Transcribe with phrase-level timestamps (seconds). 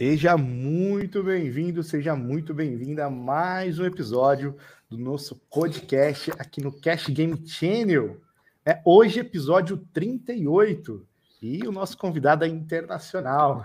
[0.00, 4.56] Seja muito bem-vindo, seja muito bem-vinda a mais um episódio
[4.88, 8.18] do nosso podcast aqui no Cash Game Channel.
[8.64, 11.06] É hoje episódio 38
[11.42, 13.62] e o nosso convidado é internacional.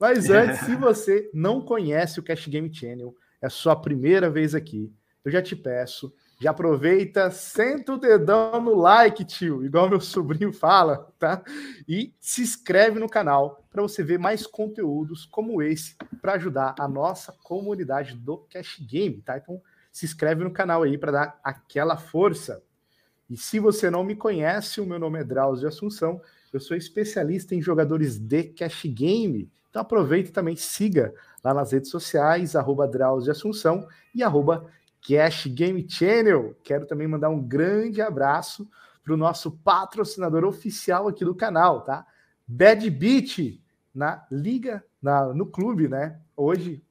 [0.00, 4.92] Mas antes, se você não conhece o Cash Game Channel, é sua primeira vez aqui,
[5.24, 10.52] eu já te peço, já aproveita, senta o dedão no like, tio, igual meu sobrinho
[10.52, 11.42] fala, tá?
[11.88, 16.86] E se inscreve no canal para você ver mais conteúdos como esse para ajudar a
[16.86, 19.36] nossa comunidade do Cash Game, tá?
[19.36, 22.62] Então se inscreve no canal aí para dar aquela força.
[23.28, 26.20] E se você não me conhece, o meu nome é Drauzio Assunção,
[26.52, 29.50] eu sou especialista em jogadores de Cash Game.
[29.68, 34.70] Então aproveita e também siga lá nas redes sociais, arroba Drauzio Assunção e arroba
[35.06, 36.56] Cash Game Channel.
[36.62, 38.68] Quero também mandar um grande abraço
[39.02, 42.06] para o nosso patrocinador oficial aqui do canal, tá?
[42.46, 43.60] Bad Beat
[43.94, 46.20] na liga, na, no clube, né?
[46.36, 46.82] Hoje,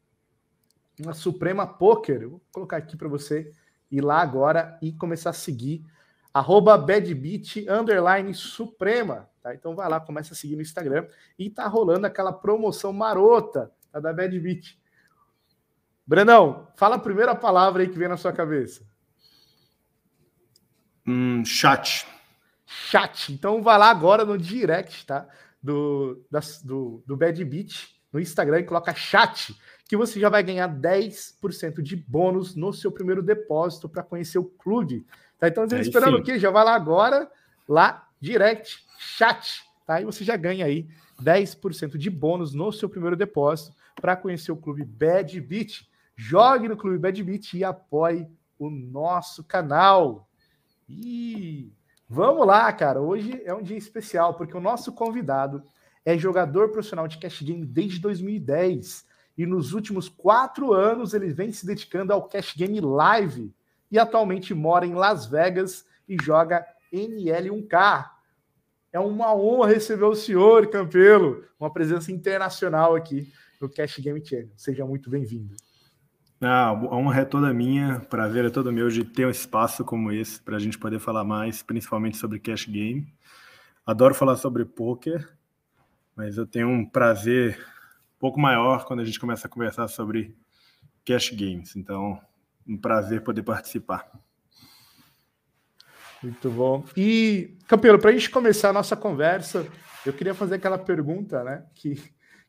[1.00, 2.22] uma Suprema Poker.
[2.22, 3.52] Eu vou colocar aqui para você
[3.92, 5.86] ir lá agora e começar a seguir
[6.34, 9.56] arroba badbeat underline suprema, tá?
[9.56, 14.00] Então vai lá, começa a seguir no Instagram e tá rolando aquela promoção marota tá,
[14.00, 14.80] da Badbeat.
[16.08, 18.82] Brandão, fala a primeira palavra aí que vem na sua cabeça.
[21.06, 22.08] Hum, chat.
[22.66, 23.34] Chat.
[23.34, 25.28] Então vai lá agora no direct, tá?
[25.62, 26.26] Do,
[26.64, 29.54] do, do Bad Beat no Instagram e coloca chat,
[29.88, 34.46] que você já vai ganhar 10% de bônus no seu primeiro depósito para conhecer o
[34.46, 35.06] clube.
[35.38, 35.50] Tá?
[35.50, 36.22] Então, é esperando sim.
[36.22, 36.40] o quê?
[36.40, 37.30] Já vai lá agora,
[37.68, 40.02] lá, direct, chat, tá?
[40.02, 40.88] E você já ganha aí
[41.22, 45.86] 10% de bônus no seu primeiro depósito para conhecer o clube Bad Beat
[46.18, 50.28] jogue no Clube Bad Beat e apoie o nosso canal.
[50.90, 51.72] E
[52.10, 53.00] vamos lá, cara.
[53.00, 55.64] Hoje é um dia especial, porque o nosso convidado
[56.04, 59.06] é jogador profissional de cash game desde 2010.
[59.38, 63.54] E nos últimos quatro anos ele vem se dedicando ao cash game live.
[63.92, 68.10] E atualmente mora em Las Vegas e joga NL1K.
[68.92, 74.50] É uma honra receber o senhor, Campelo, uma presença internacional aqui no Cash Game Channel.
[74.56, 75.56] Seja muito bem-vindo.
[76.40, 80.12] Ah, a honra é toda minha, prazer é todo meu de ter um espaço como
[80.12, 83.12] esse para a gente poder falar mais, principalmente sobre cash game.
[83.84, 85.28] Adoro falar sobre poker,
[86.16, 87.58] mas eu tenho um prazer
[88.16, 90.36] um pouco maior quando a gente começa a conversar sobre
[91.04, 91.76] cash games.
[91.76, 92.22] Então,
[92.68, 94.08] um prazer poder participar.
[96.22, 96.84] Muito bom.
[96.96, 99.66] E, Campeiro, para a gente começar a nossa conversa,
[100.06, 101.66] eu queria fazer aquela pergunta, né?
[101.74, 102.00] Que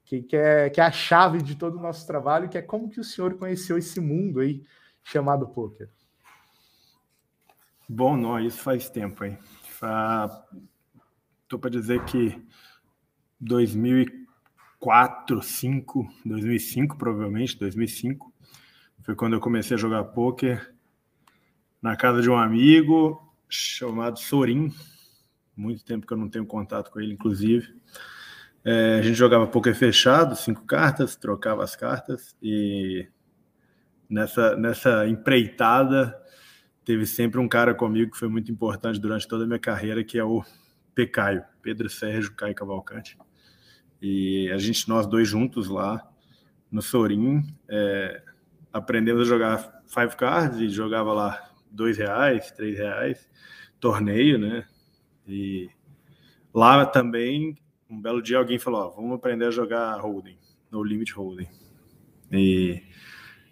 [0.08, 2.88] que, que, é, que é a chave de todo o nosso trabalho, que é como
[2.88, 4.64] que o senhor conheceu esse mundo aí
[5.04, 5.90] chamado poker.
[7.86, 9.36] Bom, não, isso faz tempo, hein?
[11.42, 12.42] Estou para dizer que
[13.38, 18.32] 2004, 2005, 2005 provavelmente, 2005
[19.02, 20.74] foi quando eu comecei a jogar poker
[21.82, 24.72] na casa de um amigo chamado Sorin.
[25.54, 27.78] Muito tempo que eu não tenho contato com ele, inclusive.
[28.70, 33.08] É, a gente jogava poker fechado, cinco cartas, trocava as cartas e
[34.10, 36.14] nessa, nessa empreitada
[36.84, 40.18] teve sempre um cara comigo que foi muito importante durante toda a minha carreira, que
[40.18, 40.44] é o
[40.94, 43.16] Pecaio, Pedro Sérgio Caio Cavalcante.
[44.02, 46.06] E a gente, nós dois juntos lá
[46.70, 48.22] no Sorim, é,
[48.70, 53.30] aprendemos a jogar five cards e jogava lá dois reais, três reais,
[53.80, 54.66] torneio, né?
[55.26, 55.70] E
[56.52, 57.56] lá também
[57.88, 60.38] um belo dia alguém falou: ó, vamos aprender a jogar holding,
[60.70, 61.48] no limit holding.
[62.30, 62.82] E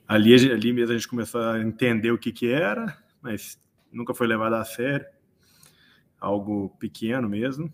[0.07, 3.61] ali, ali mesmo a gente começou a entender o que, que era, mas
[3.91, 5.07] nunca foi levado a sério.
[6.21, 7.73] Algo pequeno mesmo.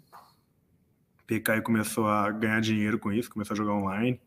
[1.26, 4.20] PK começou a ganhar dinheiro com isso, começou a jogar online,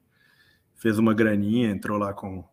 [0.74, 2.44] fez uma graninha, entrou lá com,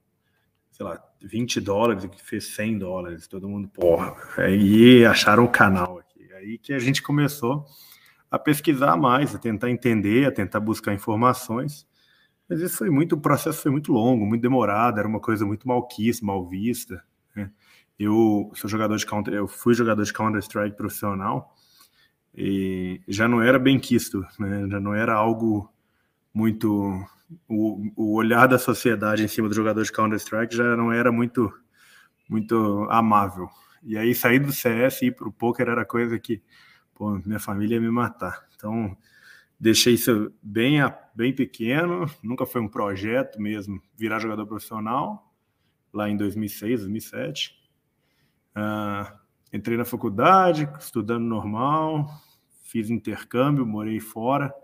[0.71, 3.27] sei lá, 20 dólares, fez 100 dólares.
[3.27, 4.15] Todo mundo, porra.
[4.37, 6.33] Aí acharam o canal aqui.
[6.35, 7.65] Aí que a gente começou
[8.33, 11.87] a pesquisar mais, a tentar entender, a tentar buscar informações.
[12.49, 15.69] Mas isso foi muito, o processo foi muito longo, muito demorado, era uma coisa muito
[15.69, 17.05] malquista, mal vista.
[17.37, 17.51] Né?
[17.99, 21.55] Eu sou jogador de counter, eu fui jogador de Counter Strike profissional
[22.35, 24.67] e já não era bem quisto, né?
[24.67, 25.71] já não era algo
[26.33, 27.05] muito
[27.47, 31.13] o, o olhar da sociedade em cima do jogador de Counter Strike já não era
[31.13, 31.53] muito
[32.27, 33.47] muito amável.
[33.83, 36.43] E aí sair do CS e ir para o poker era coisa que
[37.03, 38.47] pô, minha família ia me matar.
[38.55, 38.97] Então,
[39.59, 40.77] deixei isso bem,
[41.13, 45.35] bem pequeno, nunca foi um projeto mesmo virar jogador profissional,
[45.93, 47.57] lá em 2006, 2007.
[48.57, 49.19] Uh,
[49.53, 52.09] entrei na faculdade, estudando normal,
[52.63, 54.55] fiz intercâmbio, morei fora,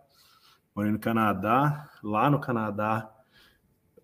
[0.76, 1.90] morei no Canadá.
[2.04, 3.10] Lá no Canadá,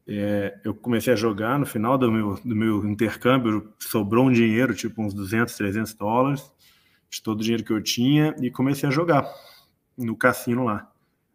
[0.09, 4.75] é, eu comecei a jogar no final do meu, do meu intercâmbio, sobrou um dinheiro,
[4.75, 6.53] tipo uns 200, 300 dólares,
[7.15, 9.25] de todo o dinheiro que eu tinha, e comecei a jogar
[9.97, 10.91] no cassino lá.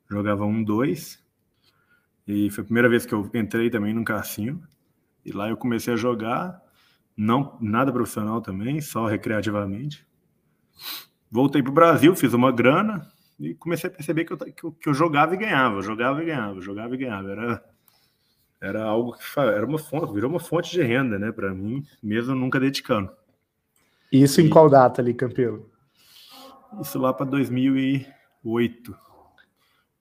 [0.09, 1.23] Jogava um, dois,
[2.27, 4.61] e foi a primeira vez que eu entrei também no cassino,
[5.25, 6.61] e lá eu comecei a jogar,
[7.15, 10.05] não nada profissional também, só recreativamente.
[11.31, 13.07] Voltei para o Brasil, fiz uma grana,
[13.39, 16.25] e comecei a perceber que eu, que eu, que eu jogava e ganhava, jogava e
[16.25, 17.31] ganhava, jogava e ganhava.
[17.31, 17.63] Era
[18.61, 22.35] era algo que era uma fonte, virou uma fonte de renda, né, para mim, mesmo
[22.35, 23.09] nunca dedicando.
[24.11, 25.69] Isso e, em qual data ali, Campelo?
[26.81, 28.97] Isso lá para 2008,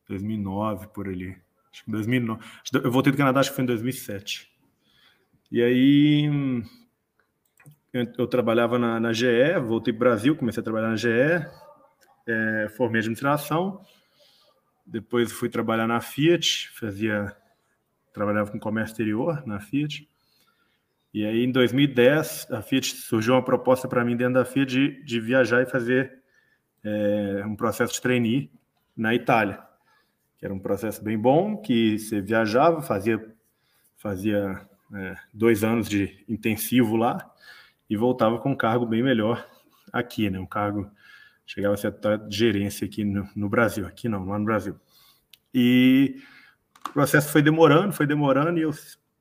[0.08, 1.36] 2009 por ali.
[1.72, 2.42] Acho que 2009.
[2.82, 4.50] Eu voltei do Canadá, acho que foi em 2007.
[5.50, 6.30] E aí
[7.92, 11.08] eu, eu trabalhava na, na, GE, voltei para o Brasil, comecei a trabalhar na GE,
[12.26, 13.80] é, formei administração,
[14.86, 17.34] depois fui trabalhar na Fiat, fazia
[18.12, 20.08] trabalhava com comércio exterior na Fiat.
[21.12, 25.02] E aí, em 2010, a Fiat surgiu uma proposta para mim dentro da Fiat de,
[25.02, 26.18] de viajar e fazer
[26.84, 28.50] é, um processo de trainee
[28.96, 29.62] na Itália,
[30.36, 33.34] que era um processo bem bom, que você viajava, fazia,
[33.96, 37.30] fazia é, dois anos de intensivo lá
[37.88, 39.46] e voltava com um cargo bem melhor
[39.92, 40.38] aqui, né?
[40.38, 40.90] Um cargo
[41.46, 44.76] chegava a ser até gerência aqui no, no Brasil, aqui não, lá no Brasil.
[45.54, 46.22] E
[46.90, 48.72] o processo foi demorando, foi demorando, e eu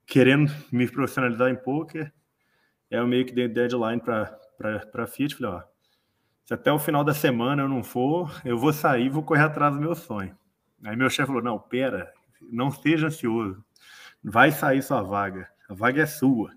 [0.07, 2.11] querendo me profissionalizar em poker,
[2.89, 4.39] eu meio que dei deadline para
[4.95, 5.63] a Fiat, falei, ó,
[6.45, 9.75] se até o final da semana eu não for, eu vou sair vou correr atrás
[9.75, 10.35] do meu sonho.
[10.85, 12.11] Aí meu chefe falou, não, pera,
[12.41, 13.61] não seja ansioso,
[14.23, 16.53] vai sair sua vaga, a vaga é sua.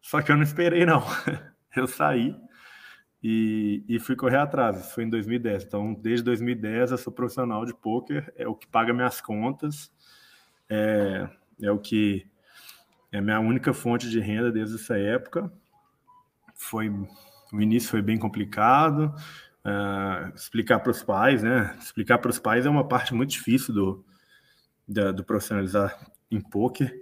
[0.00, 1.02] Só que eu não esperei, não.
[1.74, 2.36] Eu saí
[3.22, 4.78] e, e fui correr atrás.
[4.78, 5.64] Isso foi em 2010.
[5.64, 9.90] Então, desde 2010, eu sou profissional de poker, é o que paga minhas contas
[10.68, 11.26] é,
[11.62, 12.30] é o que
[13.12, 15.52] é a minha única fonte de renda desde essa época.
[16.54, 16.88] Foi
[17.52, 19.14] o início foi bem complicado.
[19.64, 21.76] Uh, explicar para os pais, né?
[21.78, 24.04] Explicar para os pais é uma parte muito difícil do,
[24.88, 26.92] da, do profissionalizar em poker.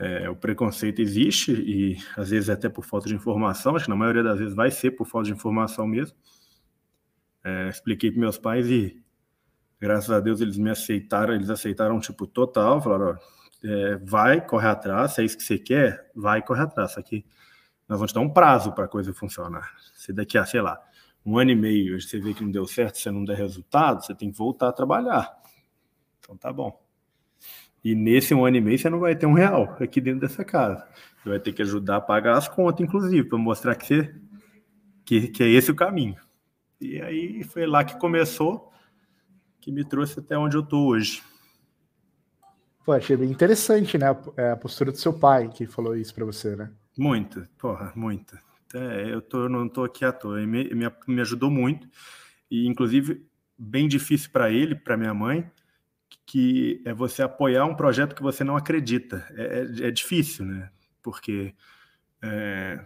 [0.00, 3.74] É, o preconceito existe e às vezes até por falta de informação.
[3.74, 6.16] Acho que na maioria das vezes vai ser por falta de informação mesmo.
[7.42, 9.00] É, expliquei para meus pais e
[9.80, 14.68] graças a Deus eles me aceitaram, eles aceitaram tipo total, falaram, ó, é, vai, corre
[14.68, 17.24] atrás, se é isso que você quer, vai, corre atrás, só que
[17.88, 19.74] nós vamos te dar um prazo para a coisa funcionar.
[19.94, 20.80] Se daqui a, sei lá,
[21.24, 24.14] um ano e meio você vê que não deu certo, você não der resultado, você
[24.14, 25.34] tem que voltar a trabalhar.
[26.20, 26.80] Então tá bom.
[27.82, 30.44] E nesse um ano e meio você não vai ter um real aqui dentro dessa
[30.44, 30.86] casa.
[31.22, 34.14] Você vai ter que ajudar a pagar as contas, inclusive, para mostrar que, você,
[35.04, 36.16] que, que é esse o caminho.
[36.80, 38.72] E aí foi lá que começou
[39.60, 41.22] que me trouxe até onde eu tô hoje.
[42.88, 44.06] Pô, achei bem interessante, né?
[44.50, 46.70] A postura do seu pai que falou isso para você, né?
[46.96, 48.40] Muita, porra, muita.
[48.74, 50.40] É, eu tô, não tô aqui à toa.
[50.46, 51.86] Me, me, me ajudou muito.
[52.50, 53.28] E, inclusive,
[53.58, 55.50] bem difícil para ele, para minha mãe,
[56.24, 59.22] que é você apoiar um projeto que você não acredita.
[59.36, 60.70] É, é, é difícil, né?
[61.02, 61.54] Porque
[62.22, 62.82] é,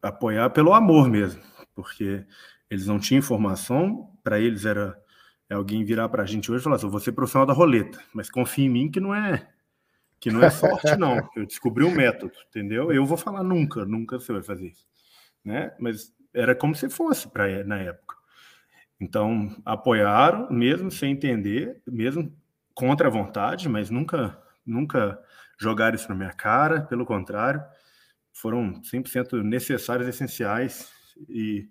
[0.00, 1.42] apoiar pelo amor mesmo,
[1.74, 2.24] porque
[2.70, 4.98] eles não tinham informação, para eles era
[5.54, 7.98] é alguém virar para a gente hoje e falar assim, você é profissional da roleta,
[8.12, 9.48] mas confia em mim que não é
[10.20, 11.28] que não é sorte não.
[11.36, 12.90] Eu descobri um método, entendeu?
[12.92, 14.86] Eu vou falar nunca, nunca você vai fazer isso,
[15.44, 15.74] né?
[15.78, 18.16] Mas era como se fosse para na época.
[19.00, 22.34] Então apoiaram, mesmo sem entender, mesmo
[22.74, 25.18] contra a vontade, mas nunca nunca
[25.58, 27.62] jogaram isso na minha cara, pelo contrário,
[28.32, 30.90] foram 100% necessários, essenciais
[31.28, 31.68] e,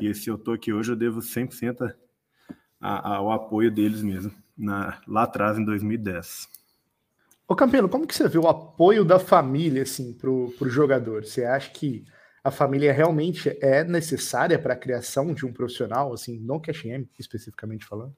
[0.00, 1.92] e se eu tô aqui hoje eu devo 100%
[2.86, 6.48] a, ao apoio deles mesmo, na, lá atrás, em 2010.
[7.48, 11.24] Ô Campelo, como que você vê o apoio da família assim, para o jogador?
[11.24, 12.04] Você acha que
[12.42, 17.08] a família realmente é necessária para a criação de um profissional, assim, no Cash M,
[17.18, 18.14] especificamente falando?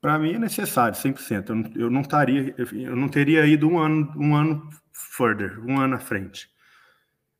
[0.00, 1.48] Para mim é necessário, 100%.
[1.48, 5.80] Eu não, eu não estaria, eu não teria ido um ano, um ano further, um
[5.80, 6.48] ano à frente.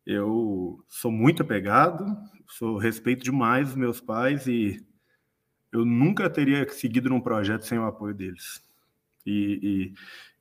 [0.06, 2.04] Eu sou muito apegado,
[2.48, 4.84] sou respeito demais os meus pais e
[5.74, 8.62] eu nunca teria seguido num projeto sem o apoio deles.
[9.26, 9.92] E,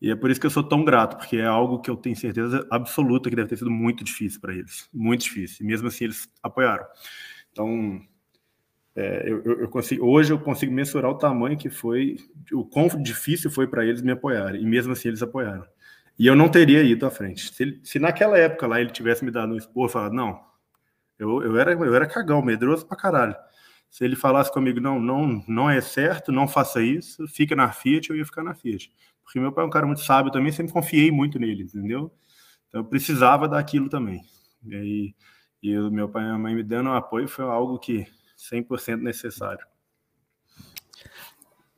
[0.02, 1.96] e, e, é por isso que eu sou tão grato, porque é algo que eu
[1.96, 5.66] tenho certeza absoluta que deve ter sido muito difícil para eles, muito difícil.
[5.66, 6.86] E mesmo assim eles apoiaram.
[7.52, 8.02] Então,
[8.96, 12.18] é, eu, eu, consigo, hoje eu consigo mensurar o tamanho que foi,
[12.52, 14.62] o quão difícil foi para eles me apoiarem.
[14.62, 15.66] E mesmo assim eles apoiaram.
[16.20, 17.54] E eu não teria ido à frente.
[17.54, 20.40] Se, se naquela época lá ele tivesse me dado um expor, falado, não,
[21.18, 23.36] eu, eu, era, eu era cagão, medroso pra caralho.
[23.94, 28.10] Se ele falasse comigo, não, não, não é certo, não faça isso, fica na Fiat,
[28.10, 28.92] eu ia ficar na Fiat.
[29.24, 32.12] Porque meu pai é um cara muito sábio também, sempre confiei muito nele, entendeu?
[32.68, 34.24] Então eu precisava daquilo também.
[34.66, 35.14] E aí,
[35.62, 39.64] e meu pai e minha mãe me dando apoio foi algo que 100% necessário.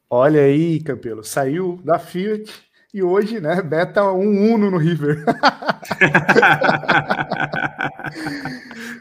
[0.10, 2.50] Olha aí, Campelo, saiu da Fiat
[2.94, 5.26] e hoje, né, beta um Uno no River.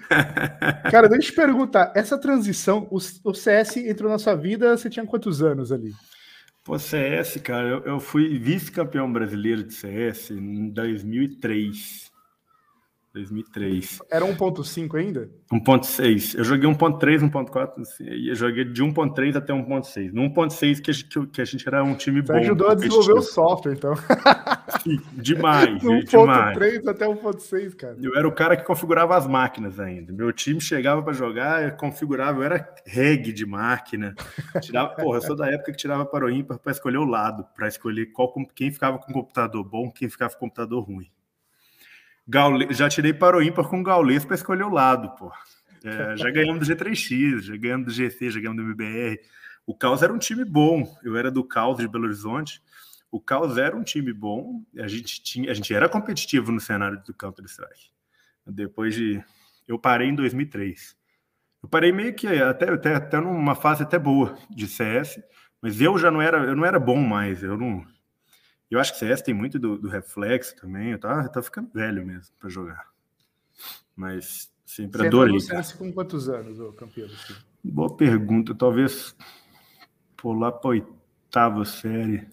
[0.91, 4.91] Cara, deixa eu te perguntar, essa transição, o, o, CS entrou na sua vida, você
[4.91, 5.93] tinha quantos anos ali?
[6.63, 12.11] Pô, CS, cara, eu, eu fui vice-campeão brasileiro de CS em 2003.
[13.15, 14.01] 2003.
[14.11, 15.31] Era 1.5 ainda?
[15.53, 16.37] 1.6.
[16.37, 20.13] Eu joguei 1.3, 1.4, assim, e eu joguei de 1.3 até 1.6.
[20.13, 22.39] No 1.6 que, a gente, que a gente era um time Você bom.
[22.41, 23.95] ajudou a desenvolver o software, então.
[24.83, 25.79] Sim, demais.
[25.81, 27.97] 1.3 até 1.6, cara.
[28.03, 30.13] Eu era o cara que configurava as máquinas ainda.
[30.13, 34.13] Meu time chegava para jogar, eu configurava, eu era reg de máquina.
[34.61, 37.47] Tirava, porra, eu sou da época que tirava para o ímpar para escolher o lado,
[37.55, 41.14] para escolher qual, quem ficava com computador bom, quem ficava com computador ruim.
[42.27, 42.69] Gaule...
[42.71, 45.33] Já tirei para o ímpar com Gaules para escolher o lado, pô.
[45.85, 49.21] É, já ganhamos do G3X, já ganhamos do GC, já ganhamos do MBR.
[49.67, 50.97] O Caos era um time bom.
[51.03, 52.63] Eu era do Caos de Belo Horizonte.
[53.11, 54.63] O Caos era um time bom.
[54.79, 57.91] A gente tinha, a gente era competitivo no cenário do Counter Strike.
[58.47, 59.23] Depois de,
[59.69, 60.97] eu parei em 2003.
[61.63, 65.19] Eu parei meio que até, até, até numa fase até boa de CS,
[65.63, 67.43] mas eu já não era, eu não era bom mais.
[67.43, 67.87] Eu não,
[68.71, 70.93] eu acho que CS tem muito do, do reflexo também.
[70.93, 72.89] Eu tô, eu tô ficando velho mesmo para jogar.
[73.95, 75.35] Mas sempre Você adorei.
[75.35, 77.07] Você CS com quantos anos, ô campeão?
[77.07, 77.35] Assim?
[77.63, 78.55] Boa pergunta.
[78.55, 79.15] Talvez
[80.17, 82.27] pular para oitava série.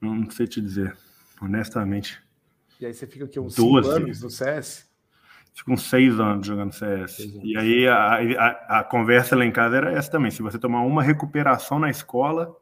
[0.00, 0.96] Não sei te dizer,
[1.40, 2.22] honestamente.
[2.80, 4.86] E aí você fica aqui uns 12 anos no CS?
[5.54, 7.18] Fico uns seis anos jogando CS.
[7.42, 10.30] E aí a, a, a, conversa lá em casa era essa também.
[10.30, 12.54] Se você tomar uma recuperação na escola,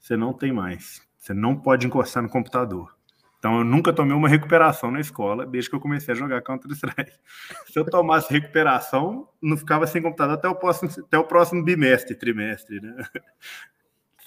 [0.00, 1.07] você não tem mais.
[1.18, 2.96] Você não pode encostar no computador.
[3.38, 7.12] Então eu nunca tomei uma recuperação na escola desde que eu comecei a jogar Counter-Strike.
[7.70, 12.16] Se eu tomasse recuperação, não ficava sem computador até o próximo, até o próximo bimestre,
[12.16, 13.04] trimestre, né?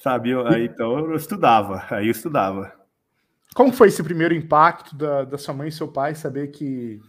[0.01, 0.31] Sabe?
[0.47, 2.73] Aí, então eu estudava, aí eu estudava.
[3.53, 7.01] Como foi esse primeiro impacto da, da sua mãe e seu pai saber que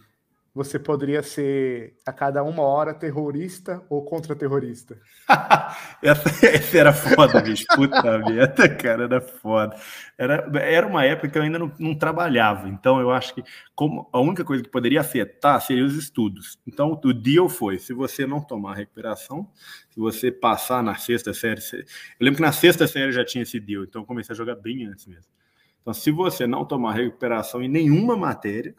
[0.53, 4.99] você poderia ser a cada uma hora terrorista ou contra-terrorista?
[5.99, 7.65] essa, essa, era foda, bicho.
[7.75, 9.75] Puta merda, cara, era foda.
[10.15, 13.43] Era, era uma época que eu ainda não, não, trabalhava, então eu acho que
[13.73, 16.59] como a única coisa que poderia afetar seria os estudos.
[16.67, 19.49] Então o deal foi: se você não tomar recuperação,
[19.89, 21.61] se você passar na sexta série.
[21.73, 21.85] Eu
[22.19, 24.85] lembro que na sexta série já tinha esse deal, então eu comecei a jogar bem
[24.85, 25.33] antes mesmo.
[25.81, 28.73] Então, se você não tomar recuperação em nenhuma matéria,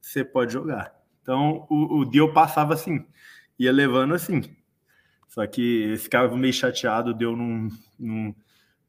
[0.00, 1.03] você pode jogar.
[1.24, 3.02] Então o, o deal passava assim,
[3.58, 4.42] ia levando assim.
[5.26, 7.68] Só que ficava meio chateado de eu não,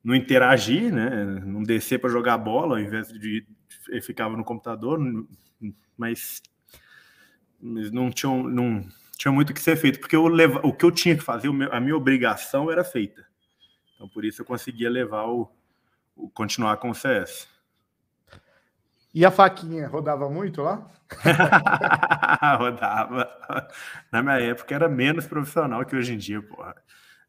[0.04, 1.10] não, interagir, né?
[1.46, 3.48] Não descer para jogar bola, ao invés de
[3.88, 5.00] ele ficava no computador,
[5.98, 6.42] mas,
[7.60, 8.86] mas não, tinha, não
[9.18, 11.80] tinha muito que ser feito, porque eu leva, o que eu tinha que fazer, a
[11.80, 13.26] minha obrigação era feita.
[13.96, 15.50] Então por isso eu conseguia levar o,
[16.16, 17.48] o continuar com o CS.
[19.16, 20.92] E a faquinha rodava muito lá?
[22.60, 23.26] rodava.
[24.12, 26.76] Na minha época era menos profissional que hoje em dia, porra.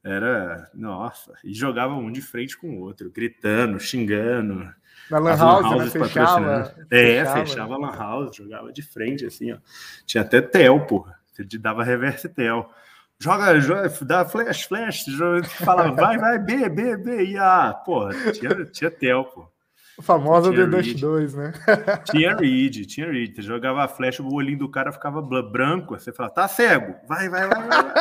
[0.03, 4.69] Era, nossa, e jogava um de frente com o outro, gritando, xingando.
[5.09, 5.91] Na Lan House, né?
[5.91, 9.59] Fechava, É, fechava, fechava a Lan House, jogava de frente, assim, ó.
[10.05, 11.15] Tinha até tel, porra.
[11.33, 12.69] Você dava reverse tel.
[13.17, 17.73] Joga, joga, dá flash, flash, joga, falava, vai, vai, B, B, B, e A.
[17.75, 19.56] Porra, tinha, tinha tel, porra.
[19.99, 21.53] O famoso The Dust 2, né?
[22.11, 23.35] tinha read, tinha read.
[23.35, 25.99] Você jogava a flecha, o olhinho do cara ficava branco.
[25.99, 27.69] Você falava, tá cego, vai, vai, vai.
[27.69, 27.95] vai.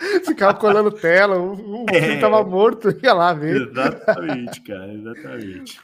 [0.24, 3.68] Ficava colando tela, o, o é, tava morto, ia lá ver.
[3.68, 5.78] Exatamente, cara, exatamente.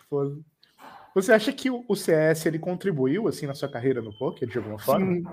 [1.15, 4.79] Você acha que o CS ele contribuiu assim na sua carreira no poker de alguma
[4.79, 5.15] forma?
[5.15, 5.27] Sim.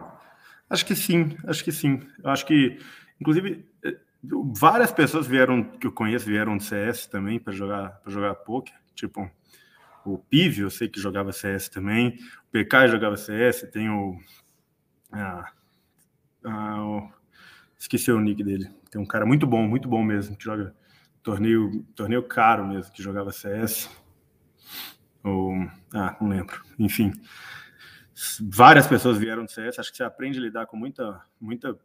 [0.69, 2.01] Acho que sim, acho que sim.
[2.24, 2.77] Eu acho que,
[3.22, 3.95] inclusive, eh,
[4.53, 8.74] várias pessoas vieram que eu conheço vieram do CS também para jogar para jogar poker,
[8.95, 9.29] tipo
[10.05, 12.17] o Pive, eu sei que jogava CS também,
[12.48, 14.17] o PK jogava CS, tem o,
[15.12, 15.51] ah,
[16.43, 17.12] ah, o,
[17.77, 20.75] esqueci o nick dele, tem um cara muito bom, muito bom mesmo, que joga
[21.22, 23.89] torneio, torneio caro mesmo, que jogava CS,
[25.24, 25.53] ou,
[25.93, 27.13] ah, não lembro, enfim,
[28.41, 31.77] várias pessoas vieram do CS, acho que você aprende a lidar com muita, muita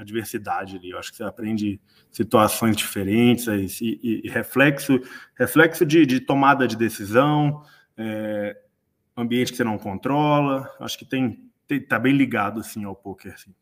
[0.00, 0.90] adversidade ali.
[0.90, 3.46] Eu acho que você aprende situações diferentes
[3.80, 5.00] e, e, e reflexo,
[5.34, 7.62] reflexo de, de, tomada de decisão,
[7.96, 8.56] é,
[9.16, 10.70] ambiente que você não controla.
[10.80, 13.34] Acho que tem, tem tá bem ligado assim ao poker.
[13.34, 13.54] Assim.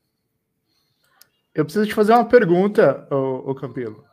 [1.54, 4.04] Eu preciso te fazer uma pergunta, o, o Campelo.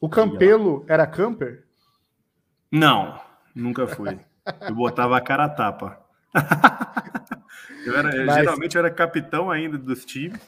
[0.00, 1.64] O Campelo era camper?
[2.70, 3.20] Não,
[3.54, 4.18] nunca fui.
[4.60, 6.00] Eu botava a cara a tapa.
[7.84, 8.36] eu era, Mas...
[8.36, 10.40] Geralmente eu era capitão ainda dos times.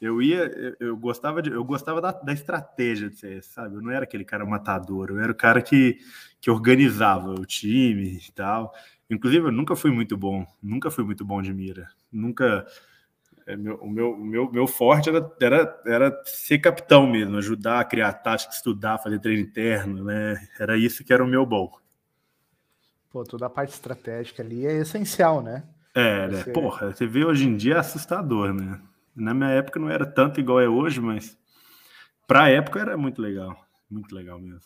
[0.00, 3.74] Eu ia, eu, gostava de, eu gostava da, da estratégia de ser, sabe?
[3.74, 5.98] Eu não era aquele cara matador, eu era o cara que,
[6.40, 8.72] que organizava o time e tal.
[9.10, 11.88] Inclusive, eu nunca fui muito bom, nunca fui muito bom de mira.
[12.12, 12.64] Nunca.
[13.46, 17.84] É, meu, o meu, meu, meu forte era, era, era ser capitão mesmo, ajudar a
[17.84, 20.36] criar tática, estudar, fazer treino interno, né?
[20.60, 21.72] Era isso que era o meu bom.
[23.10, 25.64] Pô, toda a parte estratégica ali é essencial, né?
[25.94, 26.42] É, né?
[26.42, 26.52] Você...
[26.52, 28.78] Porra, você vê hoje em dia é assustador, né?
[29.18, 31.36] Na minha época não era tanto igual é hoje, mas
[32.26, 33.56] para a época era muito legal.
[33.90, 34.60] Muito legal mesmo.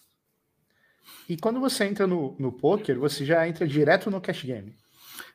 [1.29, 4.77] E quando você entra no, no poker, você já entra direto no cash game?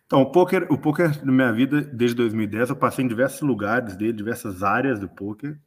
[0.05, 3.95] Então, o poker, o poker na minha vida, desde 2010, eu passei em diversos lugares
[3.95, 5.59] dele, diversas áreas do poker,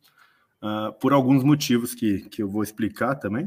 [0.63, 3.47] uh, por alguns motivos que, que eu vou explicar também.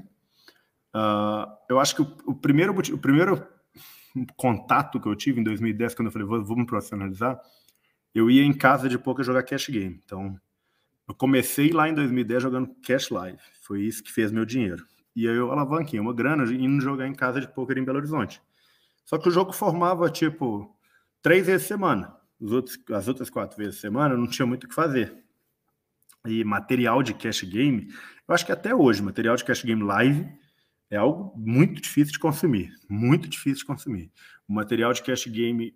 [0.95, 3.43] Uh, eu acho que o, o, primeiro, o primeiro
[4.38, 7.39] contato que eu tive em 2010, quando eu falei, vou, vou me profissionalizar,
[8.13, 10.00] eu ia em casa de poker jogar cash game.
[10.03, 10.39] Então,
[11.08, 13.39] eu comecei lá em 2010 jogando cash live.
[13.62, 14.86] Foi isso que fez meu dinheiro.
[15.15, 18.41] E aí eu alavanquei uma grana indo jogar em casa de poker em Belo Horizonte.
[19.05, 20.75] Só que o jogo formava, tipo,
[21.22, 22.15] três vezes semana.
[22.39, 25.24] Os outros, as outras quatro vezes semana eu não tinha muito o que fazer.
[26.25, 27.89] E material de cash game,
[28.27, 30.25] eu acho que até hoje, material de cash game live
[30.89, 32.72] é algo muito difícil de consumir.
[32.89, 34.12] Muito difícil de consumir.
[34.48, 35.75] O material de cash game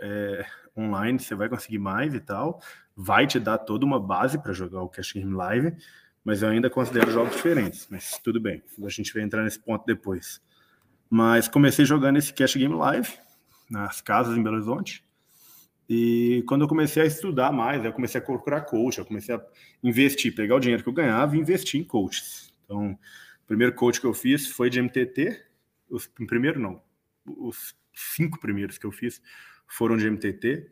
[0.00, 0.46] é,
[0.76, 2.60] online você vai conseguir mais e tal.
[2.96, 5.76] Vai te dar toda uma base para jogar o Cash Game Live,
[6.24, 7.86] mas eu ainda considero jogos diferentes.
[7.90, 10.40] Mas tudo bem, a gente vai entrar nesse ponto depois.
[11.08, 13.18] Mas comecei jogando esse Cash Game Live
[13.70, 15.04] nas casas em Belo Horizonte.
[15.88, 19.44] E quando eu comecei a estudar mais, eu comecei a procurar coach, eu comecei a
[19.82, 22.54] investir, pegar o dinheiro que eu ganhava e investir em coaches.
[22.64, 25.38] Então, o primeiro coach que eu fiz foi de MTT,
[25.90, 26.82] os, primeiro não,
[27.26, 29.20] os cinco primeiros que eu fiz
[29.72, 30.70] foram de MTT.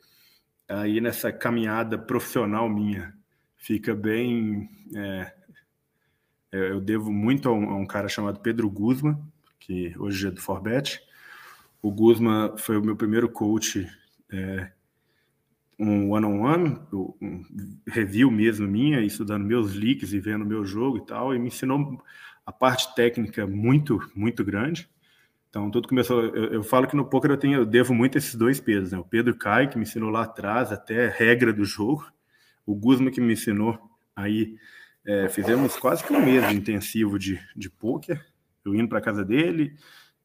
[0.68, 3.14] Aí nessa caminhada profissional minha,
[3.56, 4.68] fica bem.
[4.94, 5.32] É,
[6.52, 9.18] eu devo muito a um, a um, cara chamado Pedro Guzman,
[9.58, 11.00] que hoje é do Forbet.
[11.80, 13.88] O Guzman foi o meu primeiro coach,
[14.30, 14.70] é,
[15.78, 17.44] um one-on-one, -on -one, um
[17.88, 22.04] review mesmo minha, estudando meus leaks e vendo meu jogo e tal, e me ensinou
[22.44, 24.90] a parte técnica muito, muito grande.
[25.50, 26.24] Então, tudo começou.
[26.26, 28.98] Eu, eu, falo que no poker eu, tenho, eu devo muito esses dois pesos, né?
[28.98, 32.06] O Pedro Caio, que me ensinou lá atrás, até regra do jogo.
[32.64, 33.78] O Guzman, que me ensinou
[34.14, 34.56] aí.
[35.04, 38.24] É, fizemos quase que um mês intensivo de, de poker.
[38.64, 39.74] Eu indo para casa dele,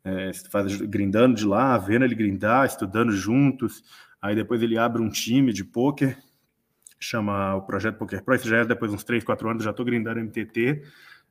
[0.03, 3.83] é, faz, grindando de lá, vendo ele grindar, estudando juntos.
[4.21, 6.17] Aí depois ele abre um time de poker,
[6.99, 8.35] chama o Projeto Poker Pro.
[8.35, 10.83] Isso já é depois uns 3, 4 anos, já estou grindando MTT,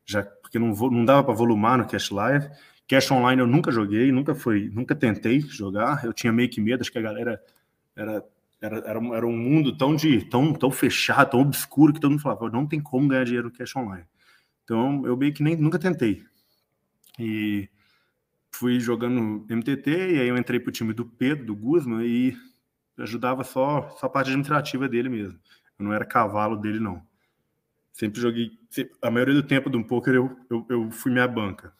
[0.04, 2.48] já, porque não, não dava para volumar no Cash Live.
[2.86, 6.04] Cash Online eu nunca joguei, nunca foi, nunca tentei jogar.
[6.04, 7.42] Eu tinha meio que medo, acho que a galera
[7.96, 8.24] era
[8.60, 12.12] era, era, um, era um mundo tão de tão, tão fechado, tão obscuro que todo
[12.12, 14.06] mundo falava, não tem como ganhar dinheiro no Cash Online.
[14.64, 16.24] Então eu meio que nem nunca tentei.
[17.18, 17.68] E
[18.50, 22.34] fui jogando MTT e aí eu entrei pro time do Pedro, do Guzman e
[22.98, 25.38] ajudava só, só a parte administrativa dele mesmo.
[25.78, 27.02] Eu não era cavalo dele não.
[27.92, 28.50] Sempre joguei,
[29.02, 31.72] a maioria do tempo do poker eu, eu, eu fui minha banca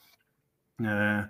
[0.83, 1.29] é,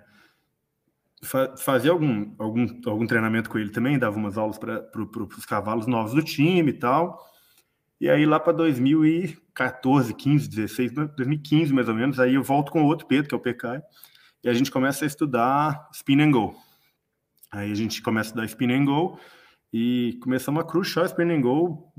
[1.23, 5.45] fa fazia algum, algum, algum treinamento com ele também, dava umas aulas para pro, os
[5.45, 7.19] cavalos novos do time e tal.
[7.99, 12.83] E aí lá para 2014, 15, 16, 2015 mais ou menos, aí eu volto com
[12.83, 13.81] outro Pedro, que é o PK,
[14.43, 16.55] e a gente começa a estudar spin and go.
[17.51, 19.17] Aí a gente começa a estudar spin and go
[19.71, 21.91] e começamos a crushar spin and go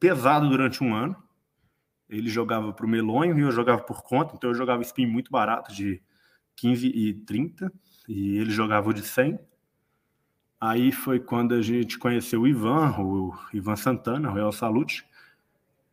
[0.00, 1.16] pesado durante um ano.
[2.08, 5.30] Ele jogava para o Melonho e eu jogava por conta, então eu jogava spin muito
[5.30, 6.02] barato de
[6.56, 7.72] 15 e 30,
[8.08, 9.38] e ele jogava o de 100.
[10.60, 15.06] Aí foi quando a gente conheceu o Ivan, o Ivan Santana, o Real Salute.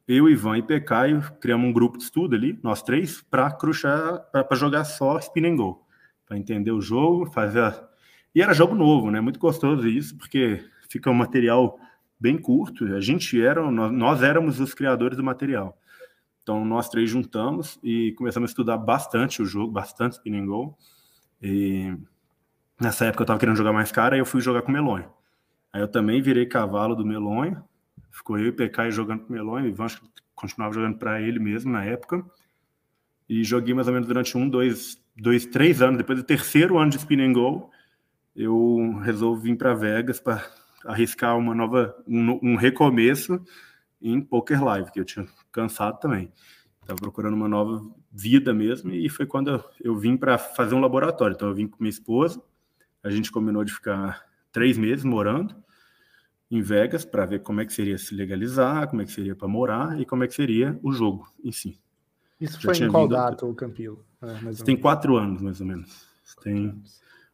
[0.08, 4.56] Eu, Ivan e Pecaio criamos um grupo de estudo ali, nós três, para cruxar, para
[4.56, 5.86] jogar só spin and go,
[6.26, 7.62] para entender o jogo, fazer.
[7.62, 7.88] A...
[8.34, 9.22] E era jogo novo, né?
[9.22, 11.78] Muito gostoso isso, porque fica um material
[12.20, 12.86] bem curto.
[12.96, 15.78] A gente era, nós, nós éramos os criadores do material.
[16.44, 20.78] Então, nós três juntamos e começamos a estudar bastante o jogo, bastante spin and go.
[21.42, 21.98] E
[22.80, 25.10] nessa época eu estava querendo jogar mais cara, e eu fui jogar com o Melonho.
[25.72, 27.64] Aí eu também virei cavalo do Melonho.
[28.12, 29.88] Ficou eu e o PK jogando com o Melonho, e Ivan
[30.36, 32.24] continuava jogando para ele mesmo na época.
[33.30, 35.98] E joguei mais ou menos durante um, dois, dois três anos.
[35.98, 37.72] Depois do terceiro ano de spin and go,
[38.36, 40.46] eu resolvi vir para Vegas para
[40.86, 43.42] arriscar uma nova, um, um recomeço
[44.02, 46.32] em Poker Live, que eu tinha cansado também.
[46.82, 51.34] Estava procurando uma nova vida mesmo e foi quando eu vim para fazer um laboratório.
[51.34, 52.42] Então eu vim com minha esposa,
[53.02, 55.56] a gente combinou de ficar três meses morando
[56.52, 59.48] em Vegas para ver como é que seria se legalizar, como é que seria para
[59.48, 61.80] morar e como é que seria o jogo em si.
[62.40, 64.06] Isso Já foi em qual data, o Campilo?
[64.22, 66.06] É, tem quatro anos, mais ou menos.
[66.42, 66.84] Tem,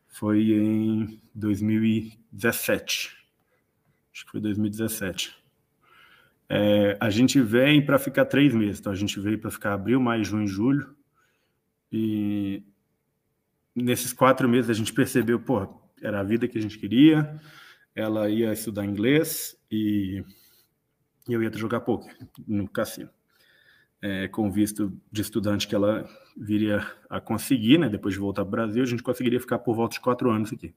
[0.08, 3.18] foi em 2017.
[4.14, 5.36] Acho que foi 2017.
[6.50, 8.80] É, a gente vem para ficar três meses.
[8.80, 10.96] Então, a gente veio para ficar abril, maio, junho, julho.
[11.92, 12.64] E
[13.76, 17.40] nesses quatro meses a gente percebeu, pô, era a vida que a gente queria.
[17.96, 20.24] Ela ia estudar inglês e
[21.28, 22.16] eu ia jogar poker
[22.48, 23.10] no cassino.
[24.02, 26.08] É, com visto de estudante que ela
[26.38, 27.90] viria a conseguir, né?
[27.90, 30.54] Depois de voltar para o Brasil, a gente conseguiria ficar por volta de quatro anos
[30.54, 30.74] aqui.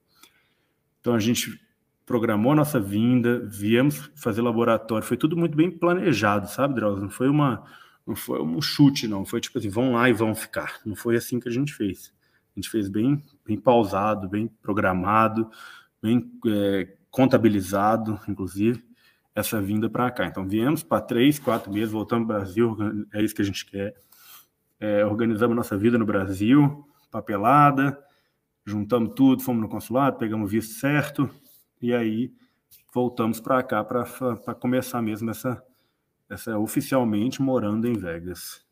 [0.99, 1.57] Então a gente
[2.05, 7.03] programou a nossa vinda, viemos fazer laboratório, foi tudo muito bem planejado, sabe, Drauzio?
[7.03, 7.63] Não foi uma
[8.05, 9.25] não foi um chute, não.
[9.25, 10.79] Foi tipo assim, vão lá e vão ficar.
[10.85, 12.13] Não foi assim que a gente fez.
[12.55, 15.49] A gente fez bem, bem pausado, bem programado,
[16.01, 18.83] bem é, contabilizado, inclusive,
[19.33, 20.25] essa vinda para cá.
[20.25, 22.77] Então, viemos para três, quatro meses, voltamos para o Brasil,
[23.13, 23.95] é isso que a gente quer.
[24.79, 27.97] É, organizamos nossa vida no Brasil, papelada,
[28.65, 31.29] juntamos tudo, fomos no consulado, pegamos o visto certo,
[31.83, 32.31] e aí
[32.93, 35.61] voltamos para cá para começar mesmo essa,
[36.29, 38.63] essa oficialmente morando em Vegas.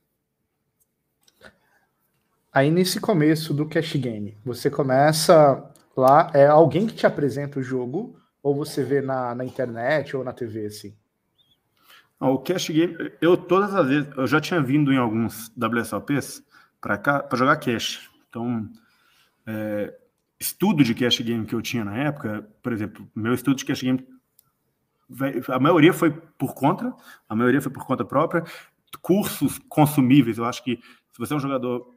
[2.54, 7.64] Aí nesse começo do cash game, você começa lá, é alguém que te apresenta o
[7.64, 10.96] jogo ou você vê na, na internet ou na TV assim?
[12.18, 16.44] O cash game, eu todas as vezes, eu já tinha vindo em alguns WSOPs
[16.80, 18.10] para cá para jogar cash.
[18.30, 18.70] Então,
[19.46, 19.94] é,
[20.42, 23.84] estudo de cash game que eu tinha na época, por exemplo, meu estudo de cash
[23.84, 24.04] game,
[25.48, 26.94] a maioria foi por conta,
[27.30, 28.44] a maioria foi por conta própria.
[29.02, 30.78] Cursos consumíveis, eu acho que
[31.12, 31.94] se você é um jogador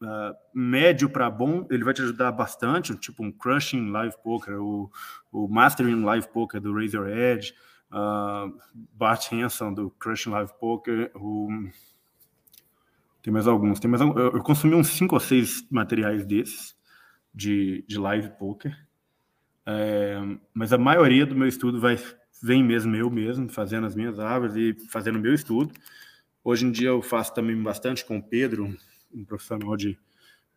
[0.00, 4.90] uh, médio para bom, ele vai te ajudar bastante, tipo um Crushing Live Poker, o,
[5.30, 7.52] o Mastering Live Poker do Razor Edge,
[7.90, 8.52] uh,
[8.94, 11.48] Bart Hanson do Crushing Live Poker, o...
[13.22, 16.74] tem mais alguns, tem mais eu, eu consumi uns cinco ou seis materiais desses
[17.34, 18.76] de, de live poker,
[19.64, 20.16] é,
[20.52, 21.96] mas a maioria do meu estudo vai
[22.42, 25.72] vem mesmo eu mesmo fazendo as minhas árvores e fazendo o meu estudo.
[26.42, 28.76] Hoje em dia eu faço também bastante com o Pedro,
[29.14, 29.96] um profissional de,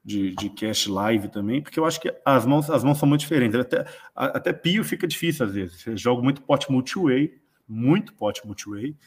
[0.04, 3.22] de, de cash live também, porque eu acho que as mãos, as mãos são muito
[3.22, 3.60] diferentes.
[3.60, 3.86] Até,
[4.16, 5.86] até pio fica difícil às vezes.
[5.86, 8.98] Eu jogo muito pot multi-way, muito pot multi-way,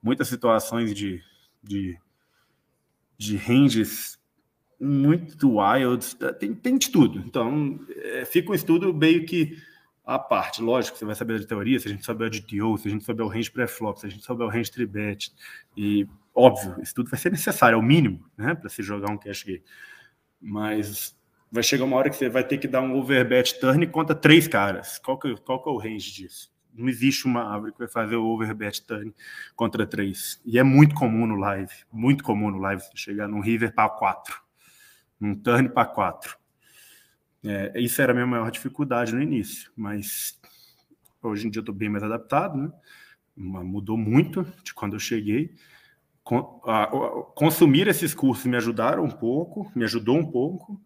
[0.00, 1.20] muitas situações de,
[1.60, 1.98] de,
[3.18, 4.19] de ranges
[4.80, 7.18] muito wild, tem, tem de tudo.
[7.18, 9.58] Então, é, fica um estudo meio que
[10.04, 10.62] à parte.
[10.62, 13.04] Lógico, você vai saber de teoria, se a gente souber de DTO, se a gente
[13.04, 15.32] souber o range pré-flop, se a gente souber o range tribet,
[15.76, 19.18] e óbvio, isso tudo vai ser necessário, é o mínimo, né, para se jogar um
[19.18, 19.62] cash game.
[20.40, 21.16] Mas
[21.52, 24.48] vai chegar uma hora que você vai ter que dar um overbet turn contra três
[24.48, 24.98] caras.
[24.98, 26.50] Qual que, qual que é o range disso?
[26.72, 29.12] Não existe uma árvore que vai fazer o overbet turn
[29.54, 30.40] contra três.
[30.44, 33.88] E é muito comum no live, muito comum no live você chegar num river para
[33.88, 34.40] quatro,
[35.20, 36.38] num turn para quatro.
[37.44, 40.40] É, isso era a minha maior dificuldade no início, mas
[41.22, 42.72] hoje em dia eu estou bem mais adaptado, né?
[43.36, 45.54] Mudou muito de quando eu cheguei
[47.34, 50.80] consumir esses cursos me ajudaram um pouco, me ajudou um pouco,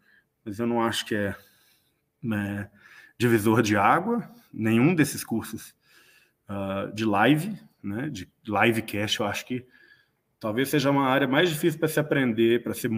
[0.45, 1.35] mas eu não acho que é
[2.23, 2.71] né,
[3.19, 5.75] divisor de água, nenhum desses cursos
[6.49, 9.67] uh, de live, né, de live cash, eu acho que
[10.41, 12.89] talvez seja uma área mais difícil para se aprender, para se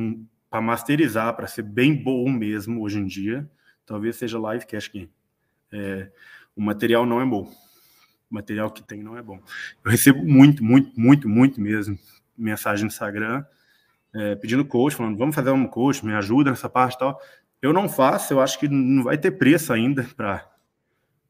[0.57, 3.47] para masterizar, para ser bem bom mesmo hoje em dia,
[3.85, 5.11] talvez seja live cash game.
[5.71, 6.11] É,
[6.57, 7.43] o material não é bom.
[8.31, 9.39] O material que tem não é bom.
[9.85, 11.99] Eu recebo muito, muito, muito, muito mesmo
[12.39, 13.45] mensagem no Instagram
[14.15, 17.21] é, pedindo coach, falando, vamos fazer um coach, me ajuda nessa parte tal.
[17.61, 20.51] Eu não faço, eu acho que não vai ter preço ainda para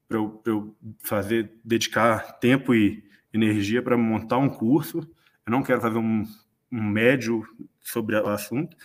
[0.08, 3.02] eu, eu fazer, dedicar tempo e
[3.34, 4.98] energia para montar um curso.
[5.44, 6.24] Eu não quero fazer um,
[6.70, 7.44] um médio
[7.80, 8.76] sobre o assunto.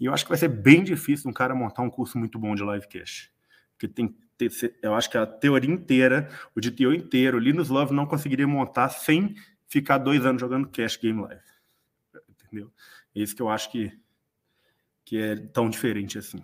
[0.00, 2.54] E eu acho que vai ser bem difícil um cara montar um curso muito bom
[2.54, 3.30] de live cash.
[3.72, 4.14] Porque tem
[4.82, 8.88] eu acho que a teoria inteira, o DTO inteiro, o Linus Love não conseguiria montar
[8.88, 9.34] sem
[9.66, 11.42] ficar dois anos jogando cash game live.
[12.28, 12.70] Entendeu?
[13.14, 13.92] É isso que eu acho que,
[15.04, 16.40] que é tão diferente assim.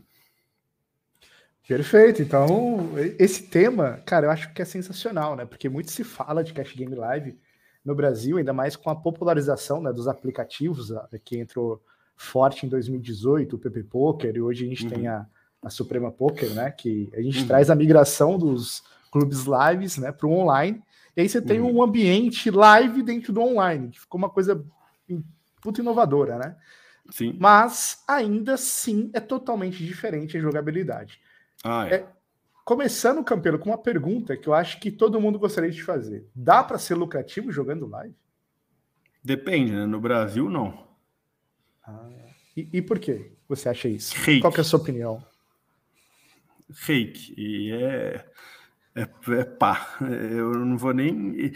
[1.67, 2.21] Perfeito.
[2.21, 5.47] Então, esse tema, cara, eu acho que é sensacional, né?
[5.47, 7.39] Porque muito se fala de cash game live
[7.85, 10.93] no Brasil, ainda mais com a popularização né, dos aplicativos
[11.25, 11.83] que entrou
[12.17, 14.91] forte em 2018, o PP Poker, e hoje a gente uhum.
[14.91, 15.27] tem a,
[15.63, 16.71] a Suprema Poker, né?
[16.71, 17.47] Que a gente uhum.
[17.47, 20.83] traz a migração dos clubes lives né, para o online
[21.17, 21.77] e aí você tem uhum.
[21.77, 24.65] um ambiente live dentro do online, que ficou uma coisa
[25.61, 26.57] puta inovadora, né?
[27.11, 27.37] Sim.
[27.39, 31.21] Mas ainda assim é totalmente diferente a jogabilidade.
[31.63, 31.95] Ah, é.
[31.95, 32.09] É,
[32.65, 36.27] começando, Campeiro, com uma pergunta que eu acho que todo mundo gostaria de fazer.
[36.35, 38.15] Dá para ser lucrativo jogando live?
[39.23, 39.87] Depende, né?
[39.87, 40.84] No Brasil, não.
[41.87, 42.09] Ah,
[42.57, 44.15] e, e por que você acha isso?
[44.41, 45.25] Qual que é a sua opinião?
[46.73, 47.35] Fake.
[47.37, 48.25] E é,
[48.95, 49.97] é, é pá.
[50.01, 51.53] Eu não vou nem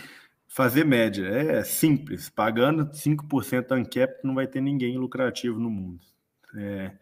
[0.46, 1.26] fazer média.
[1.26, 2.28] É simples.
[2.28, 6.00] Pagando 5% uncapped não vai ter ninguém lucrativo no mundo.
[6.54, 6.92] É,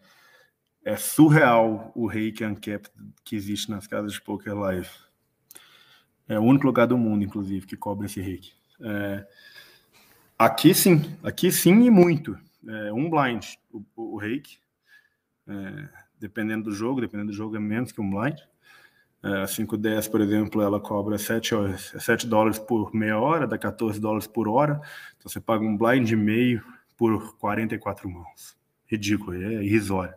[0.85, 2.91] é surreal o reiki uncapped
[3.23, 4.89] que existe nas casas de poker live.
[6.29, 8.53] É o único lugar do mundo, inclusive, que cobra esse reiki.
[8.81, 9.25] É,
[10.37, 12.37] aqui sim, aqui sim e muito.
[12.65, 14.59] É, um blind, o, o reiki.
[15.47, 15.89] É,
[16.19, 18.39] dependendo do jogo, dependendo do jogo é menos que um blind.
[19.23, 21.53] É, a 510, por exemplo, ela cobra 7,
[21.99, 24.79] 7 dólares por meia hora, dá 14 dólares por hora.
[25.17, 26.63] Então você paga um blind e meio
[26.95, 28.57] por 44 mãos.
[28.85, 30.13] Ridículo, é irrisório.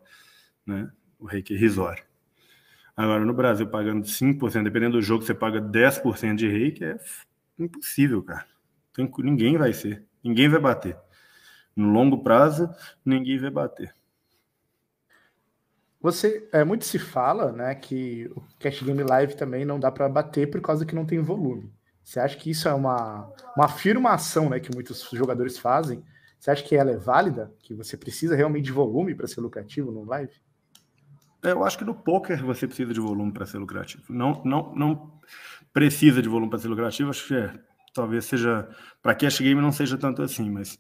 [0.67, 0.91] Né?
[1.19, 2.05] O reiki é irrisório.
[2.97, 6.99] Agora, no Brasil, pagando 5%, dependendo do jogo, você paga 10% de reiki, é
[7.59, 8.47] impossível, cara.
[9.19, 10.05] Ninguém vai ser.
[10.23, 10.97] Ninguém vai bater.
[11.81, 12.69] No longo prazo,
[13.05, 13.95] ninguém vai bater.
[16.01, 20.09] Você, é, muito se fala, né, que o Cash Game Live também não dá para
[20.09, 21.73] bater por causa que não tem volume.
[22.03, 26.03] Você acha que isso é uma, uma afirmação, né, que muitos jogadores fazem?
[26.39, 27.53] Você acha que ela é válida?
[27.59, 30.33] Que você precisa realmente de volume para ser lucrativo no live?
[31.43, 34.05] Eu acho que no poker você precisa de volume para ser lucrativo.
[34.09, 35.21] Não, não, não
[35.73, 37.11] precisa de volume para ser lucrativo.
[37.11, 37.53] Acho que é,
[37.95, 38.69] talvez seja
[39.03, 40.79] para cash game não seja tanto assim, mas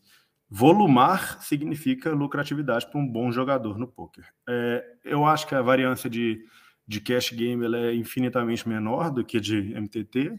[0.52, 4.24] Volumar significa lucratividade para um bom jogador no poker.
[4.48, 6.44] É, eu acho que a variância de,
[6.84, 10.36] de cash game ela é infinitamente menor do que de MTT.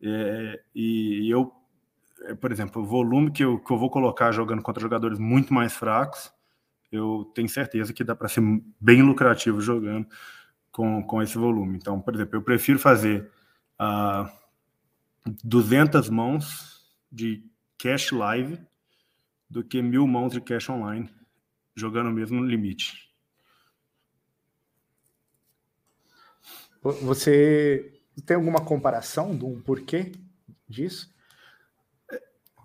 [0.00, 1.52] É, e eu,
[2.26, 5.52] é, por exemplo, o volume que eu, que eu vou colocar jogando contra jogadores muito
[5.52, 6.32] mais fracos,
[6.92, 8.40] eu tenho certeza que dá para ser
[8.80, 10.06] bem lucrativo jogando
[10.70, 11.76] com, com esse volume.
[11.76, 13.28] Então, por exemplo, eu prefiro fazer
[13.80, 14.30] uh,
[15.42, 17.44] 200 mãos de
[17.76, 18.60] cash live
[19.54, 21.08] do que mil mãos de cash online
[21.76, 23.08] jogando mesmo no limite.
[26.82, 30.10] Você tem alguma comparação do um porquê
[30.68, 31.08] disso?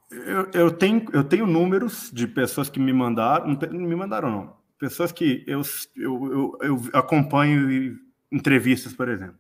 [0.10, 4.58] Eu, eu, tenho, eu tenho números de pessoas que me mandaram, não me mandaram não,
[4.80, 5.62] pessoas que eu,
[5.95, 7.99] eu, eu, eu acompanho
[8.32, 9.38] entrevistas, por exemplo.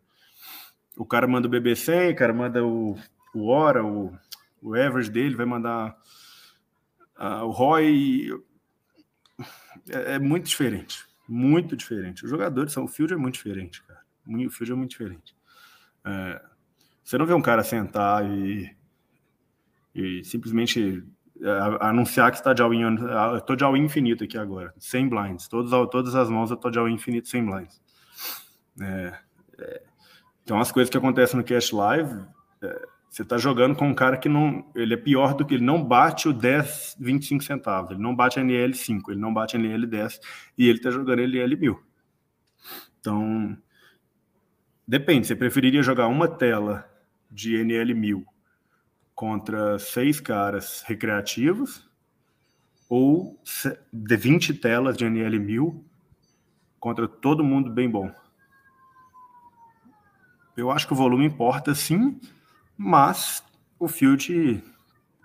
[0.95, 2.95] O cara manda o BB100, o cara manda o,
[3.33, 4.13] o Hora, o,
[4.61, 5.97] o average dele, vai mandar
[7.19, 8.31] Uh, o Roy
[9.89, 12.23] é, é, muito diferente, muito diferente.
[12.23, 13.99] Os jogadores são, o field é muito diferente, cara.
[14.25, 15.35] O field é muito diferente.
[16.05, 16.41] É,
[17.03, 18.73] você não vê um cara sentar e,
[19.93, 21.03] e simplesmente
[21.41, 21.49] é,
[21.81, 22.81] anunciar que está de all-in.
[22.81, 25.47] Eu estou de all-in infinito aqui agora, sem blinds.
[25.47, 27.81] Todos, todas as mãos eu estou de all-in infinito sem blinds.
[28.81, 29.19] É,
[29.57, 29.83] é,
[30.43, 32.25] então, as coisas que acontecem no Cash Live,
[33.09, 34.63] você está jogando com um cara que não.
[34.75, 37.91] Ele é pior do que ele não bate o 10, 25 centavos.
[37.91, 40.21] Ele não bate NL 5, ele não bate NL 10
[40.57, 41.83] e ele está jogando NL 1000.
[42.99, 43.57] Então,
[44.87, 45.25] depende.
[45.25, 46.87] Você preferiria jogar uma tela
[47.31, 48.25] de NL 1000
[49.15, 51.89] contra seis caras recreativos
[52.87, 53.41] ou
[53.91, 55.83] de 20 telas de NL 1000
[56.79, 58.11] contra todo mundo bem bom?
[60.55, 62.19] Eu acho que o volume importa sim
[62.81, 63.43] mas
[63.77, 64.63] o field,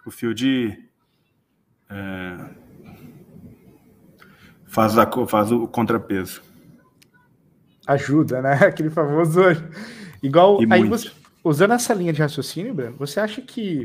[0.04, 0.90] o field
[1.88, 2.50] é,
[4.66, 6.42] faz, a, faz o contrapeso.
[7.86, 8.54] Ajuda, né?
[8.66, 9.40] Aquele famoso.
[10.20, 10.60] Igual.
[10.64, 11.12] E aí você,
[11.44, 13.84] usando essa linha de raciocínio, Breno, você acha que.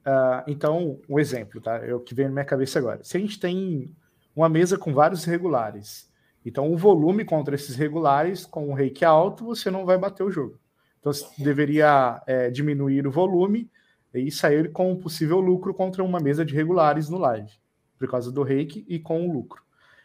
[0.00, 1.76] Uh, então, um exemplo, tá?
[1.78, 3.04] Eu que veio na minha cabeça agora.
[3.04, 3.94] Se a gente tem
[4.34, 6.10] uma mesa com vários regulares,
[6.44, 10.32] então o volume contra esses regulares, com o reiki alto, você não vai bater o
[10.32, 10.59] jogo.
[11.00, 13.70] Então, deveria é, diminuir o volume
[14.14, 17.50] e sair com um possível lucro contra uma mesa de regulares no live,
[17.98, 19.62] por causa do reiki e com o lucro.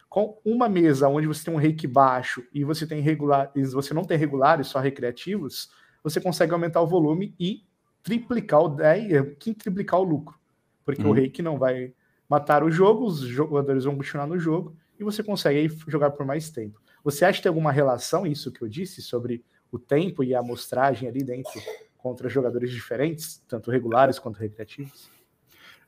[0.08, 4.04] Com uma mesa onde você tem um reiki baixo e você tem regulares, você não
[4.04, 5.70] tem regulares, só recreativos,
[6.02, 7.66] você consegue aumentar o volume e
[8.02, 10.38] triplicar o é, quintriplicar o lucro,
[10.84, 11.10] porque uhum.
[11.10, 11.92] o reiki não vai
[12.28, 16.48] matar o jogo, os jogadores vão continuar no jogo e você consegue jogar por mais
[16.50, 16.80] tempo.
[17.04, 20.40] Você acha que tem alguma relação isso que eu disse sobre o tempo e a
[20.40, 21.60] amostragem ali dentro
[21.96, 25.10] contra jogadores diferentes, tanto regulares quanto recreativos?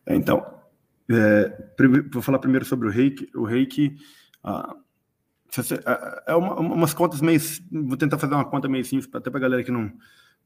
[0.04, 0.44] É, então,
[1.10, 1.72] é,
[2.12, 3.30] vou falar primeiro sobre o reiki.
[3.34, 3.96] O reiki
[4.42, 4.74] ah,
[6.26, 7.40] é uma, umas contas meio.
[7.70, 9.92] Vou tentar fazer uma conta meio simples, até para a galera que não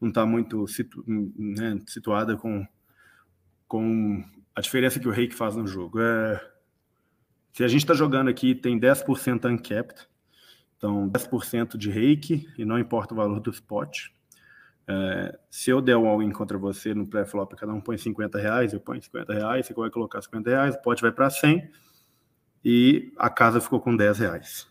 [0.02, 2.66] não está muito situ, né, situada com,
[3.68, 6.48] com a diferença que o Reiki faz no jogo é.
[7.52, 10.08] Se a gente está jogando aqui, tem 10% uncapped,
[10.82, 14.08] então 10% de Reiki, e não importa o valor do spot.
[14.88, 18.72] É, se eu der um all-in contra você no pré-flop, cada um põe 50 reais,
[18.72, 21.70] eu ponho 50 reais, você vai colocar 50 reais, o pote vai para 100
[22.64, 24.68] e a casa ficou com 10 reais.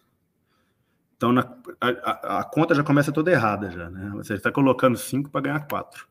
[1.15, 4.12] Então na, a, a, conta já começa toda errada já, né?
[4.15, 6.06] Você está colocando 5 para ganhar 4.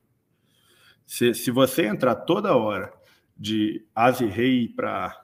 [1.05, 2.91] Se, se você entrar toda hora
[3.37, 5.15] de Asi Rei para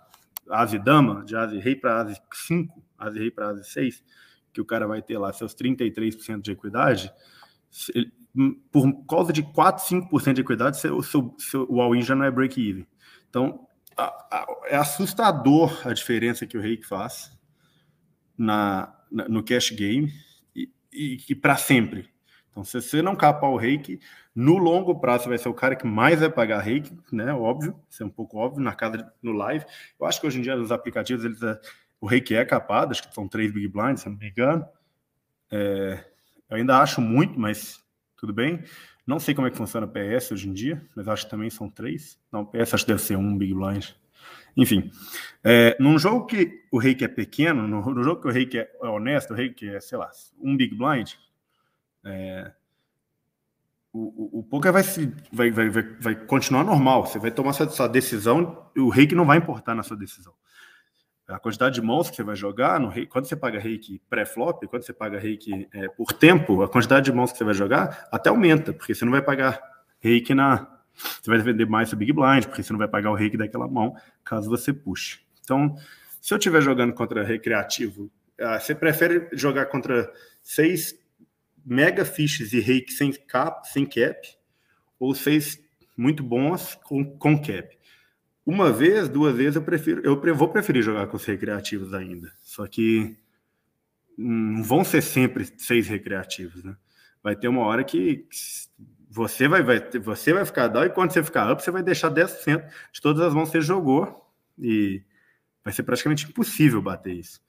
[0.50, 4.04] Asi Dama, de Asi Rei para Asi 5, Asi Rei para Asi 6,
[4.56, 7.12] que o cara vai ter lá seus 33% de equidade,
[8.72, 12.30] por causa de 4, 5% de equidade, seu, seu, seu, o all-in já não é
[12.30, 12.86] break-even.
[13.28, 17.38] Então, a, a, é assustador a diferença que o Reiki faz
[18.36, 20.10] na, na no cash game
[20.54, 22.08] e, e, e para sempre.
[22.50, 24.00] Então, se você não capar o reiki,
[24.34, 27.30] no longo prazo você vai ser o cara que mais vai pagar reiki, né?
[27.34, 29.66] Óbvio, isso é um pouco óbvio, na casa, no live.
[30.00, 31.38] Eu acho que hoje em dia os aplicativos, eles,
[32.00, 34.66] o reiki é capado, acho que são três big blinds, se não me engano.
[35.50, 36.04] É,
[36.50, 37.82] eu ainda acho muito, mas
[38.16, 38.62] tudo bem.
[39.06, 41.70] Não sei como é que funciona PS hoje em dia, mas acho que também são
[41.70, 42.18] três.
[42.30, 43.86] Não, PS acho que deve ser um big blind.
[44.56, 44.90] Enfim,
[45.44, 48.68] é, num jogo que o reiki é pequeno, no, no jogo que o reiki é
[48.82, 51.12] honesto, o reiki é, sei lá, um big blind,
[52.04, 52.52] é,
[53.92, 57.06] o, o, o poker vai, se, vai, vai, vai, vai continuar normal.
[57.06, 60.32] Você vai tomar sua, sua decisão, o reiki não vai importar na sua decisão.
[61.28, 64.82] A quantidade de mãos que você vai jogar, no quando você paga reiki pré-flop, quando
[64.82, 68.30] você paga reiki é, por tempo, a quantidade de mãos que você vai jogar até
[68.30, 69.60] aumenta, porque você não vai pagar
[69.98, 70.68] reiki na.
[70.94, 73.68] Você vai vender mais o Big Blind, porque você não vai pagar o reiki daquela
[73.68, 75.20] mão, caso você puxe.
[75.42, 75.76] Então,
[76.20, 78.10] se eu estiver jogando contra recreativo,
[78.40, 80.10] ah, você prefere jogar contra
[80.42, 80.94] seis
[81.64, 84.36] mega fiches e reiki sem cap, sem cap,
[84.98, 85.60] ou seis
[85.96, 87.75] muito bons com, com cap.
[88.46, 92.32] Uma vez, duas vezes eu prefiro, eu vou preferir jogar com os recreativos ainda.
[92.44, 93.16] Só que
[94.16, 96.76] não vão ser sempre seis recreativos, né?
[97.20, 98.24] Vai ter uma hora que
[99.10, 102.08] você vai, vai você vai ficar down e quando você ficar up, você vai deixar
[102.08, 104.24] 10% de todas as mãos que você jogou
[104.56, 105.02] e
[105.64, 107.40] vai ser praticamente impossível bater isso.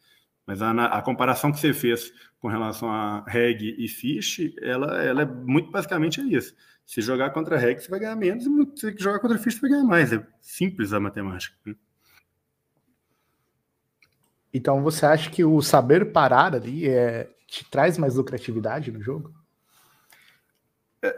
[0.47, 5.21] Mas a, a, comparação que você fez com relação a reg e fish, ela, ela
[5.23, 6.55] é muito basicamente isso.
[6.85, 9.71] Se jogar contra reg, você vai ganhar menos, e se jogar contra fish, você vai
[9.71, 10.13] ganhar mais.
[10.13, 11.53] É simples a matemática.
[11.65, 11.75] Né?
[14.53, 19.33] Então você acha que o saber parar ali é, te traz mais lucratividade no jogo?
[21.01, 21.13] É,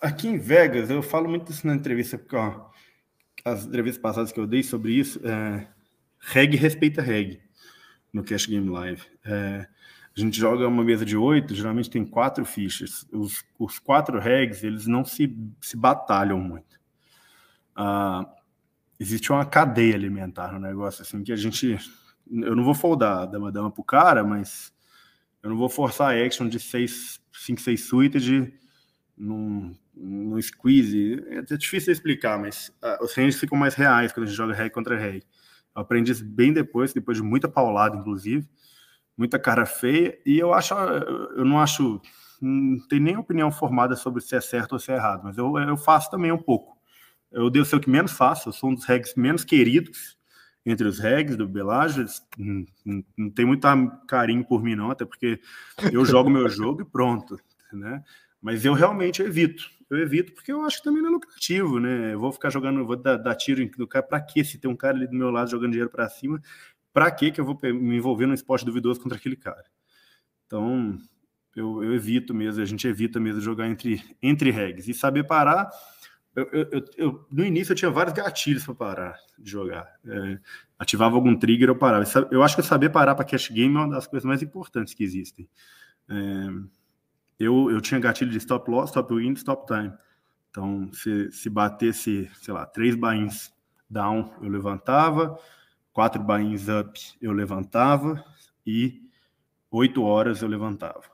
[0.00, 2.70] aqui em Vegas, eu falo muito isso na entrevista, porque ó,
[3.44, 5.68] as entrevistas passadas que eu dei sobre isso, é,
[6.20, 7.49] reg respeita reg
[8.12, 9.02] no Cash Game Live.
[9.24, 9.66] É,
[10.16, 13.06] a gente joga uma mesa de oito, geralmente tem quatro fichas.
[13.12, 16.78] Os, os quatro regs, eles não se, se batalham muito.
[17.74, 18.28] Ah,
[18.98, 21.78] existe uma cadeia alimentar no negócio, assim, que a gente...
[22.30, 24.72] Eu não vou foldar dama dama pro cara, mas
[25.42, 28.52] eu não vou forçar a action de 5, 6 suited
[29.16, 31.22] num, num squeeze.
[31.28, 34.70] É difícil explicar, mas uh, os ranges ficam mais reais quando a gente joga reg
[34.70, 35.24] contra reg.
[35.74, 38.48] Eu aprendi isso bem depois, depois de muita paulada, inclusive,
[39.16, 42.00] muita cara feia, e eu acho, eu não acho,
[42.40, 45.56] não tem nem opinião formada sobre se é certo ou se é errado, mas eu,
[45.58, 46.78] eu faço também um pouco.
[47.30, 50.18] Eu devo ser o que menos faço, eu sou um dos regs menos queridos
[50.64, 53.66] entre os regs do não, não, não tem muito
[54.06, 55.40] carinho por mim não, até porque
[55.92, 57.38] eu jogo meu jogo e pronto,
[57.72, 58.02] né?
[58.40, 62.14] Mas eu realmente evito eu evito porque eu acho que também não é lucrativo, né?
[62.14, 64.44] Eu vou ficar jogando, vou dar, dar tiro no cara, para quê?
[64.44, 66.40] Se tem um cara ali do meu lado jogando dinheiro para cima,
[66.92, 69.64] para que que eu vou me envolver num esporte duvidoso contra aquele cara?
[70.46, 70.96] Então,
[71.56, 74.86] eu, eu, evito mesmo, a gente evita mesmo jogar entre, entre regs.
[74.86, 75.68] E saber parar,
[76.36, 79.92] eu, eu, eu no início eu tinha vários gatilhos para parar de jogar.
[80.06, 80.38] É,
[80.78, 82.04] ativava algum trigger, eu parava.
[82.30, 85.02] Eu acho que saber parar para cash game é uma das coisas mais importantes que
[85.02, 85.48] existem.
[86.08, 86.14] É,
[87.40, 89.92] eu, eu tinha gatilho de stop loss, stop win, stop time.
[90.50, 93.50] Então, se, se batesse, sei lá, três bains
[93.88, 95.38] down, eu levantava,
[95.90, 98.22] quatro bains up, eu levantava
[98.66, 99.00] e
[99.70, 101.04] oito horas eu levantava.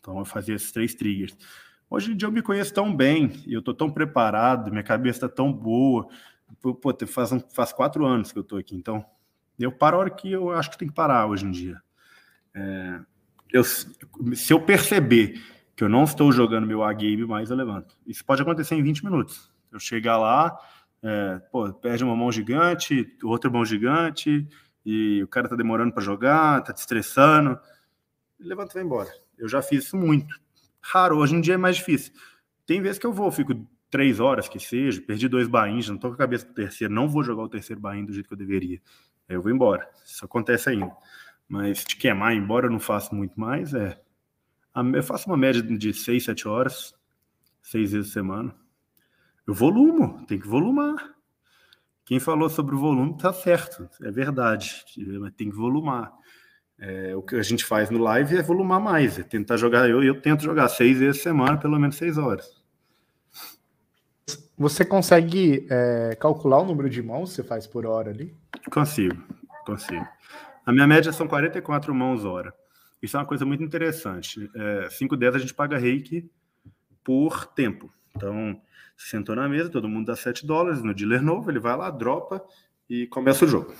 [0.00, 1.36] Então, eu fazia esses três triggers.
[1.88, 5.28] Hoje em dia eu me conheço tão bem, eu tô tão preparado, minha cabeça tá
[5.28, 6.08] tão boa.
[6.60, 9.04] Pô, faz, faz quatro anos que eu tô aqui, então
[9.58, 11.80] eu paro a hora que eu acho que tem que parar hoje em dia.
[12.54, 13.00] É,
[13.52, 15.40] eu, se eu perceber
[15.80, 17.96] que eu não estou jogando meu A-game mais, eu levanto.
[18.06, 19.50] Isso pode acontecer em 20 minutos.
[19.72, 20.54] Eu chegar lá,
[21.02, 24.46] é, pô, perde uma mão gigante, outra mão gigante,
[24.84, 27.58] e o cara tá demorando para jogar, tá te estressando.
[28.38, 29.08] Levanta e vai embora.
[29.38, 30.38] Eu já fiz isso muito.
[30.82, 32.12] Raro, hoje em dia é mais difícil.
[32.66, 36.10] Tem vezes que eu vou, fico três horas que seja, perdi dois bains, não estou
[36.10, 38.38] com a cabeça pro terceiro, não vou jogar o terceiro bain do jeito que eu
[38.38, 38.82] deveria.
[39.26, 39.88] Aí eu vou embora.
[40.04, 40.94] Isso acontece ainda.
[41.48, 43.98] Mas de queimar, embora eu não faça muito mais, é.
[44.94, 46.94] Eu faço uma média de seis, sete horas,
[47.62, 48.54] seis vezes por semana.
[49.46, 51.14] Eu volumo, tem que volumar.
[52.04, 54.84] Quem falou sobre o volume tá certo, é verdade,
[55.20, 56.12] mas tem que volumar.
[56.78, 59.88] É, o que a gente faz no live é volumar mais, é tentar jogar.
[59.88, 62.60] Eu, eu tento jogar seis vezes por semana, pelo menos seis horas.
[64.56, 68.34] Você consegue é, calcular o número de mãos que você faz por hora ali?
[68.70, 69.16] Consigo,
[69.64, 70.06] consigo.
[70.66, 72.54] A minha média são 44 mãos hora.
[73.02, 74.50] Isso é uma coisa muito interessante.
[74.54, 76.30] É, 5 10 a gente paga reiki
[77.02, 77.92] por tempo.
[78.14, 78.60] Então,
[78.96, 82.44] sentou na mesa, todo mundo dá 7 dólares no dealer novo, ele vai lá, dropa
[82.88, 83.74] e começa o jogo.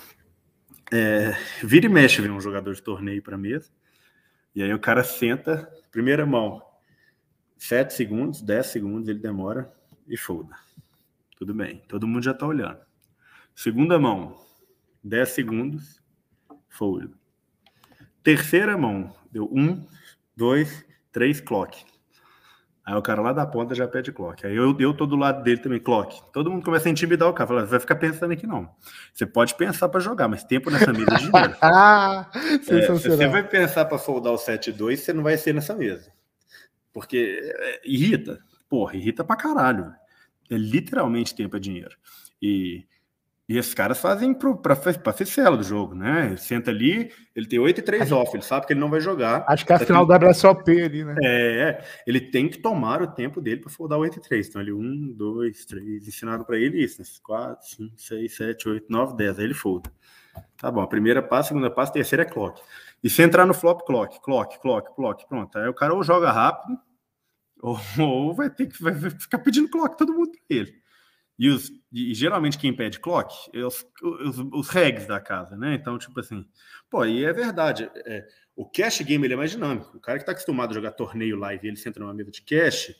[0.91, 1.31] É,
[1.63, 3.71] vira e mexe vem um jogador de torneio para mesa.
[4.53, 6.61] E aí o cara senta, primeira mão,
[7.57, 9.71] 7 segundos, 10 segundos, ele demora
[10.07, 10.55] e folda.
[11.37, 12.79] Tudo bem, todo mundo já está olhando.
[13.55, 14.35] Segunda mão,
[15.03, 16.03] 10 segundos,
[16.67, 17.20] folda.
[18.23, 19.85] Terceira mão, deu 1,
[20.35, 21.83] 2, 3, clock.
[22.83, 24.45] Aí o cara lá da ponta já pede clock.
[24.45, 26.21] Aí eu, eu tô do lado dele também, clock.
[26.33, 27.47] Todo mundo começa a intimidar o cara.
[27.47, 28.69] Fala, vai ficar pensando aqui não.
[29.13, 31.57] Você pode pensar para jogar, mas tempo nessa mesa é dinheiro.
[31.61, 35.75] ah, é, se você vai pensar para foldar o 7-2, você não vai ser nessa
[35.75, 36.11] mesa.
[36.91, 38.39] Porque é, irrita.
[38.67, 39.93] Porra, irrita pra caralho.
[40.49, 41.95] É literalmente tempo é dinheiro.
[42.41, 42.85] E
[43.51, 46.27] e esses caras fazem para ficela do jogo, né?
[46.27, 48.89] Ele senta ali, ele tem 8 e 3 acho, off, ele sabe que ele não
[48.89, 49.43] vai jogar.
[49.45, 51.15] Acho que é a final da WSOP ali, né?
[51.21, 54.47] É, ele tem que tomar o tempo dele para foldar 8 e 3.
[54.47, 57.07] Então, ele 1, 2, 3, ensinaram para ele isso, né?
[57.21, 59.39] 4, 5, 6, 7, 8, 9, 10.
[59.39, 59.91] Aí ele folda.
[60.55, 62.61] Tá bom, a primeira passa, a segunda passa, a terceira é clock.
[63.03, 65.57] E se entrar no flop, clock, clock, clock, clock, pronto.
[65.57, 66.79] Aí o cara ou joga rápido,
[67.61, 70.81] ou, ou vai ter que vai ficar pedindo clock todo mundo para ele.
[71.41, 75.73] E, os, e geralmente quem pede clock é os, os, os regs da casa, né?
[75.73, 76.45] Então, tipo assim,
[76.87, 77.89] pô, e é verdade.
[78.05, 79.97] É, o cash game ele é mais dinâmico.
[79.97, 82.93] O cara que está acostumado a jogar torneio live ele senta numa mesa de cash,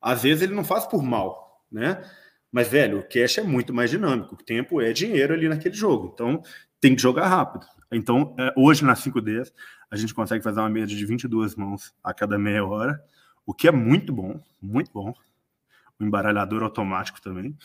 [0.00, 2.00] às vezes ele não faz por mal, né?
[2.52, 4.36] Mas, velho, o cash é muito mais dinâmico.
[4.36, 6.12] O tempo é dinheiro ali naquele jogo.
[6.14, 6.44] Então,
[6.80, 7.66] tem que jogar rápido.
[7.90, 9.52] Então, é, hoje na 5Ds,
[9.90, 13.02] a gente consegue fazer uma média de 22 mãos a cada meia hora,
[13.44, 15.12] o que é muito bom, muito bom
[16.00, 17.56] um embaralhador automático também.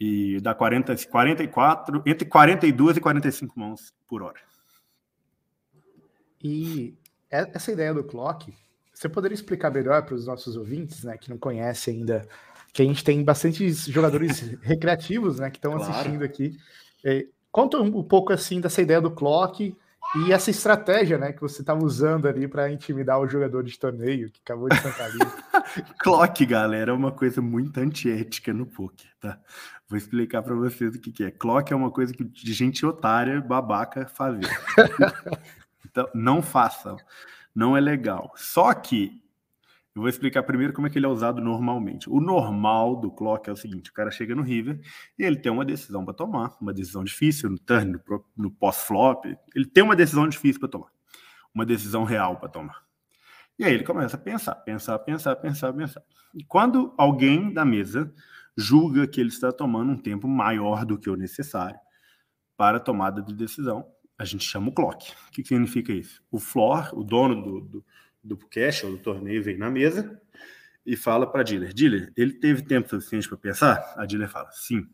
[0.00, 4.40] E dá 40, 44, entre 42 e 45 mãos por hora.
[6.42, 6.96] E
[7.30, 8.52] essa ideia do clock,
[8.92, 12.26] você poderia explicar melhor para os nossos ouvintes, né, que não conhecem ainda,
[12.72, 15.92] que a gente tem bastantes jogadores recreativos, né, que estão claro.
[15.92, 16.56] assistindo aqui.
[17.04, 19.76] É, conta um pouco assim dessa ideia do clock
[20.14, 24.30] e essa estratégia, né, que você estava usando ali para intimidar o jogador de torneio
[24.30, 25.18] que acabou de sentar ali.
[26.00, 29.38] Clock, galera, é uma coisa muito antiética no poker, tá?
[29.88, 31.30] Vou explicar para vocês o que, que é.
[31.30, 34.48] Clock é uma coisa que de gente otária, babaca, fazer.
[35.86, 36.96] então, não façam.
[37.54, 38.32] Não é legal.
[38.36, 39.22] Só que
[39.94, 42.08] eu vou explicar primeiro como é que ele é usado normalmente.
[42.08, 44.80] O normal do clock é o seguinte: o cara chega no river
[45.18, 49.26] e ele tem uma decisão para tomar, uma decisão difícil no turn, no, no pós-flop.
[49.54, 50.90] Ele tem uma decisão difícil para tomar,
[51.54, 52.82] uma decisão real para tomar.
[53.58, 56.02] E aí ele começa a pensar, pensar, pensar, pensar, pensar.
[56.34, 58.12] E quando alguém da mesa
[58.56, 61.78] julga que ele está tomando um tempo maior do que o necessário
[62.56, 63.86] para a tomada de decisão,
[64.18, 65.12] a gente chama o clock.
[65.28, 66.22] O que significa isso?
[66.30, 67.84] O floor, o dono do, do
[68.22, 70.20] do cash ou do torneio vem na mesa
[70.84, 73.94] e fala para a dealer: Dealer, ele teve tempo suficiente para pensar?
[73.96, 74.86] A dealer fala: Sim.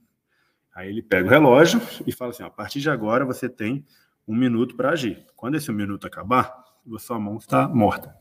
[0.74, 3.85] Aí ele pega o relógio e fala assim: A partir de agora você tem
[4.26, 5.26] um minuto para agir.
[5.35, 6.64] Quando esse minuto acabar,
[6.99, 8.14] sua mão está morta.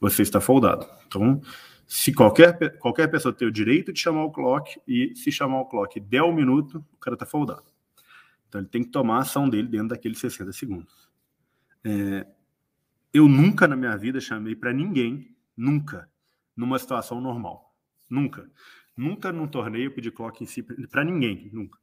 [0.00, 0.86] Você está foldado.
[1.06, 1.40] Então,
[1.86, 5.66] se qualquer, qualquer pessoa tem o direito de chamar o clock e se chamar o
[5.66, 7.64] clock der um minuto, o cara está foldado.
[8.48, 11.10] Então ele tem que tomar a ação dele dentro daqueles 60 segundos.
[11.84, 12.26] É,
[13.14, 16.10] eu nunca na minha vida chamei para ninguém, nunca,
[16.56, 17.72] numa situação normal.
[18.10, 18.50] Nunca.
[18.96, 21.78] Nunca num torneio pedi clock em si para ninguém, nunca.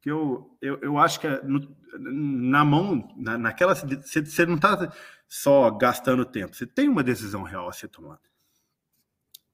[0.00, 3.74] Que eu, eu, eu acho que é no, na mão, na, naquela.
[3.74, 4.92] Você, você não está
[5.28, 8.20] só gastando tempo, você tem uma decisão real a ser tomada.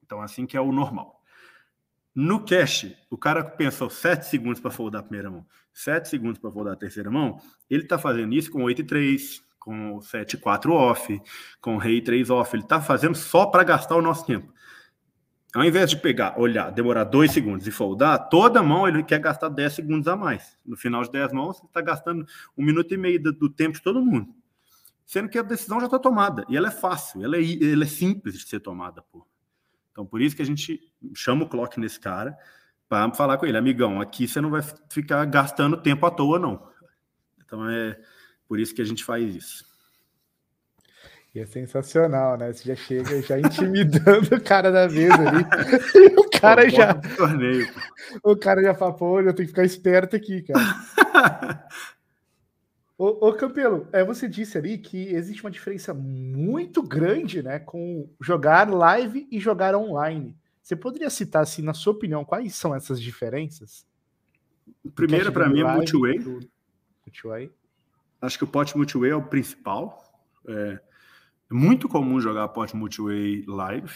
[0.05, 1.23] Então, assim que é o normal.
[2.15, 6.51] No cash, o cara pensou 7 segundos para foldar a primeira mão, 7 segundos para
[6.51, 7.41] foldar a terceira mão,
[7.71, 11.21] ele está fazendo isso com 8 e 3, com o 7-4 off,
[11.61, 12.57] com o rei 3 off.
[12.57, 14.51] Ele está fazendo só para gastar o nosso tempo.
[15.55, 19.51] Ao invés de pegar, olhar, demorar dois segundos e foldar, toda mão ele quer gastar
[19.51, 20.57] 10 segundos a mais.
[20.65, 23.83] No final de 10 mãos, está gastando um minuto e meio do, do, tempo de
[23.83, 24.35] todo mundo.
[25.05, 26.47] Sendo que a decisão já está tomada.
[26.49, 29.03] E ela é fácil, ela é, ela é simples de ser tomada.
[29.03, 29.27] Pô.
[29.93, 30.81] Então, por isso que a gente
[31.15, 32.35] chama o clock nesse cara
[32.89, 36.67] para falar com ele, amigão, aqui você não vai ficar gastando tempo à toa, não.
[37.45, 37.99] Então, é
[38.49, 39.69] por isso que a gente faz isso.
[41.35, 42.53] E é sensacional, né?
[42.53, 45.45] Você já chega já intimidando o cara da mesa ali.
[46.17, 46.95] o cara pô, já.
[46.95, 47.69] Torneio,
[48.25, 51.69] o cara já fala, pô, eu tenho que ficar esperto aqui, cara.
[52.97, 58.11] Ô, ô Campelo, é, você disse ali que existe uma diferença muito grande né, com
[58.21, 60.37] jogar live e jogar online.
[60.61, 63.87] Você poderia citar, assim, na sua opinião, quais são essas diferenças?
[64.97, 66.19] Primeiro, para mim, é multiway.
[67.07, 67.53] multiway.
[68.21, 70.03] Acho que o pot multiway é o principal.
[70.47, 70.81] É,
[71.51, 73.93] é muito comum jogar pot multiway live.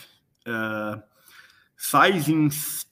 [0.46, 1.02] É,
[1.76, 2.86] sizings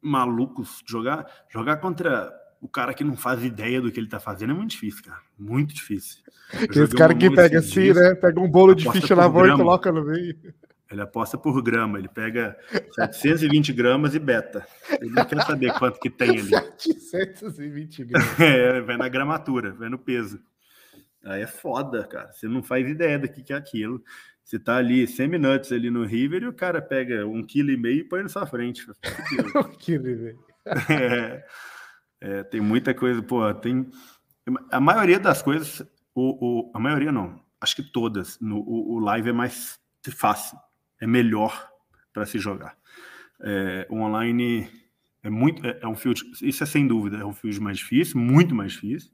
[0.00, 4.52] malucos jogar jogar contra o cara que não faz ideia do que ele tá fazendo
[4.52, 5.20] é muito difícil, cara.
[5.38, 6.22] Muito difícil.
[6.52, 8.14] Esse cara que pega assim, dias, né?
[8.14, 10.36] Pega um bolo de ficha na mão e coloca no meio.
[10.96, 12.56] Ele aposta por grama, ele pega
[12.94, 14.66] 720 gramas e beta.
[14.98, 16.50] Ele não quer saber quanto que tem ali.
[16.80, 18.26] 720 gramas.
[18.40, 20.40] É, vai na gramatura, vai no peso.
[21.22, 22.32] Aí é foda, cara.
[22.32, 24.02] Você não faz ideia do que, é aquilo.
[24.42, 28.00] Você tá ali semi-nuts ali no River e o cara pega um quilo e meio
[28.00, 28.86] e põe na sua frente.
[29.54, 30.38] um quilo e meio.
[30.90, 31.44] É.
[32.18, 33.90] É, tem muita coisa, pô, tem.
[34.72, 35.82] A maioria das coisas,
[36.14, 39.78] o, o, a maioria não, acho que todas, no, o, o live é mais
[40.10, 40.56] fácil,
[41.00, 41.68] é melhor
[42.12, 42.76] para se jogar.
[43.40, 44.68] É, o online
[45.22, 48.18] é muito, é, é, um field, isso é sem dúvida, é um field mais difícil,
[48.18, 49.10] muito mais difícil.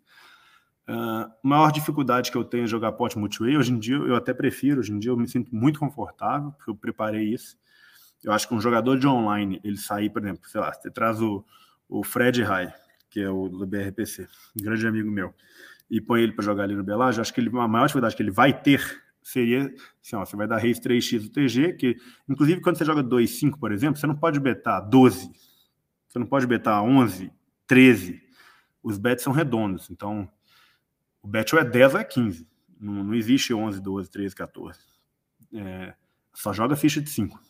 [0.88, 3.58] Uh, maior dificuldade que eu tenho é jogar pot multiplayer.
[3.58, 6.70] Hoje em dia eu até prefiro, hoje em dia eu me sinto muito confortável, porque
[6.70, 7.56] eu preparei isso.
[8.22, 11.20] Eu acho que um jogador de online, ele sair, por exemplo, sei lá, você traz
[11.20, 11.44] o,
[11.88, 12.72] o Fred High,
[13.10, 14.28] que é o do BRPC,
[14.58, 15.34] um grande amigo meu,
[15.90, 18.22] e põe ele para jogar ali no Belage, acho que ele, a maior dificuldade que
[18.22, 21.96] ele vai ter seria assim, ó, você vai dar raise 3x do TG, que
[22.28, 25.30] inclusive quando você joga 2-5, por exemplo, você não pode betar 12,
[26.08, 27.32] você não pode betar 11,
[27.66, 28.20] 13.
[28.82, 30.28] Os bets são redondos, então
[31.22, 32.48] o bet ou é 10 ou é 15.
[32.80, 34.80] Não, não existe 11, 12, 13, 14.
[35.54, 35.94] É,
[36.34, 37.40] só joga ficha de 5,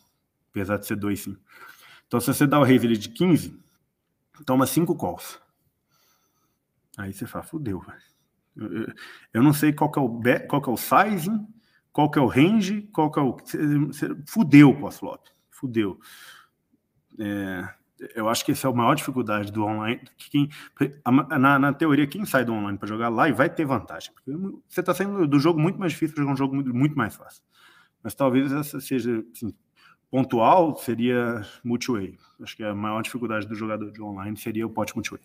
[0.51, 1.41] apesar de ser 2, 5.
[2.07, 3.59] Então, se você dá o raise de 15,
[4.45, 5.41] toma 5 calls.
[6.97, 7.83] Aí você fala, fudeu,
[8.55, 8.93] eu,
[9.33, 11.47] eu não sei qual que é o qual que é o sizing,
[11.93, 13.37] qual que é o range, qual que é o.
[14.27, 15.21] Fudeu o post-flop.
[15.51, 15.99] Fudeu.
[17.19, 17.69] É,
[18.15, 20.01] eu acho que essa é a maior dificuldade do online.
[20.17, 20.49] Quem,
[21.39, 24.11] na, na teoria, quem sai do online para jogar live vai ter vantagem.
[24.11, 24.31] Porque
[24.67, 27.15] você está saindo do jogo muito mais difícil para jogar um jogo muito, muito mais
[27.15, 27.43] fácil.
[28.01, 29.53] Mas talvez essa seja assim,
[30.09, 32.17] pontual, seria multiway.
[32.41, 35.21] Acho que a maior dificuldade do jogador de online seria o pot multiway.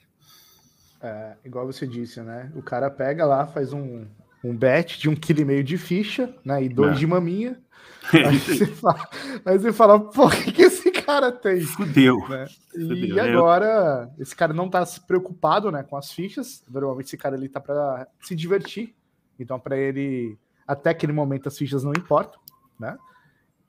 [1.00, 2.52] É, igual você disse, né?
[2.54, 4.06] O cara pega lá, faz um,
[4.42, 6.62] um bet de um quilo e meio de ficha, né?
[6.62, 6.98] E dois é.
[6.98, 7.60] de maminha.
[8.12, 9.08] Aí você, fala,
[9.44, 11.60] aí você fala, pô, o que, que esse cara tem?
[11.60, 12.16] Fudeu.
[12.26, 12.46] Né?
[12.74, 13.22] E Fudeu.
[13.22, 16.64] agora, esse cara não tá se preocupado né, com as fichas.
[16.70, 18.94] Normalmente esse cara ali tá para se divertir.
[19.38, 22.40] Então, para ele, até aquele momento, as fichas não importam,
[22.80, 22.96] né?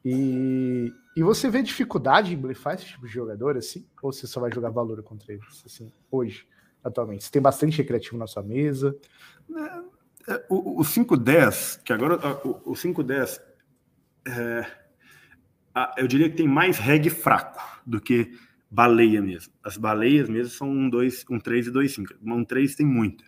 [0.06, 3.86] E, e você vê dificuldade em blefar esse tipo de jogador, assim?
[4.02, 6.48] Ou você só vai jogar valor contra eles, assim, hoje?
[6.84, 7.24] atualmente?
[7.24, 8.96] Você tem bastante recreativo na sua mesa?
[9.56, 9.82] É,
[10.50, 12.16] o, o 510, que agora
[12.46, 13.42] o, o 510,
[14.28, 14.66] é,
[15.98, 18.32] eu diria que tem mais reg fraco do que
[18.70, 19.54] baleia mesmo.
[19.64, 22.14] As baleias mesmo são um 2, um 3 e 2, 5.
[22.22, 23.24] Um 3 tem muito.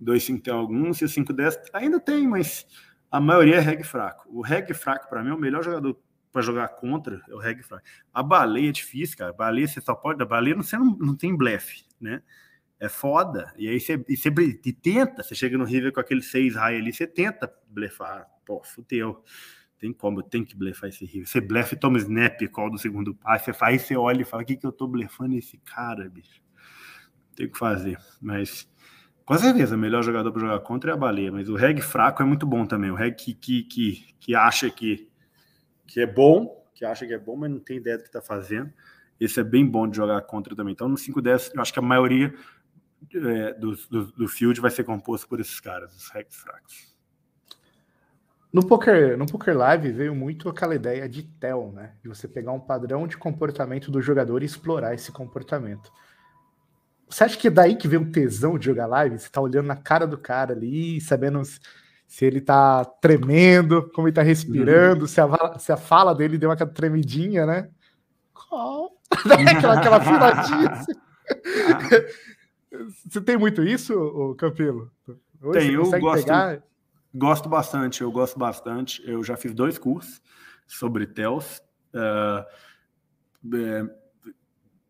[0.00, 2.66] 2, 5 tem alguns e o 5, 10 ainda tem, mas
[3.10, 4.28] a maioria é reg fraco.
[4.30, 5.98] O reg fraco, para mim, é o melhor jogador
[6.30, 7.84] para jogar contra, é o reg fraco.
[8.12, 9.30] A baleia é difícil, cara.
[9.30, 10.22] A baleia você só pode.
[10.22, 12.22] A baleia você não, não tem blefe, né?
[12.80, 13.52] É foda.
[13.56, 17.06] E aí você, você tenta, você chega no River com aquele 6 high ali, você
[17.06, 18.26] tenta blefar.
[18.44, 19.22] Pô, fudeu.
[19.78, 21.28] Tem como, tenho que blefar esse River.
[21.28, 24.42] Você blefa e toma snap, call do segundo passe, você faz, você olha e fala,
[24.42, 26.42] o que, que eu tô blefando esse cara, bicho?
[27.36, 27.98] Tem que fazer.
[28.20, 28.68] Mas,
[29.24, 32.22] com certeza, o melhor jogador para jogar contra é a baleia, mas o reg fraco
[32.22, 32.90] é muito bom também.
[32.90, 35.08] O reg que, que, que, que acha que,
[35.86, 38.20] que é bom, que acha que é bom, mas não tem ideia do que tá
[38.20, 38.72] fazendo.
[39.20, 40.72] Esse é bem bom de jogar contra também.
[40.72, 42.34] Então, no 5-10, eu acho que a maioria
[43.14, 46.96] é, do, do, do, field vai ser composto por esses caras, os hacks fracos.
[48.52, 51.92] No poker, no poker live veio muito aquela ideia de tel, né?
[52.02, 55.92] De você pegar um padrão de comportamento do jogador e explorar esse comportamento.
[57.08, 59.18] Você acha que é daí que vem o tesão de jogar live?
[59.18, 61.42] Você tá olhando na cara do cara ali, sabendo
[62.06, 65.06] se ele tá tremendo, como ele tá respirando, uhum.
[65.06, 67.68] se, a, se a fala dele deu uma tremidinha, né?
[68.32, 68.92] Qual?
[69.12, 70.70] aquela, aquela filadinha.
[70.70, 70.92] Assim.
[73.06, 74.90] Você tem muito isso, Campilo?
[75.40, 76.62] Hoje Tenho, eu gosto, pegar...
[77.14, 79.02] gosto bastante, eu gosto bastante.
[79.08, 80.20] Eu já fiz dois cursos
[80.66, 81.62] sobre TELS.
[81.94, 82.44] Uh,
[83.54, 83.88] é,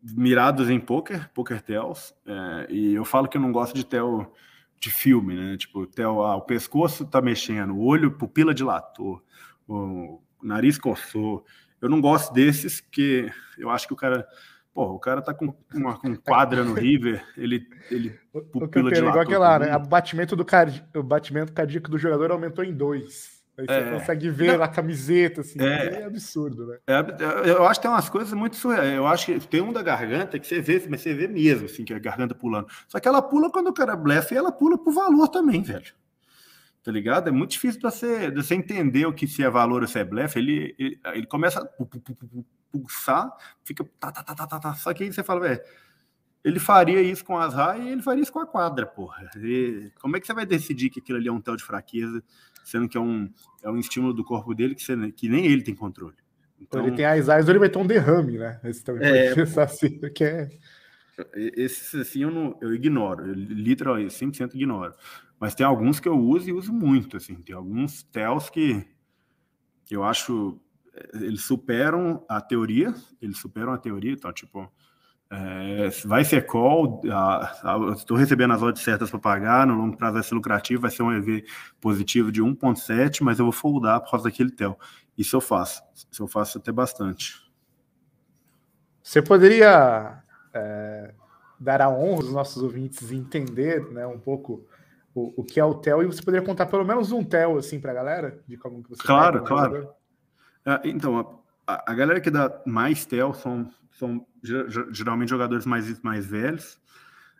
[0.01, 4.33] mirados em poker, poker tells, é, e eu falo que eu não gosto de tel
[4.79, 5.57] de filme, né?
[5.57, 9.21] Tipo, tel, ah, o pescoço tá mexendo, o olho, pupila dilatou,
[9.67, 11.45] o nariz coçou.
[11.81, 14.25] Eu não gosto desses, que eu acho que o cara
[14.79, 18.17] Pô, o cara tá com uma com quadra no River, ele, ele
[18.49, 19.75] pupila de igual aquela, né?
[19.75, 20.81] O batimento, do card...
[20.95, 23.43] o batimento cardíaco do jogador aumentou em dois.
[23.57, 23.91] Aí você é.
[23.91, 25.61] consegue ver não, a camiseta, assim.
[25.61, 26.77] É, é absurdo, né?
[26.87, 28.93] É, eu acho que tem umas coisas muito surreais.
[28.95, 31.83] Eu acho que tem um da garganta que você vê, mas você vê mesmo, assim,
[31.83, 32.67] que é a garganta pulando.
[32.87, 35.93] Só que ela pula quando o cara blefa e ela pula por valor também, velho.
[36.81, 37.27] Tá ligado?
[37.27, 39.99] É muito difícil de você, de você entender o que se é valor ou se
[39.99, 40.39] é blefe.
[40.39, 41.69] Ele, ele, ele começa
[42.71, 43.31] pulsar,
[43.63, 44.73] fica tá, tá, tá, tá, tá, tá.
[44.75, 45.61] Só que aí você fala, velho,
[46.43, 49.29] ele faria isso com as raias e ele faria isso com a quadra, porra.
[49.37, 52.23] E como é que você vai decidir que aquilo ali é um tel de fraqueza,
[52.63, 53.29] sendo que é um,
[53.61, 56.15] é um estímulo do corpo dele que, você, que nem ele tem controle?
[56.61, 58.59] Então, ele tem as raias, ele vai ter um derrame, né?
[58.63, 60.49] Esse também é, pensar assim, que é...
[61.35, 64.93] Esse assim eu, não, eu ignoro, eu literalmente 100% ignoro.
[65.37, 67.35] Mas tem alguns que eu uso e uso muito, assim.
[67.35, 68.85] Tem alguns tels que
[69.89, 70.59] eu acho
[71.13, 74.71] eles superam a teoria, eles superam a teoria, então, tipo,
[75.31, 77.01] é, vai ser call,
[77.95, 81.03] estou recebendo as odds certas para pagar, no longo prazo vai ser lucrativo, vai ser
[81.03, 81.45] um EV
[81.79, 84.77] positivo de 1.7, mas eu vou foldar por causa daquele TEL.
[85.15, 87.47] Isso eu faço, isso eu faço até bastante.
[89.03, 90.23] Você poderia
[90.53, 91.13] é,
[91.59, 94.65] dar a honra aos nossos ouvintes entender né, um pouco
[95.13, 97.79] o, o que é o TEL e você poderia contar pelo menos um TEL assim,
[97.79, 98.43] para a galera?
[98.47, 99.89] De como que você claro, claro.
[100.65, 104.25] Ah, então, a, a, galera que dá mais tel são, são
[104.91, 106.79] geralmente jogadores mais, mais velhos.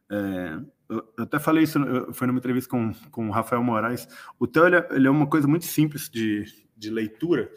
[0.10, 0.60] É,
[0.90, 1.80] eu, eu, até falei isso,
[2.14, 4.08] foi numa entrevista com, com o Rafael Moraes.
[4.40, 6.46] O tel ele é, ele é uma coisa muito simples de,
[6.76, 7.52] de leitura,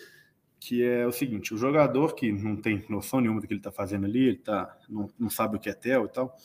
[0.61, 3.73] que é o seguinte: o jogador que não tem noção nenhuma do que ele está
[3.73, 6.37] fazendo ali, ele tá, não, não sabe o que é tel e tal,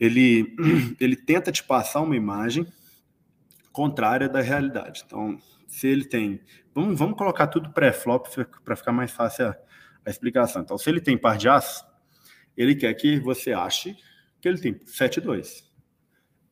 [0.00, 0.56] ele,
[0.98, 2.66] ele tenta te passar uma imagem
[3.72, 5.02] contrária da realidade.
[5.06, 6.40] Então, se ele tem.
[6.74, 8.26] Vamos, vamos colocar tudo pré-flop
[8.64, 9.56] para ficar mais fácil a,
[10.06, 10.62] a, explicação.
[10.62, 11.86] Então, se ele tem par de as,
[12.56, 13.96] ele quer que você ache
[14.40, 15.64] que ele tem 7-2.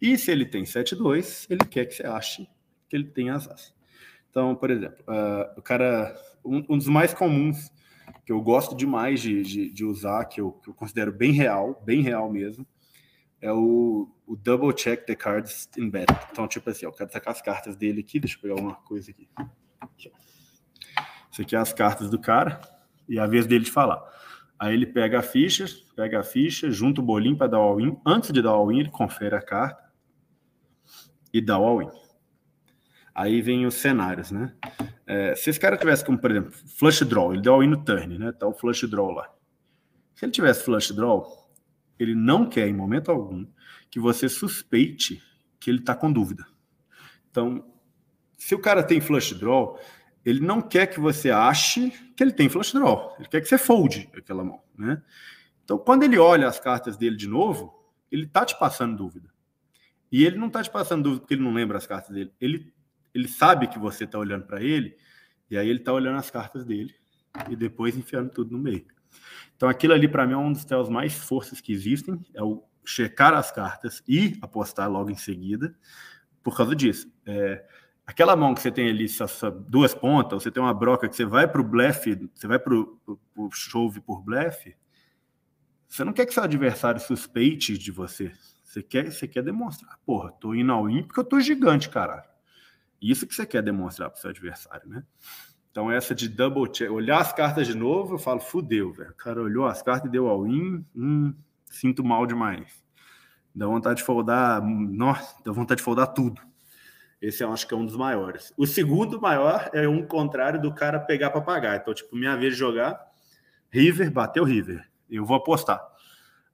[0.00, 2.48] E se ele tem 7-2, ele quer que você ache
[2.88, 3.74] que ele tem as as.
[4.30, 6.14] Então, por exemplo, uh, o cara.
[6.42, 7.70] Um, um, dos mais comuns
[8.24, 11.82] que eu gosto demais de, de, de usar, que eu, que eu considero bem real,
[11.84, 12.66] bem real mesmo,
[13.42, 16.18] é o, o double check the cards embedded.
[16.30, 19.10] Então, tipo assim, eu quero sacar as cartas dele aqui, deixa eu pegar uma coisa
[19.10, 19.28] aqui.
[21.30, 22.60] Isso aqui é as cartas do cara
[23.08, 24.02] e é a vez dele de falar.
[24.58, 25.64] Aí ele pega a ficha,
[25.96, 27.98] pega a ficha, junta o bolinho para dar o all-in.
[28.04, 29.90] Antes de dar o all-in, ele confere a carta
[31.32, 31.90] e dá o all-in.
[33.14, 34.54] Aí vem os cenários, né?
[35.06, 38.18] É, se esse cara tivesse como, por exemplo, flush draw, ele deu all-in no turn,
[38.18, 38.32] né?
[38.32, 39.32] Tá o flush draw lá.
[40.14, 41.26] Se ele tivesse flush draw,
[41.98, 43.46] ele não quer, em momento algum,
[43.90, 45.22] que você suspeite
[45.58, 46.46] que ele está com dúvida.
[47.30, 47.64] Então,
[48.40, 49.78] se o cara tem flush draw,
[50.24, 53.14] ele não quer que você ache que ele tem flush draw.
[53.18, 55.02] Ele quer que você folde aquela mão, né?
[55.62, 59.28] Então, quando ele olha as cartas dele de novo, ele tá te passando dúvida.
[60.10, 62.32] E ele não tá te passando dúvida porque ele não lembra as cartas dele.
[62.40, 62.72] Ele,
[63.14, 64.96] ele sabe que você tá olhando para ele,
[65.50, 66.94] e aí ele tá olhando as cartas dele
[67.50, 68.86] e depois enfiando tudo no meio.
[69.54, 72.64] Então, aquilo ali, para mim, é um dos tells mais forças que existem, é o
[72.86, 75.76] checar as cartas e apostar logo em seguida,
[76.42, 77.12] por causa disso.
[77.26, 77.62] É,
[78.10, 79.06] aquela mão que você tem ali,
[79.68, 82.74] duas pontas, você tem uma broca que você vai para o blefe, você vai para
[82.74, 84.76] o chove por blefe,
[85.88, 88.32] você não quer que seu adversário suspeite de você.
[88.64, 92.28] Você quer, você quer demonstrar, porra, tô indo ao in porque eu tô gigante, caralho.
[93.00, 95.02] Isso que você quer demonstrar para seu adversário, né?
[95.70, 99.10] Então, essa de double check, olhar as cartas de novo, eu falo, fudeu, velho.
[99.10, 101.34] O cara olhou as cartas e deu all-in, hum,
[101.66, 102.84] sinto mal demais.
[103.54, 106.40] Dá vontade de foldar, nossa, dá vontade de foldar tudo.
[107.20, 108.52] Esse eu acho que é um dos maiores.
[108.56, 111.76] O segundo maior é um contrário do cara pegar para pagar.
[111.76, 112.98] Então, tipo, minha vez de jogar,
[113.68, 114.88] River, bateu River.
[115.08, 115.80] Eu vou apostar.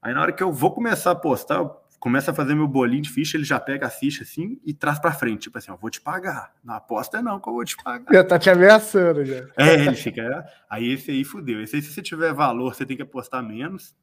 [0.03, 3.03] Aí na hora que eu vou começar a apostar, eu começa a fazer meu bolinho
[3.03, 5.77] de ficha, ele já pega a ficha assim e traz para frente, tipo assim, eu
[5.77, 6.53] vou te pagar.
[6.63, 8.13] Na aposta não, que eu vou te pagar.
[8.13, 9.45] Já tá te ameaçando já.
[9.57, 10.45] É, ele fica.
[10.71, 11.61] Aí esse aí fudeu.
[11.61, 13.95] Esse aí, se você tiver valor, você tem que apostar menos.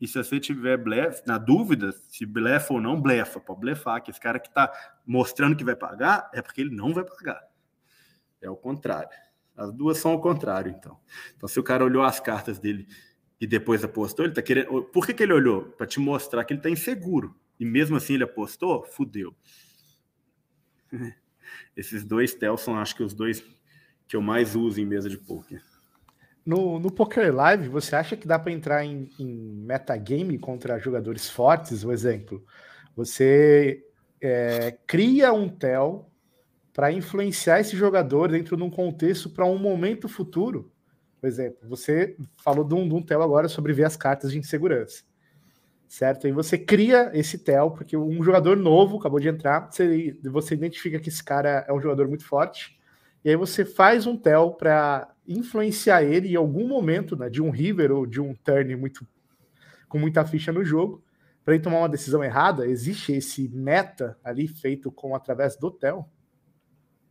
[0.00, 4.10] E se você tiver blefe, na dúvida, se blefa ou não, blefa, pode blefar, que
[4.10, 4.72] esse cara que tá
[5.06, 7.42] mostrando que vai pagar é porque ele não vai pagar.
[8.40, 9.10] É o contrário.
[9.54, 10.98] As duas são o contrário, então.
[11.36, 12.88] Então, se o cara olhou as cartas dele
[13.38, 14.82] e depois apostou, ele tá querendo.
[14.84, 15.64] Por que, que ele olhou?
[15.64, 17.38] Para te mostrar que ele tá inseguro.
[17.58, 19.36] E mesmo assim ele apostou, fudeu.
[21.76, 23.44] Esses dois Telson, acho que os dois
[24.08, 25.62] que eu mais uso em mesa de poker.
[26.44, 31.28] No, no Poker Live, você acha que dá para entrar em, em metagame contra jogadores
[31.28, 31.84] fortes?
[31.84, 32.44] Um exemplo,
[32.96, 33.84] você
[34.20, 36.10] é, cria um tel
[36.72, 40.72] para influenciar esse jogador dentro de um contexto para um momento futuro.
[41.20, 44.38] Por exemplo, você falou de um, de um tel agora sobre ver as cartas de
[44.38, 45.04] insegurança
[45.90, 46.28] certo?
[46.28, 51.00] E você cria esse tel, porque um jogador novo acabou de entrar, você, você identifica
[51.00, 52.78] que esse cara é um jogador muito forte,
[53.24, 57.50] e aí você faz um tel para influenciar ele em algum momento, né, de um
[57.50, 59.06] river ou de um turn muito
[59.88, 61.04] com muita ficha no jogo,
[61.44, 62.66] para ele tomar uma decisão errada.
[62.66, 66.08] Existe esse meta ali feito com através do tel?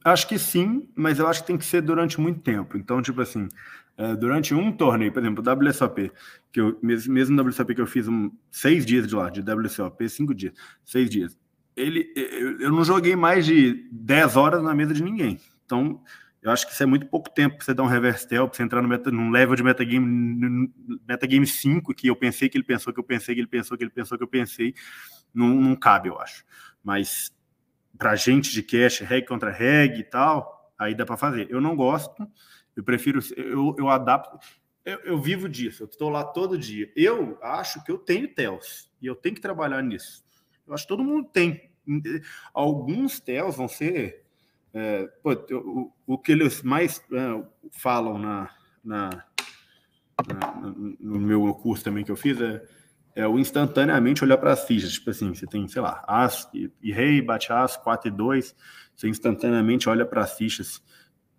[0.04, 2.78] Acho que sim, mas eu acho que tem que ser durante muito tempo.
[2.78, 3.50] Então, tipo assim,
[3.98, 6.12] é, durante um torneio, por exemplo, WSOP,
[6.54, 10.34] que eu, mesmo, WSOP que eu fiz um, seis dias de lá, de WSOP, cinco
[10.34, 10.54] dias,
[10.86, 11.38] seis dias,
[11.76, 15.40] ele, eu, eu não joguei mais de 10 horas na mesa de ninguém.
[15.70, 16.02] Então,
[16.42, 18.58] eu acho que isso é muito pouco tempo para você dar um reverse tel, para
[18.58, 20.74] você entrar no meta, num level de metagame,
[21.08, 23.84] metagame 5, que eu pensei que ele pensou, que eu pensei que ele pensou, que
[23.84, 24.74] ele pensou, que eu pensei,
[25.32, 26.44] não, não cabe, eu acho.
[26.84, 27.32] Mas
[27.96, 31.46] para gente de cash, reg contra reg e tal, aí dá para fazer.
[31.52, 32.28] Eu não gosto,
[32.76, 34.40] eu prefiro, eu, eu adapto,
[34.84, 36.92] eu, eu vivo disso, eu estou lá todo dia.
[36.96, 40.26] Eu acho que eu tenho TELs e eu tenho que trabalhar nisso.
[40.66, 41.70] Eu acho que todo mundo tem.
[42.54, 44.26] Alguns TELs vão ser.
[44.74, 48.50] É, pô, o, o que eles mais é, falam na,
[48.84, 49.10] na,
[50.28, 52.62] na, no meu curso também que eu fiz é,
[53.16, 54.94] é o instantaneamente olhar para as fichas.
[54.94, 58.56] Tipo assim, você tem, sei lá, As e, e Rei, bate As, 4 e 2,
[58.96, 60.82] você instantaneamente olha para as fichas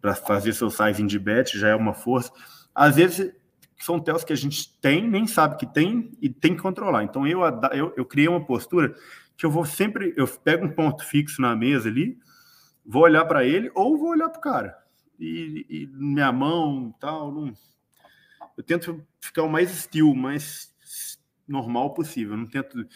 [0.00, 2.32] para fazer seu sizing de bet, já é uma força.
[2.74, 3.32] Às vezes
[3.78, 7.04] são tells que a gente tem, nem sabe que tem e tem que controlar.
[7.04, 7.40] Então eu,
[7.72, 8.94] eu, eu criei uma postura
[9.36, 12.18] que eu vou sempre, eu pego um ponto fixo na mesa ali,
[12.84, 14.78] vou olhar para ele ou vou olhar para o cara.
[15.18, 17.52] E, e, minha mão tal, não...
[18.56, 20.74] eu tento ficar o mais estilo, mais
[21.46, 22.34] normal possível.
[22.34, 22.86] Eu não tento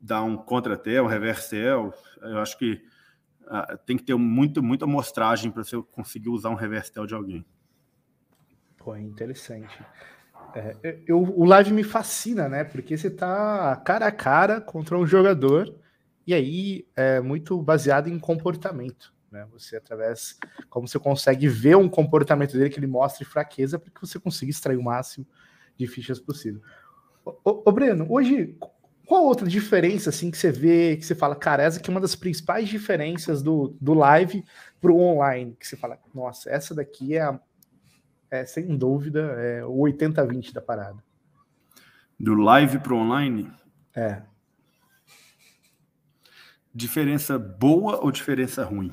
[0.00, 1.94] dar um contra-tel, um reverse-tel.
[2.20, 2.82] Eu acho que
[3.42, 7.44] uh, tem que ter muito, muita amostragem para você conseguir usar um reverstel de alguém.
[8.76, 9.78] Pô, interessante.
[10.54, 12.64] É, eu, o live me fascina, né?
[12.64, 15.81] Porque você tá cara a cara contra um jogador
[16.26, 19.46] e aí é muito baseado em comportamento, né?
[19.52, 24.00] Você através como você consegue ver um comportamento dele que ele mostre fraqueza para que
[24.00, 25.26] você consiga extrair o máximo
[25.76, 26.60] de fichas possível.
[27.24, 28.56] Ô, ô Breno, hoje
[29.06, 32.00] qual outra diferença assim que você vê, que você fala, cara, essa aqui é uma
[32.00, 34.44] das principais diferenças do, do live
[34.80, 37.40] para o online, que você fala, nossa, essa daqui é, a,
[38.30, 41.02] é sem dúvida é o 80-20 da parada.
[42.18, 43.52] Do live para o online?
[43.94, 44.22] É.
[46.74, 48.90] Diferença boa ou diferença ruim?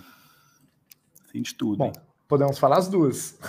[1.34, 1.78] De tudo.
[1.78, 1.94] Bom,
[2.28, 3.40] podemos falar as duas.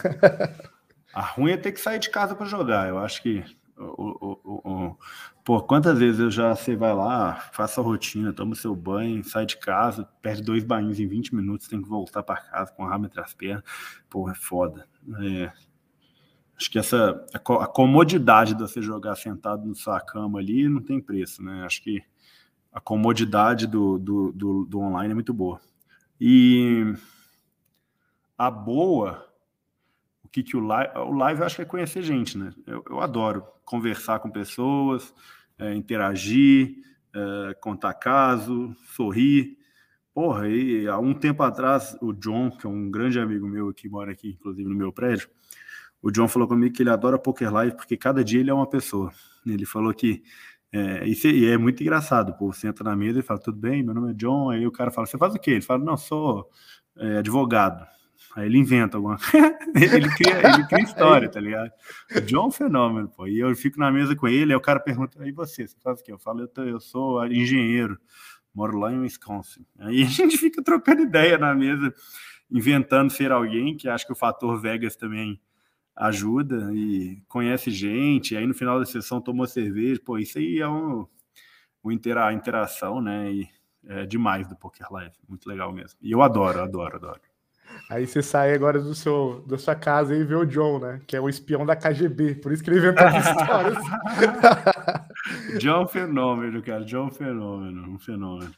[1.13, 2.89] a ruim é ter que sair de casa para jogar.
[2.89, 3.45] Eu acho que
[3.77, 4.99] o, o, o,
[5.43, 9.47] pô, quantas vezes eu já você vai lá, faça a rotina, toma seu banho, sai
[9.47, 12.91] de casa, perde dois banhos em 20 minutos, tem que voltar para casa com a
[12.91, 13.65] rama entre as pernas.
[14.09, 14.87] Pô, é foda.
[15.23, 15.51] É,
[16.57, 21.01] acho que essa a comodidade de você jogar sentado na sua cama ali não tem
[21.01, 21.65] preço, né?
[21.65, 22.03] Acho que
[22.73, 25.61] a comodidade do, do, do, do online é muito boa.
[26.21, 26.95] E
[28.37, 29.31] a boa
[30.31, 30.93] que, que o live.
[30.99, 32.53] O live eu acho que é conhecer gente, né?
[32.67, 35.15] Eu, eu adoro conversar com pessoas,
[35.59, 36.77] é, interagir,
[37.15, 39.59] é, contar caso, sorrir.
[40.13, 43.89] Porra, e há um tempo atrás, o John, que é um grande amigo meu que
[43.89, 45.29] mora aqui, inclusive no meu prédio,
[46.03, 48.69] o John falou comigo que ele adora poker live porque cada dia ele é uma
[48.69, 49.13] pessoa.
[49.47, 50.23] Ele falou que
[50.73, 52.53] é, isso é, e é muito engraçado, pô.
[52.53, 54.51] Você entra na mesa e fala, tudo bem, meu nome é John.
[54.51, 55.53] Aí o cara fala, você faz o quê?
[55.53, 56.49] Ele fala, não, sou
[56.97, 57.85] é, advogado.
[58.37, 59.17] Aí ele inventa alguma
[59.75, 61.73] ele, cria, ele cria história, tá ligado?
[62.15, 63.27] O John é fenômeno, pô.
[63.27, 66.01] E eu fico na mesa com ele, aí o cara pergunta, e você, você faz
[66.01, 66.13] o quê?
[66.13, 67.99] Eu falo, eu, tô, eu sou engenheiro,
[68.55, 69.67] moro lá em Wisconsin.
[69.79, 71.93] Aí a gente fica trocando ideia na mesa,
[72.49, 75.41] inventando ser alguém, que acho que o fator Vegas também
[76.01, 80.67] ajuda, e conhece gente, aí no final da sessão tomou cerveja, pô, isso aí é
[80.67, 81.07] um,
[81.85, 83.31] um intera, interação, né?
[83.31, 83.49] E
[83.87, 85.99] é demais do Poker Live, muito legal mesmo.
[86.01, 87.21] E eu adoro, adoro, adoro.
[87.89, 91.01] Aí você sai agora do seu, da sua casa e vê o John, né?
[91.07, 93.79] Que é o espião da KGB, por isso que ele inventou as histórias.
[95.61, 96.85] John é fenômeno, cara.
[96.85, 98.53] John fenômeno, um fenômeno.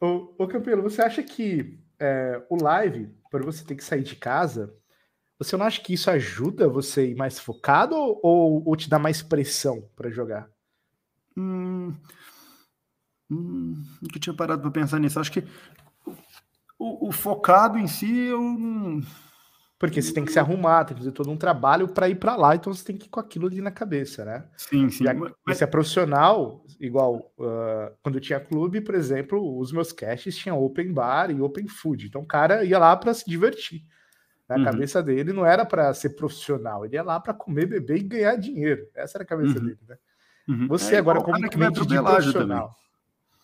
[0.00, 4.14] Ô, ô Campelo, você acha que é, o live, por você ter que sair de
[4.14, 4.72] casa,
[5.40, 8.98] você não acha que isso ajuda você a ir mais focado ou, ou te dá
[8.98, 10.50] mais pressão para jogar?
[11.34, 11.94] Hum,
[13.30, 15.18] hum, nunca tinha parado para pensar nisso.
[15.18, 15.42] Acho que
[16.78, 19.00] o, o, focado em si, eu não,
[19.78, 22.36] Porque você tem que se arrumar, tem que fazer todo um trabalho para ir para
[22.36, 24.46] lá, então você tem que ir com aquilo ali na cabeça, né?
[24.58, 25.04] Sim, sim.
[25.48, 30.36] E se é profissional, igual uh, quando eu tinha clube, por exemplo, os meus caches
[30.36, 32.08] tinham open bar e open food.
[32.08, 33.86] Então o cara ia lá para se divertir.
[34.50, 34.64] Na uhum.
[34.64, 38.34] cabeça dele não era para ser profissional, ele ia lá para comer, beber e ganhar
[38.34, 38.84] dinheiro.
[38.96, 39.64] Essa era a cabeça uhum.
[39.64, 39.96] dele, né?
[40.48, 40.66] Uhum.
[40.66, 42.32] Você é, agora, como mente de profissional.
[42.32, 42.80] Também.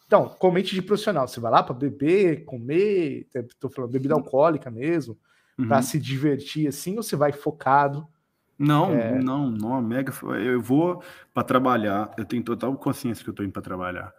[0.04, 4.68] Então, com mente de profissional, você vai lá para beber, comer, estou falando bebida alcoólica
[4.68, 5.16] mesmo,
[5.56, 5.68] uhum.
[5.68, 8.04] para se divertir assim, ou você vai focado?
[8.58, 9.16] Não, é...
[9.22, 10.12] não, não, mega.
[10.44, 14.12] Eu vou para trabalhar, eu tenho total consciência que eu estou indo para trabalhar.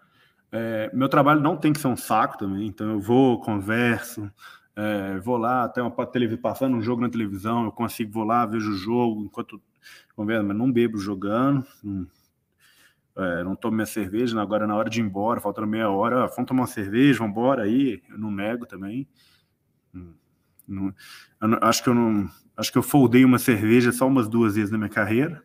[0.54, 4.32] É, meu trabalho não tem que ser um saco também, então eu vou, converso,
[4.78, 8.46] é, vou lá, até uma televisão, passando um jogo na televisão, eu consigo, vou lá,
[8.46, 9.60] vejo o jogo, enquanto
[10.16, 12.08] converso, mas não bebo jogando, não,
[13.18, 16.28] é, não tomo minha cerveja, agora na hora de ir embora, faltando meia hora, ah,
[16.28, 19.08] vamos tomar uma cerveja, vamos embora aí, eu não nego também.
[19.96, 20.14] Hum.
[20.68, 20.94] Não,
[21.62, 22.30] acho que eu não.
[22.56, 25.44] Acho que eu foldei uma cerveja só umas duas vezes na minha carreira.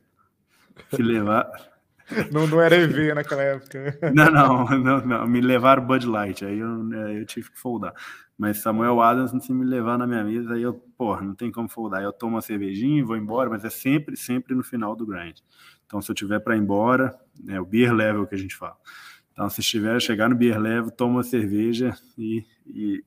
[0.90, 1.71] Se levar.
[2.32, 3.98] Não, não era EV naquela época.
[4.14, 7.92] Não, não, não, não, Me levaram Bud Light, aí eu, eu tive que foldar.
[8.36, 11.68] Mas Samuel Adams, se me levar na minha mesa, aí eu, porra, não tem como
[11.68, 12.02] foldar.
[12.02, 15.38] Eu tomo uma cervejinha, vou embora, mas é sempre, sempre no final do grind.
[15.86, 17.14] Então, se eu tiver para ir embora,
[17.48, 18.76] é o beer level que a gente fala.
[19.32, 23.04] Então, se estiver chegar no beer level, toma uma cerveja e, e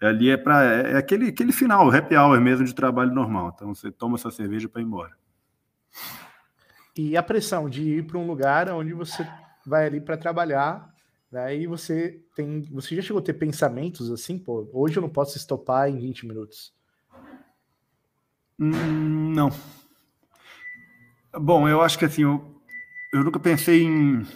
[0.00, 3.52] ali é para é, é aquele, aquele final, happy hour mesmo de trabalho normal.
[3.54, 5.16] Então você toma essa cerveja para ir embora.
[6.96, 9.26] E a pressão de ir para um lugar onde você
[9.66, 10.92] vai ali para trabalhar,
[11.30, 11.56] né?
[11.56, 15.36] E você tem, você já chegou a ter pensamentos assim, pô, hoje eu não posso
[15.36, 16.72] estopar em 20 minutos.
[18.58, 19.50] Hum, não.
[21.34, 22.60] Bom, eu acho que assim, eu,
[23.12, 24.26] eu nunca pensei em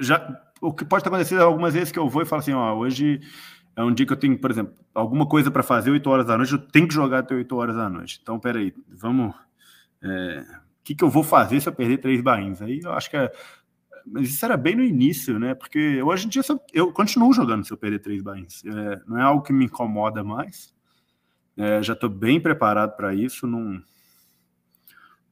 [0.00, 3.20] já o que pode acontecer algumas vezes que eu vou e falo assim, ó, hoje
[3.76, 6.36] é um dia que eu tenho, por exemplo, alguma coisa para fazer 8 horas da
[6.36, 8.20] noite, eu tenho que jogar até 8 horas da noite.
[8.22, 9.34] Então, peraí, vamos.
[10.02, 10.44] É,
[10.84, 12.60] que, que eu vou fazer se eu perder três bainhas?
[12.62, 13.32] Aí eu acho que é.
[14.06, 15.54] Mas isso era bem no início, né?
[15.54, 18.62] Porque hoje em dia eu continuo jogando se eu perder três bainhas.
[18.64, 20.74] É, não é algo que me incomoda mais.
[21.56, 23.46] É, já estou bem preparado para isso.
[23.46, 23.82] Não,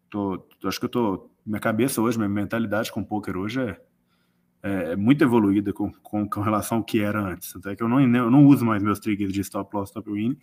[0.09, 1.31] tô, acho que eu tô.
[1.45, 3.81] Minha cabeça hoje, minha mentalidade com poker hoje é
[4.63, 7.55] é, é, muito evoluída com, com, com, relação ao que era antes.
[7.57, 10.39] Até que eu não, eu não uso mais meus triggers de stop loss, stop win,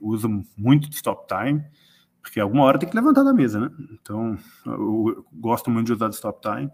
[0.00, 1.62] uso muito stop time,
[2.20, 3.70] porque alguma hora tem que levantar da mesa, né?
[3.92, 6.70] Então, eu, gosto muito de usar de stop time,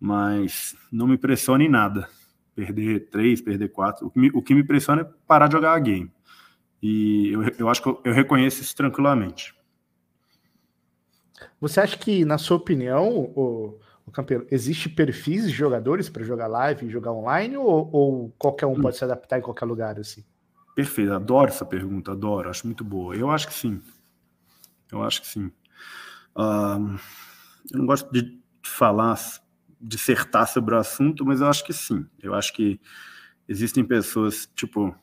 [0.00, 2.08] mas não me pressiona em nada.
[2.54, 4.06] Perder três, perder quatro.
[4.06, 6.12] O que me, o que me pressiona é parar de jogar a game.
[6.82, 9.54] E eu, eu acho que eu, eu reconheço isso tranquilamente.
[11.60, 16.46] Você acha que, na sua opinião, o o campeão, existe perfis de jogadores para jogar
[16.46, 18.80] live e jogar online ou, ou qualquer um hum.
[18.80, 20.24] pode se adaptar em qualquer lugar assim?
[20.74, 23.14] Perfeito, adoro essa pergunta, adoro, acho muito boa.
[23.14, 23.80] Eu acho que sim.
[24.92, 25.46] Eu acho que sim.
[26.36, 26.98] Uh,
[27.72, 29.18] eu não gosto de falar,
[29.80, 32.06] dissertar sobre o assunto, mas eu acho que sim.
[32.22, 32.80] Eu acho que
[33.48, 34.94] existem pessoas, tipo,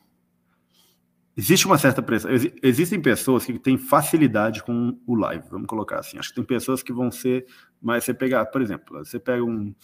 [1.40, 2.30] Existe uma certa pressão.
[2.62, 6.18] Existem pessoas que têm facilidade com o live, vamos colocar assim.
[6.18, 7.46] Acho que tem pessoas que vão ser
[7.80, 8.04] mais.
[8.04, 9.74] Você pegar, por exemplo, você pega um,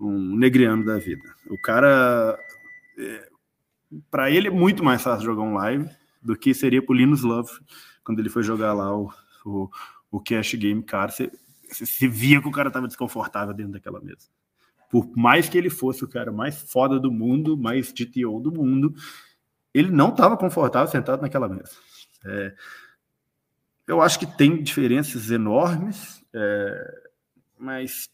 [0.00, 1.22] um negriano da vida.
[1.48, 2.36] O cara.
[2.98, 3.28] É,
[4.10, 5.88] para ele é muito mais fácil jogar um live
[6.20, 7.52] do que seria pro Linus Love
[8.02, 9.08] quando ele foi jogar lá o,
[9.44, 9.70] o,
[10.10, 11.10] o Cash Game Cara.
[11.10, 11.30] Você,
[11.70, 14.28] você via que o cara estava desconfortável dentro daquela mesa.
[14.90, 18.94] Por mais que ele fosse o cara mais foda do mundo, mais GTO do mundo,
[19.72, 21.72] ele não estava confortável sentado naquela mesa.
[22.24, 22.54] É,
[23.86, 27.02] eu acho que tem diferenças enormes, é,
[27.58, 28.08] mas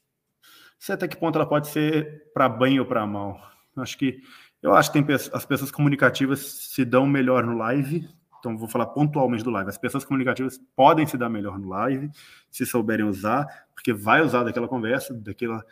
[0.79, 3.39] sei até que ponto ela pode ser para bem ou para mal.
[3.77, 4.23] Acho que
[4.63, 8.09] eu acho que tem, as pessoas comunicativas se dão melhor no live.
[8.41, 9.69] Então vou falar pontualmente do live.
[9.69, 12.11] As pessoas comunicativas podem se dar melhor no live
[12.51, 15.65] se souberem usar, porque vai usar daquela conversa, daquela,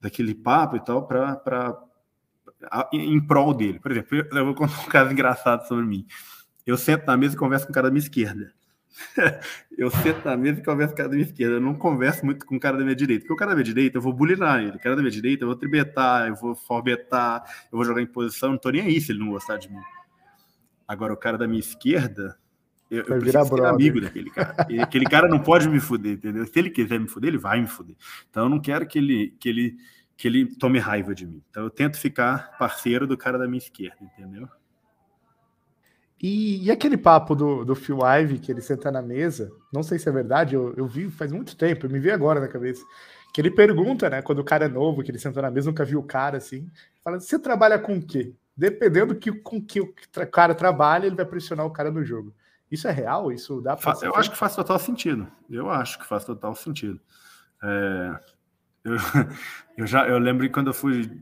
[0.00, 1.78] daquele papo e tal para
[2.92, 3.78] em prol dele.
[3.78, 6.06] Por exemplo, eu vou contar um caso engraçado sobre mim.
[6.66, 8.52] Eu sento na mesa e converso com o cara da minha esquerda.
[9.76, 11.56] eu sento na mesa e converso com o cara da minha esquerda.
[11.56, 13.22] Eu não converso muito com o cara da minha direita.
[13.22, 14.76] Porque o cara da minha direita, eu vou bulinar ele.
[14.76, 18.06] O cara da minha direita, eu vou tribetar, eu vou forbetar, eu vou jogar em
[18.06, 18.52] posição.
[18.52, 19.80] Não tô nem aí se ele não gostar de mim.
[20.86, 22.36] Agora, o cara da minha esquerda,
[22.90, 24.54] eu, eu preciso ser amigo daquele cara.
[24.82, 26.46] aquele cara não pode me fuder, entendeu?
[26.46, 27.96] Se ele quiser me fuder, ele vai me fuder.
[28.30, 29.76] Então, eu não quero que ele, que ele
[30.16, 31.42] que ele tome raiva de mim.
[31.50, 34.48] Então eu tento ficar parceiro do cara da minha esquerda, entendeu?
[36.20, 39.98] E, e aquele papo do, do Phil Ive, que ele senta na mesa, não sei
[39.98, 42.82] se é verdade, eu, eu vi faz muito tempo, eu me vi agora na cabeça,
[43.34, 45.84] que ele pergunta, né, quando o cara é novo, que ele senta na mesa, nunca
[45.84, 46.70] viu o cara assim,
[47.02, 48.32] fala, você trabalha com o quê?
[48.56, 49.92] Dependendo que, com que o
[50.30, 52.34] cara trabalha, ele vai pressionar o cara no jogo.
[52.70, 53.32] Isso é real?
[53.32, 53.98] Isso dá para.
[54.02, 55.26] Eu acho que faz total sentido.
[55.50, 57.00] Eu acho que faz total sentido.
[57.62, 58.18] É,
[58.84, 58.94] eu,
[59.78, 61.20] eu, já eu lembro quando eu fui.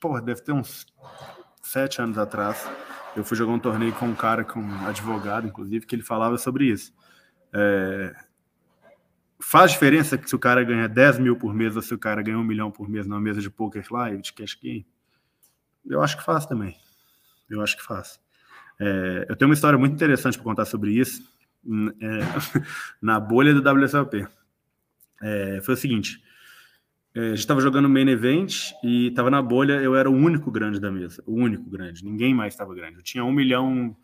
[0.00, 0.86] Porra, deve ter uns
[1.62, 2.68] sete anos atrás.
[3.14, 6.38] Eu fui jogar um torneio com um cara, com um advogado, inclusive, que ele falava
[6.38, 6.94] sobre isso.
[7.52, 8.14] É,
[9.38, 12.22] faz diferença que se o cara ganha 10 mil por mês ou se o cara
[12.22, 14.86] ganha um milhão por mês numa mesa de poker live, de cash game?
[15.84, 16.76] Eu acho que faz também.
[17.48, 18.20] Eu acho que faz.
[18.80, 21.22] É, eu tenho uma história muito interessante para contar sobre isso
[22.00, 22.20] é,
[23.00, 24.26] na bolha do WSOP.
[25.20, 26.22] É, foi o seguinte:
[27.14, 30.50] é, a gente estava jogando main event e estava na bolha, eu era o único
[30.50, 32.96] grande da mesa, o único grande, ninguém mais estava grande.
[32.96, 33.96] Eu tinha 1 milhão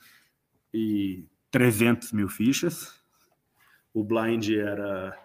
[0.73, 2.95] e 300 mil fichas,
[3.95, 5.19] o blind era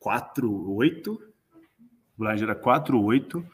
[0.00, 3.46] 4, 8, o blind era 4, 8,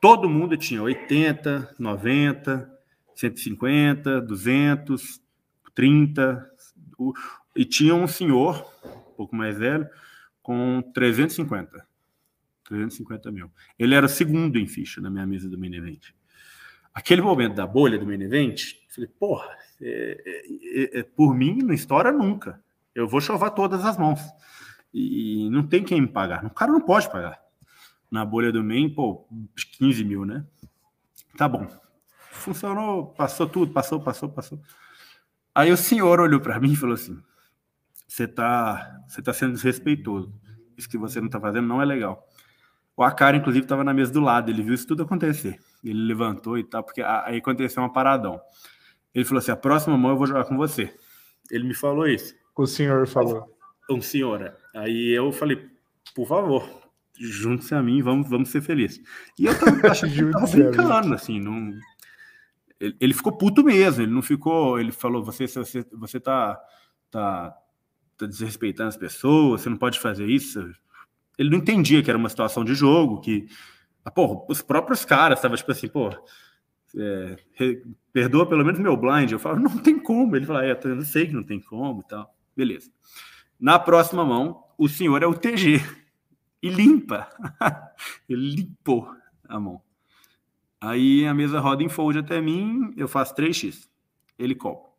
[0.00, 2.78] todo mundo tinha 80, 90,
[3.14, 5.20] 150, 200,
[5.74, 6.50] 30,
[7.54, 9.88] e tinha um senhor, um pouco mais velho,
[10.42, 11.86] com 350.
[12.64, 13.50] 350 mil.
[13.78, 16.10] Ele era o segundo em ficha na minha mesa do main event.
[16.92, 19.48] Aquele momento da bolha do main event, falei, porra,
[19.80, 20.44] é,
[20.74, 22.62] é, é, por mim não estoura nunca.
[22.94, 24.20] Eu vou chovar todas as mãos.
[24.92, 26.44] E não tem quem me pagar.
[26.44, 27.40] O cara não pode pagar.
[28.10, 29.28] Na bolha do main, pô,
[29.78, 30.46] 15 mil, né?
[31.36, 31.66] Tá bom
[32.38, 34.60] funcionou, passou tudo, passou, passou, passou.
[35.54, 37.20] Aí o senhor olhou para mim e falou assim:
[38.06, 40.32] você está você tá sendo desrespeitoso.
[40.76, 42.26] Isso que você não está fazendo não é legal.
[42.96, 45.58] O Akara, inclusive, estava na mesa do lado, ele viu isso tudo acontecer.
[45.84, 48.40] Ele levantou e tal, porque aí aconteceu uma paradão.
[49.14, 50.94] Ele falou assim: a próxima mão eu vou jogar com você.
[51.50, 52.34] Ele me falou isso.
[52.56, 53.56] O senhor falou.
[53.90, 54.54] Um senhor.
[54.74, 55.68] Aí eu falei:
[56.14, 56.68] por favor,
[57.18, 59.00] junte-se a mim, vamos, vamos ser felizes.
[59.38, 61.72] E eu tava, acho que tava brincando, assim, não,
[62.80, 66.58] ele, ele, ficou puto mesmo, ele não ficou, ele falou, você você, você tá,
[67.10, 67.56] tá,
[68.16, 70.64] tá desrespeitando as pessoas, você não pode fazer isso.
[71.36, 73.46] Ele não entendia que era uma situação de jogo, que
[74.04, 76.10] ah, porra, os próprios caras estavam tipo assim, pô,
[76.96, 77.36] é,
[78.12, 79.30] perdoa pelo menos meu blind.
[79.30, 80.34] Eu falo, não tem como.
[80.34, 82.34] Ele fala, é, eu sei que não tem como e tal.
[82.56, 82.90] Beleza.
[83.60, 85.82] Na próxima mão, o senhor é o TG
[86.62, 87.28] e limpa.
[88.28, 89.14] Ele limpou
[89.48, 89.82] a mão.
[90.80, 93.88] Aí a mesa roda em fold até mim, eu faço 3x.
[94.38, 94.96] Ele call.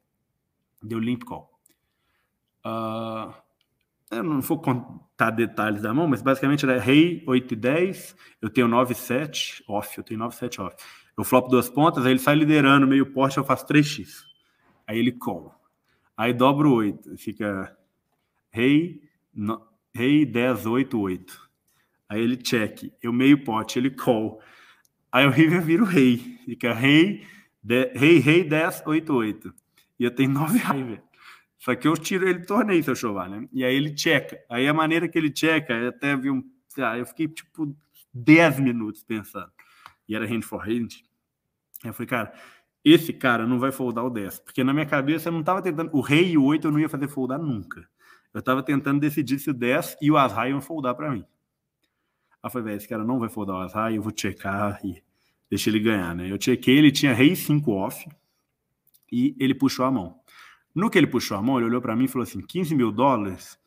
[0.84, 1.50] Deu limp call.
[2.66, 3.34] Uh,
[4.12, 8.50] eu não vou contar detalhes da mão, mas basicamente era rei 8 e 10, eu
[8.50, 10.76] tenho 9 e 7 off, eu tenho 9 e 7 off.
[11.18, 14.24] Eu flop duas pontas, aí ele sai liderando meio porte, eu faço 3x.
[14.88, 15.54] Aí ele call.
[16.18, 17.78] Aí dobro 8, fica
[18.50, 19.02] rei,
[19.34, 21.49] no, rei 10, 8, 8.
[22.10, 24.42] Aí ele check, eu meio pote, ele call.
[25.12, 26.40] Aí o River vira o rei.
[26.44, 27.24] Fica rei,
[27.62, 29.54] de, rei, rei 10, 8, 8.
[30.00, 31.04] E eu tenho 9 River.
[31.60, 33.48] Só que eu tiro ele do torneio se eu chovar, né?
[33.52, 34.40] E aí ele checa.
[34.50, 36.44] Aí a maneira que ele checa, eu até vi um.
[36.98, 37.76] Eu fiquei tipo
[38.14, 39.52] 10 minutos pensando.
[40.08, 40.88] E era hand for hand.
[41.84, 42.34] Aí eu falei, cara,
[42.84, 44.40] esse cara não vai foldar o 10.
[44.40, 45.92] Porque na minha cabeça eu não estava tentando.
[45.94, 47.88] O rei e o 8 eu não ia fazer foldar nunca.
[48.34, 51.26] Eu estava tentando decidir se o 10 e o as iam foldar para mim.
[52.42, 55.04] Aí eu falei, velho, esse cara não vai foldar o azar, eu vou checar e
[55.50, 56.32] deixa ele ganhar, né?
[56.32, 58.08] Eu chequei, ele tinha rei 5 off
[59.12, 60.20] e ele puxou a mão.
[60.74, 62.92] No que ele puxou a mão, ele olhou para mim e falou assim: 15 mil
[62.92, 63.60] dólares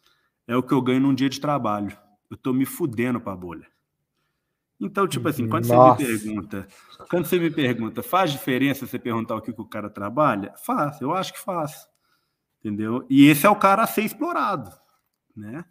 [0.47, 1.97] é o que eu ganho num dia de trabalho.
[2.31, 3.67] Eu tô me fudendo pra bolha.
[4.81, 6.05] Então, tipo assim, quando Nossa.
[6.05, 6.69] você me pergunta,
[7.09, 10.55] quando você me pergunta, faz diferença você perguntar o que, que o cara trabalha?
[10.57, 11.89] Faz, eu acho que faz.
[12.59, 13.07] Entendeu?
[13.09, 14.71] E esse é o cara a ser explorado,
[15.37, 15.65] né?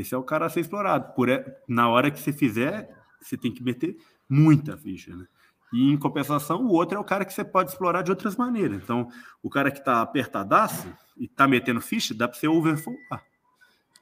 [0.00, 1.14] Esse é o cara a ser explorado.
[1.14, 1.28] Por,
[1.68, 2.90] na hora que você fizer,
[3.20, 3.96] você tem que meter
[4.28, 5.26] muita ficha, né?
[5.72, 8.82] E em compensação, o outro é o cara que você pode explorar de outras maneiras.
[8.82, 9.08] Então,
[9.40, 13.24] o cara que está apertadaço e está metendo ficha, dá para você overfoldar.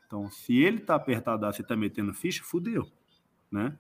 [0.06, 2.90] Então, se ele está apertadaço e está metendo ficha, fudeu,
[3.52, 3.76] né?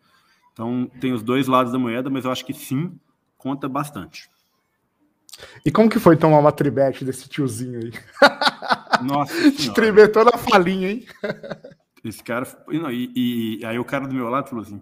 [0.52, 2.98] Então, tem os dois lados da moeda, mas eu acho que sim,
[3.38, 4.30] conta bastante.
[5.64, 7.92] E como que foi tomar uma tribete desse tiozinho aí?
[9.02, 9.32] Nossa,
[9.72, 11.06] tribetou na falinha, hein?
[12.04, 12.46] Esse cara.
[12.68, 14.80] Não, e, e, aí o cara do meu lado falou assim: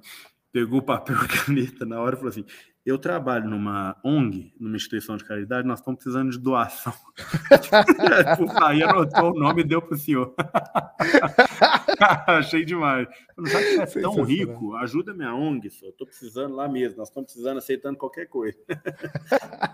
[0.53, 2.45] pegou o papel e caneta na hora e falou assim:
[2.87, 6.93] eu trabalho numa ONG, numa instituição de caridade, nós estamos precisando de doação.
[8.63, 10.33] aí anotou o nome e deu para o senhor.
[12.29, 13.09] Achei demais.
[13.37, 15.91] não sabe que é tão rico, ajuda minha ONG, senhor.
[15.91, 18.57] Estou precisando lá mesmo, nós estamos precisando, aceitando qualquer coisa.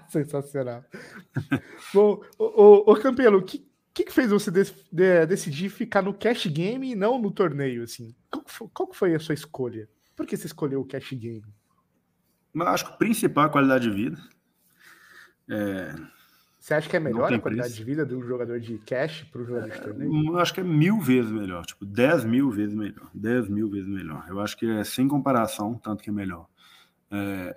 [0.09, 0.82] Sensacional.
[1.93, 6.03] Bom, ô, ô, ô Campelo, que, o que, que, fez você de, de, decidir ficar
[6.03, 7.82] no cash game e não no torneio?
[7.82, 8.14] Assim?
[8.30, 9.88] Qual, foi, qual foi a sua escolha?
[10.16, 11.45] Por que você escolheu o cash game?
[12.55, 14.18] Eu acho que o principal é a qualidade de vida.
[15.49, 15.95] É,
[16.59, 17.76] Você acha que é melhor a qualidade preço.
[17.76, 20.26] de vida de um jogador de cash para o jogador de torneio?
[20.28, 23.11] Eu acho que é mil vezes melhor, tipo, 10 mil vezes melhor.
[23.14, 24.24] 10 mil vezes melhor.
[24.28, 26.47] Eu acho que é sem comparação, tanto que é melhor.
[27.11, 27.55] É,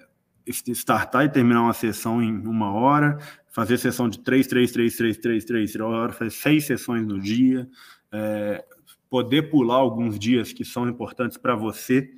[0.47, 3.17] startar e terminar uma sessão em uma hora,
[3.51, 7.19] fazer sessão de 3, 3, 3, 3, 3, 3, 3 horas, fazer seis sessões no
[7.19, 7.67] dia,
[8.11, 8.63] é,
[9.09, 12.09] poder pular alguns dias que são importantes para você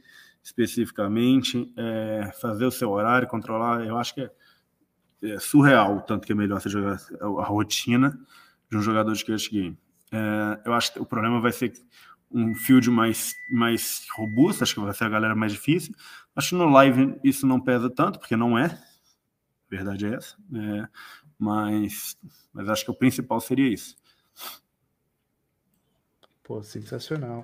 [0.44, 4.32] especificamente, é, fazer o seu horário, controlar, eu acho que é
[5.22, 8.18] é surreal, tanto que é melhor você jogar a rotina
[8.70, 9.78] de um jogador de cash game.
[10.12, 11.74] É, eu acho que o problema vai ser
[12.30, 15.96] um field mais, mais robusto, acho que vai ser a galera mais difícil.
[16.38, 18.66] Acho que no live isso não pesa tanto, porque não é.
[18.66, 18.80] A
[19.68, 20.36] verdade é essa.
[20.54, 20.88] É,
[21.40, 22.16] mas,
[22.54, 23.98] mas acho que o principal seria isso.
[26.44, 27.44] Pô, sensacional.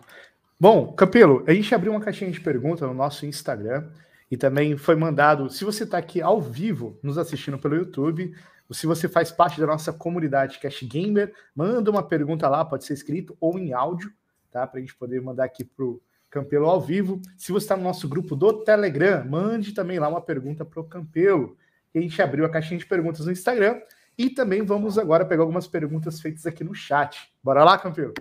[0.60, 3.90] Bom, Capelo, a gente abriu uma caixinha de perguntas no nosso Instagram.
[4.30, 8.36] E também foi mandado, se você está aqui ao vivo nos assistindo pelo YouTube,
[8.70, 12.86] ou se você faz parte da nossa comunidade Cash Gamer, manda uma pergunta lá, pode
[12.86, 14.14] ser escrito ou em áudio,
[14.52, 14.68] tá?
[14.68, 16.00] Para a gente poder mandar aqui para o
[16.34, 17.22] Campelo ao vivo.
[17.38, 20.84] Se você está no nosso grupo do Telegram, mande também lá uma pergunta para o
[20.84, 21.56] Campelo.
[21.94, 23.80] E a gente abriu a caixinha de perguntas no Instagram.
[24.18, 27.32] E também vamos agora pegar algumas perguntas feitas aqui no chat.
[27.44, 28.14] Bora lá, Campelo?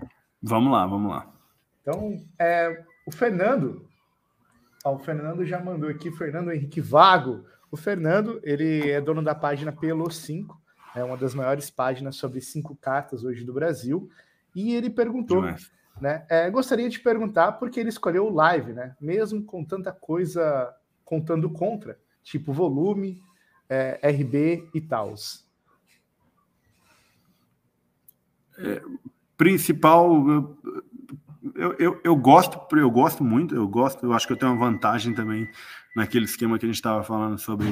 [0.43, 1.33] Vamos lá, vamos lá.
[1.81, 3.87] Então, é, o Fernando
[4.91, 7.45] o Fernando já mandou aqui, Fernando Henrique Vago.
[7.71, 10.61] O Fernando, ele é dono da página Pelo 5,
[10.95, 14.11] é uma das maiores páginas sobre cinco cartas hoje do Brasil.
[14.55, 15.43] E ele perguntou,
[16.01, 16.27] né?
[16.29, 18.97] É, gostaria de perguntar por que ele escolheu o live, né?
[19.01, 20.75] Mesmo com tanta coisa
[21.05, 23.21] contando contra, tipo volume,
[23.69, 25.15] é, RB e tal.
[28.59, 28.83] É,
[29.37, 30.57] principal
[31.55, 34.71] eu, eu, eu, gosto, eu gosto muito, eu gosto, eu acho que eu tenho uma
[34.71, 35.49] vantagem também
[35.97, 37.67] naquele esquema que a gente estava falando sobre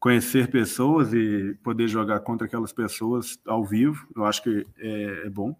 [0.00, 5.30] conhecer pessoas e poder jogar contra aquelas pessoas ao vivo, eu acho que é, é
[5.30, 5.56] bom.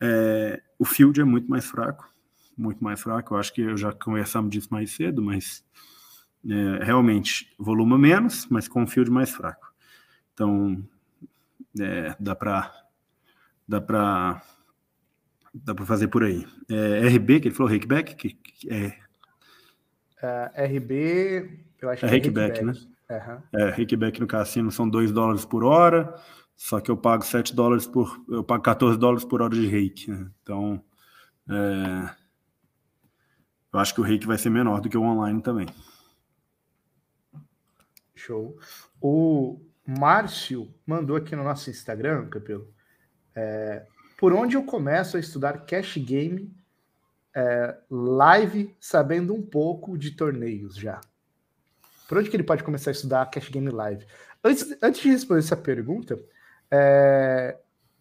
[0.00, 2.08] É, o field é muito mais fraco,
[2.56, 5.64] muito mais fraco, eu acho que eu já conversamos disso mais cedo, mas
[6.48, 9.72] é, realmente volume menos, mas com field mais fraco.
[10.32, 10.86] Então,
[11.80, 12.72] é, dá para
[13.66, 14.42] dá para
[15.52, 16.46] dá para fazer por aí.
[16.68, 18.98] É, RB, que ele falou, Rakeback, que, que é...
[20.22, 22.72] Uh, RB, eu acho é que é Rakeback, né?
[23.08, 23.60] Uhum.
[23.60, 26.14] É, Rakeback no cassino são 2 dólares por hora,
[26.56, 28.24] só que eu pago 7 dólares por...
[28.28, 30.30] eu pago 14 dólares por hora de rake, né?
[30.42, 30.82] Então,
[31.48, 32.14] é,
[33.72, 35.66] eu acho que o rake vai ser menor do que o online também.
[38.14, 38.58] Show.
[39.00, 42.72] O Márcio mandou aqui no nosso Instagram, Capelo,
[43.34, 43.86] é,
[44.18, 46.50] por onde eu começo a estudar cash game
[47.34, 51.00] é, live, sabendo um pouco de torneios já?
[52.08, 54.06] Por onde que ele pode começar a estudar cash game live?
[54.42, 56.18] Antes, antes de responder essa pergunta,
[56.70, 57.58] é,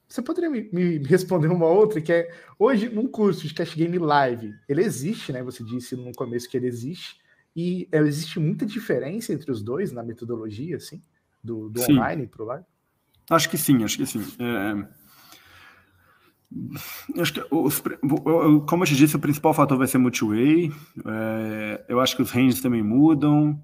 [0.07, 3.97] você poderia me, me, responder uma outra, que é, hoje, num curso de cash game
[3.97, 5.43] live, ele existe, né?
[5.43, 7.17] Você disse no começo que ele existe,
[7.55, 11.01] e é, existe muita diferença entre os dois na metodologia, assim,
[11.43, 12.65] do, do online para o live?
[13.29, 14.21] Acho que sim, acho que sim.
[14.39, 14.87] É,
[17.19, 17.83] Acho que os,
[18.67, 20.71] como eu te disse, o principal fator vai ser multi-way.
[21.05, 23.61] É, eu acho que os ranges também mudam.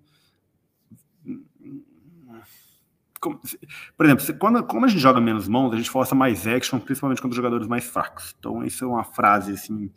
[3.95, 7.22] Por exemplo, quando, como a gente joga menos mãos, a gente força mais action, principalmente
[7.22, 8.35] contra jogadores mais fracos.
[8.38, 9.91] Então, isso é uma frase, assim,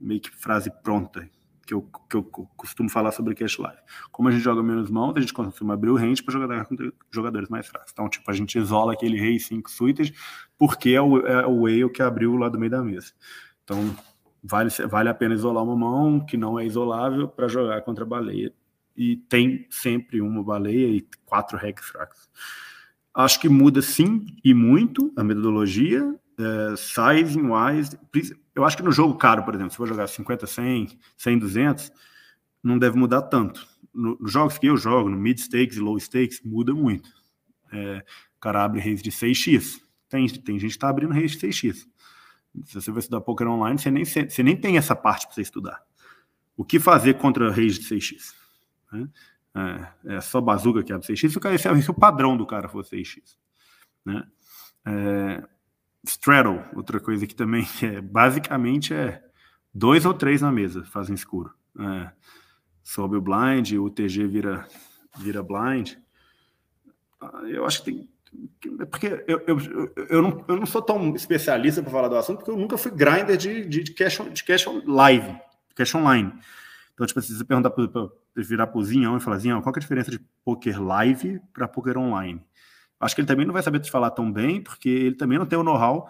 [0.00, 1.28] meio que frase pronta
[1.66, 2.22] que eu, que eu
[2.56, 3.78] costumo falar sobre Cash Live.
[4.12, 6.92] Como a gente joga menos mãos, a gente costuma abrir o range para jogar contra
[7.10, 7.90] jogadores mais fracos.
[7.92, 10.12] Então, tipo, a gente isola aquele rei 5 suítes
[10.56, 13.12] porque é o, é o whale que abriu lá do meio da mesa.
[13.64, 13.94] Então,
[14.42, 18.06] vale, vale a pena isolar uma mão que não é isolável para jogar contra a
[18.06, 18.54] baleia.
[18.96, 22.28] E tem sempre uma baleia e quatro hacks fracos.
[23.14, 27.98] Acho que muda sim e muito a metodologia, é, sizing wise,
[28.54, 31.92] eu acho que no jogo caro, por exemplo, se for jogar 50, 100, 100, 200,
[32.62, 33.66] não deve mudar tanto.
[33.92, 37.08] Nos no jogos que eu jogo, no mid stakes e low stakes, muda muito.
[37.72, 38.04] É,
[38.36, 39.80] o cara abre raise de 6x.
[40.08, 41.86] Tem, tem gente que está abrindo raise de 6x.
[42.64, 45.42] Se você vai estudar poker online, você nem, você nem tem essa parte para você
[45.42, 45.82] estudar.
[46.56, 48.34] O que fazer contra raise de 6x?
[48.92, 49.08] Né?
[49.54, 52.84] É, é, só bazuca que abre 6x, esse é, é o padrão do cara for
[52.84, 53.36] 6x.
[54.04, 54.22] Né?
[54.86, 55.42] É,
[56.04, 59.22] straddle, outra coisa que também é basicamente é
[59.74, 61.52] dois ou três na mesa fazem escuro.
[61.78, 62.10] É,
[62.82, 64.66] sobe o blind, o TG vira,
[65.18, 65.94] vira blind.
[67.20, 68.08] Ah, eu acho que tem.
[68.90, 69.58] Porque eu, eu,
[70.10, 72.90] eu, não, eu não sou tão especialista para falar do assunto, porque eu nunca fui
[72.90, 75.36] grinder de, de, de, cash, de cash live,
[75.74, 76.32] cash online.
[76.96, 79.78] Então, tipo, se você perguntar para virar para o Zinhão e falar, Zinhão, qual é
[79.78, 82.42] a diferença de poker live para poker online?
[82.98, 85.44] Acho que ele também não vai saber te falar tão bem, porque ele também não
[85.44, 86.08] tem o know-how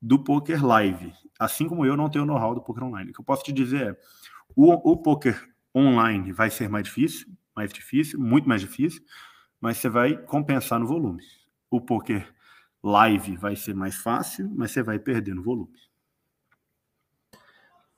[0.00, 3.10] do poker live, assim como eu não tenho o know-how do poker online.
[3.10, 3.96] O que eu posso te dizer é,
[4.54, 5.44] o, o poker
[5.74, 9.02] online vai ser mais difícil, mais difícil, muito mais difícil,
[9.60, 11.24] mas você vai compensar no volume.
[11.68, 12.32] O poker
[12.80, 15.72] live vai ser mais fácil, mas você vai perder no volume.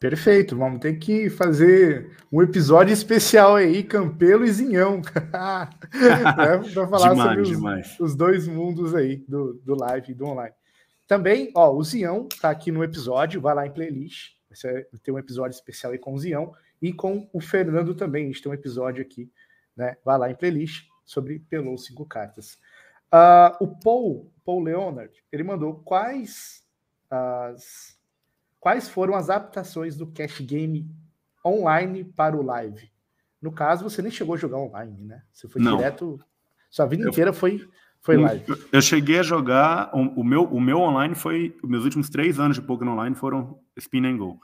[0.01, 5.03] Perfeito, vamos ter que fazer um episódio especial aí, Campelo e Zinhão,
[5.93, 10.25] né, para falar demais, sobre os, os, dois mundos aí, do, do live e do
[10.25, 10.55] online.
[11.07, 15.19] Também, ó, o Zião tá aqui no episódio, vai lá em playlist, vai ter um
[15.19, 18.55] episódio especial aí com o Zião e com o Fernando também, a gente tem um
[18.55, 19.31] episódio aqui,
[19.77, 22.55] né, vai lá em playlist sobre Pelou Cinco Cartas.
[23.13, 26.65] Uh, o Paul, Paul Leonard, ele mandou quais
[27.11, 28.00] as
[28.61, 30.89] quais foram as adaptações do Cash Game
[31.45, 32.93] online para o live?
[33.41, 35.23] No caso, você nem chegou a jogar online, né?
[35.33, 35.79] Você foi Não.
[35.79, 36.21] direto.
[36.71, 37.67] Sua vida eu, inteira foi,
[38.03, 38.45] foi live.
[38.71, 39.91] Eu cheguei a jogar.
[39.95, 41.57] O, o, meu, o meu online foi.
[41.63, 44.39] Os meus últimos três anos de poker online foram spin and go.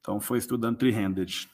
[0.00, 1.48] Então foi estudando three-handed.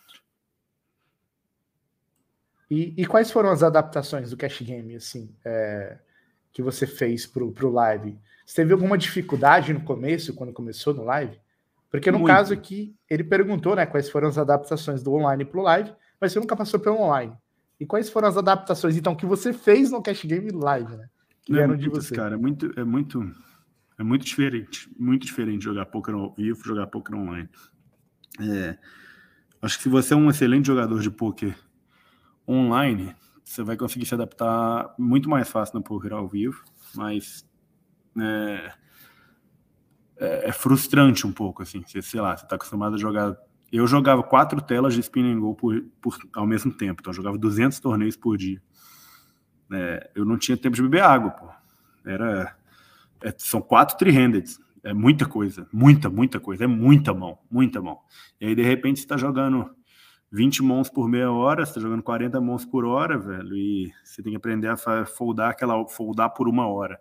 [2.71, 5.99] E, e, quais foram as adaptações do Cash Game, assim, é,
[6.53, 8.19] que você fez para o live?
[8.47, 11.39] Você teve alguma dificuldade no começo, quando começou no live?
[11.95, 12.35] Porque no Muito.
[12.35, 16.33] caso aqui, ele perguntou né, quais foram as adaptações do online para o live, mas
[16.33, 17.33] você nunca passou pelo online.
[17.79, 21.09] E quais foram as adaptações, então, que você fez no Cash Game Live, né?
[21.43, 22.13] Que Não, eram de você.
[22.13, 23.33] Cara, é muito, é muito,
[23.97, 24.91] é muito diferente.
[24.99, 27.49] Muito diferente jogar poker ao vivo, jogar poker online.
[28.41, 28.77] É,
[29.63, 31.57] acho que se você é um excelente jogador de poker
[32.49, 33.15] online,
[33.45, 36.61] você vai conseguir se adaptar muito mais fácil no poker ao vivo,
[36.97, 37.49] mas
[38.21, 38.73] é,
[40.25, 41.83] é, é, frustrante um pouco, assim.
[41.87, 43.37] Você, sei lá, você tá acostumado a jogar.
[43.71, 47.37] Eu jogava quatro telas de spinning goal por, por, ao mesmo tempo, então eu jogava
[47.37, 48.63] 200 torneios por dia.
[49.73, 51.49] É, eu não tinha tempo de beber água, pô.
[52.05, 52.57] Era,
[53.23, 54.49] é, são quatro three-handed.
[54.83, 56.65] É muita coisa, muita, muita coisa.
[56.65, 57.99] É muita mão, muita mão.
[58.41, 59.71] E aí, de repente, você tá jogando
[60.31, 64.23] 20 mãos por meia hora, você tá jogando 40 mãos por hora, velho, e você
[64.23, 67.01] tem que aprender a foldar aquela foldar por uma hora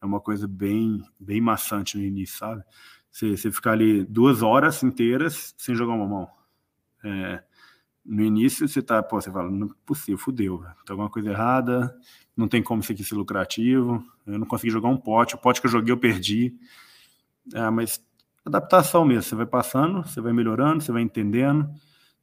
[0.00, 2.62] é uma coisa bem, bem maçante no início, sabe?
[3.10, 6.28] Você, você ficar ali duas horas inteiras sem jogar uma mão.
[7.04, 7.42] É,
[8.04, 11.96] no início você tá, pô, você fala, não é possível, fudeu, tem alguma coisa errada,
[12.36, 15.60] não tem como isso aqui ser lucrativo, eu não consegui jogar um pote, o pote
[15.60, 16.54] que eu joguei eu perdi.
[17.54, 18.04] É, mas
[18.44, 21.68] adaptação mesmo, você vai passando, você vai melhorando, você vai entendendo,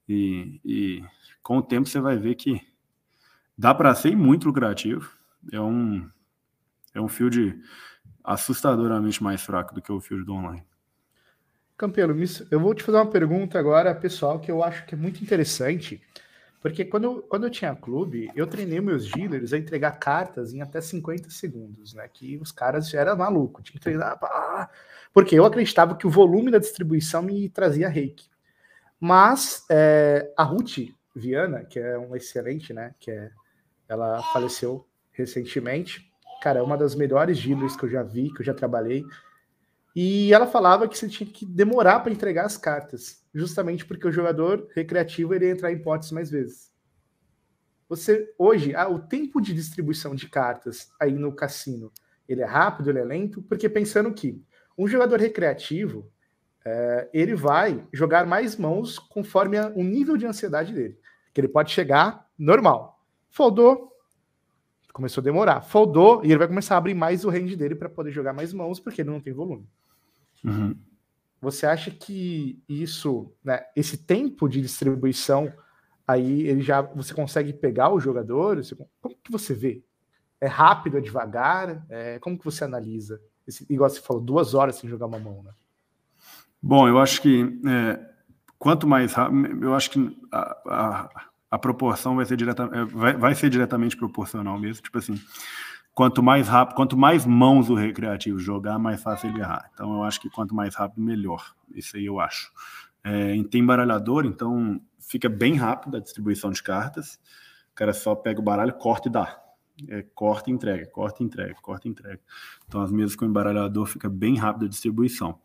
[0.07, 1.03] e, e
[1.41, 2.61] com o tempo você vai ver que
[3.57, 5.09] dá para ser muito lucrativo.
[5.51, 6.09] É um,
[6.93, 7.61] é um field
[8.23, 10.63] assustadoramente mais fraco do que o field do online.
[11.75, 12.15] Campelo,
[12.51, 16.01] eu vou te fazer uma pergunta agora, pessoal, que eu acho que é muito interessante,
[16.61, 20.61] porque quando eu, quando eu tinha clube, eu treinei meus dealers a entregar cartas em
[20.61, 22.07] até 50 segundos, né?
[22.07, 24.69] Que os caras já eram malucos, tinha que treinar, pá,
[25.11, 28.29] porque eu acreditava que o volume da distribuição me trazia reiki.
[28.99, 30.77] Mas é, a Ruth
[31.13, 32.95] Viana, que é um excelente, né?
[32.99, 33.31] Que é,
[33.89, 36.12] ela faleceu recentemente
[36.43, 39.05] cara, é uma das melhores dealers que eu já vi, que eu já trabalhei.
[39.95, 44.11] E ela falava que você tinha que demorar para entregar as cartas, justamente porque o
[44.11, 46.73] jogador recreativo iria entrar em potes mais vezes.
[47.87, 51.89] Você hoje, ah, o tempo de distribuição de cartas aí no cassino,
[52.27, 54.43] ele é rápido, ele é lento, porque pensando que
[54.77, 56.11] um jogador recreativo
[56.65, 60.99] é, ele vai jogar mais mãos conforme a, o nível de ansiedade dele,
[61.33, 62.99] que ele pode chegar normal.
[63.29, 63.92] Foldou,
[64.93, 65.61] começou a demorar.
[65.61, 68.53] Foldou e ele vai começar a abrir mais o range dele para poder jogar mais
[68.53, 69.67] mãos, porque ele não tem volume.
[70.43, 70.75] Uhum.
[71.41, 75.51] Você acha que isso, né, esse tempo de distribuição,
[76.07, 78.57] aí ele já você consegue pegar o jogador?
[78.57, 79.83] Você, como que você vê?
[80.39, 81.85] É rápido, é devagar?
[81.89, 83.19] É, como que você analisa?
[83.47, 85.51] Esse, igual você falou, duas horas sem jogar uma mão, né?
[86.61, 87.99] Bom, eu acho que é,
[88.57, 93.15] quanto mais rápido, eu acho que a, a a proporção vai ser, direta, é, vai,
[93.15, 94.81] vai ser diretamente proporcional mesmo.
[94.81, 95.21] Tipo assim,
[95.93, 99.69] quanto mais rápido, quanto mais mãos o recreativo jogar, mais fácil ele errar.
[99.71, 101.53] Então eu acho que quanto mais rápido, melhor.
[101.75, 102.51] Isso aí eu acho.
[103.03, 107.19] É, tem baralhador, então fica bem rápido a distribuição de cartas.
[107.71, 109.39] O cara só pega o baralho, corta e dá.
[109.89, 112.19] É, corta e entrega, corta e entrega, corta e entrega.
[112.67, 115.39] Então as mesas com embaralhador fica bem rápido a distribuição.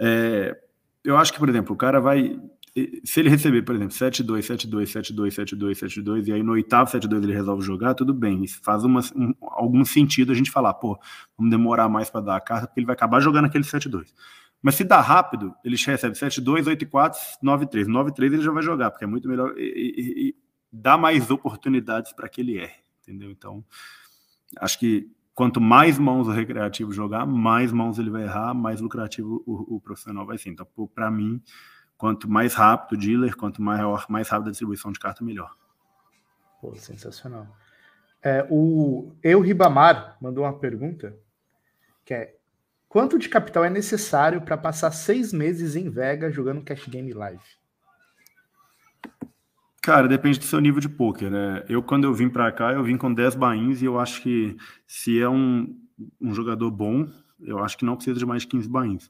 [0.00, 0.58] É,
[1.04, 2.40] eu acho que, por exemplo, o cara vai
[3.04, 7.22] se ele receber, por exemplo, 7-2, 7-2, 7-2, 7-2, 7-2, e aí no oitavo 7-2
[7.22, 8.42] ele resolve jogar, tudo bem.
[8.44, 10.98] Isso faz uma, um, algum sentido a gente falar, pô,
[11.36, 14.06] vamos demorar mais para dar a carta, porque ele vai acabar jogando aquele 7-2.
[14.62, 17.86] Mas se dá rápido, ele recebe 7-2, 8-4, 9-3.
[17.86, 20.36] 9-3 ele já vai jogar, porque é muito melhor e, e, e
[20.72, 23.30] dá mais oportunidades para que ele erre, entendeu?
[23.30, 23.62] Então,
[24.58, 29.42] acho que quanto mais mãos o recreativo jogar, mais mãos ele vai errar, mais lucrativo
[29.46, 30.50] o, o profissional vai ser.
[30.50, 31.42] Então, para mim,
[32.02, 35.56] quanto mais rápido o dealer, quanto maior, mais rápida a distribuição de carta, melhor.
[36.60, 37.46] Pô, sensacional.
[38.20, 41.16] É, o Eu Ribamar mandou uma pergunta
[42.04, 42.34] que é
[42.88, 47.44] quanto de capital é necessário para passar seis meses em Vega jogando Cash Game Live?
[49.80, 51.64] Cara, depende do seu nível de poker, né?
[51.68, 54.56] Eu, quando eu vim para cá, eu vim com 10 bains e eu acho que
[54.88, 55.72] se é um,
[56.20, 57.08] um jogador bom,
[57.40, 59.08] eu acho que não precisa de mais de 15 bains.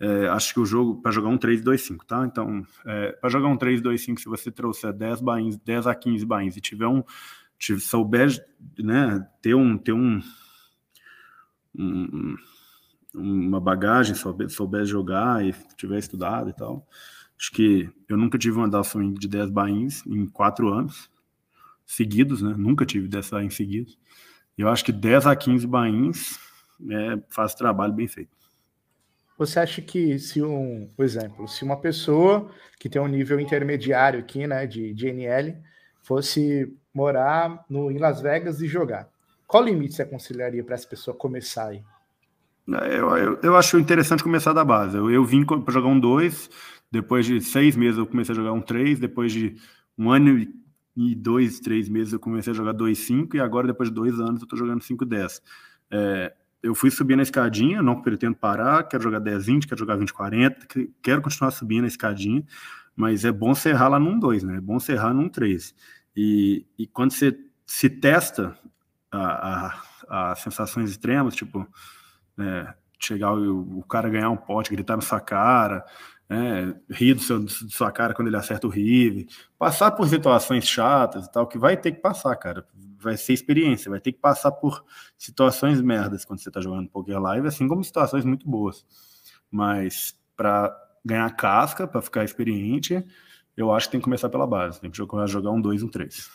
[0.00, 2.26] É, acho que o jogo, para jogar um 3-2-5, tá?
[2.26, 6.56] Então, é, para jogar um 3-2-5, se você trouxer 10 bains, 10 a 15 bains
[6.56, 7.02] e tiver um,
[7.58, 8.28] tiver, souber,
[8.78, 10.20] né, ter um, ter um,
[11.76, 12.36] um
[13.16, 16.84] uma bagagem, souber, souber jogar e tiver estudado e tal,
[17.38, 21.10] Acho que eu nunca tive uma down swing de 10 bains em quatro anos
[21.84, 22.54] seguidos, né?
[22.56, 23.98] Nunca tive 10 bains seguidos.
[24.56, 26.38] Eu acho que 10 a 15 bains
[26.90, 28.30] é, faz trabalho bem feito.
[29.36, 34.20] Você acha que se um, por exemplo, se uma pessoa que tem um nível intermediário
[34.20, 35.56] aqui, né, de, de NL,
[36.02, 39.08] fosse morar no, em Las Vegas e jogar,
[39.46, 41.82] qual limite você aconselharia para essa pessoa começar aí?
[42.66, 44.96] Eu, eu, eu, acho interessante começar da base.
[44.96, 46.48] Eu, eu vim para jogar um 2,
[46.90, 49.56] depois de seis meses eu comecei a jogar um 3, depois de
[49.98, 50.46] um ano
[50.96, 54.40] e dois, três meses eu comecei a jogar 2-5 e agora depois de dois anos
[54.40, 55.42] eu estou jogando 5-10.
[55.90, 56.32] É,
[56.64, 61.20] eu fui subindo a escadinha, não pretendo parar, quero jogar 10-20, quero jogar 20-40, quero
[61.20, 62.42] continuar subindo a escadinha,
[62.96, 64.56] mas é bom serrar lá num 2, né?
[64.56, 65.74] É bom serrar num 3.
[66.16, 68.58] E, e quando você se testa
[69.12, 69.74] a,
[70.08, 71.68] a, a sensações extremas, tipo,
[72.38, 75.84] é, chegar o, o cara ganhar um pote, gritar na sua cara,
[76.26, 79.28] né, rir do seu, da sua cara quando ele acerta o rive,
[79.58, 82.66] passar por situações chatas e tal, que vai ter que passar, cara.
[83.04, 84.84] Vai ser experiência, vai ter que passar por
[85.16, 88.84] situações merdas quando você tá jogando Poker Live, assim como situações muito boas.
[89.50, 90.74] Mas para
[91.04, 93.04] ganhar casca, para ficar experiente,
[93.56, 96.30] eu acho que tem que começar pela base, tem que jogar, um 2, um 3.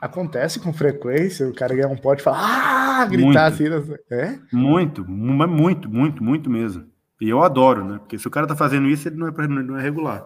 [0.00, 3.94] Acontece com frequência, o cara ganha um pote e fala, ah, gritar muito, assim.
[4.10, 4.38] É?
[4.52, 6.86] Muito, muito, muito, muito mesmo.
[7.20, 7.98] E eu adoro, né?
[7.98, 10.24] Porque se o cara tá fazendo isso, ele não é, não é regular.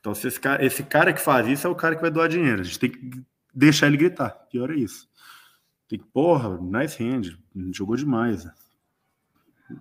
[0.00, 2.28] Então, se esse cara, esse cara que faz isso é o cara que vai doar
[2.28, 2.60] dinheiro.
[2.60, 3.22] A gente tem que
[3.54, 4.30] deixar ele gritar.
[4.50, 5.08] Pior é isso.
[5.88, 7.36] Tem que, porra, nice hand,
[7.72, 8.46] jogou demais.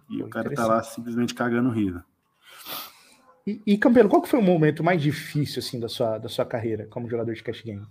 [0.10, 2.06] E Pô, o cara tá lá simplesmente cagando riva.
[3.46, 6.46] E, e Campelo, qual que foi o momento mais difícil assim da sua, da sua
[6.46, 7.86] carreira como jogador de cash game?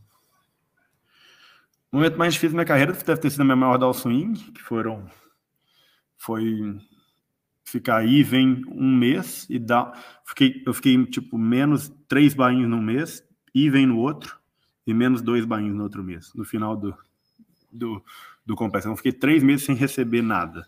[1.90, 4.34] O momento mais difícil da minha carreira deve ter sido a minha maior down swing,
[4.52, 5.10] que foram
[6.16, 6.78] foi
[7.64, 9.92] ficar aí, vem um mês e dá.
[10.24, 13.24] Fiquei, eu fiquei tipo menos três bainhos no mês,
[13.54, 14.39] e vem no outro,
[14.90, 16.94] e menos dois bainhos no outro mês, no final do,
[17.72, 18.02] do,
[18.44, 18.88] do complexo.
[18.88, 20.66] Então, fiquei três meses sem receber nada.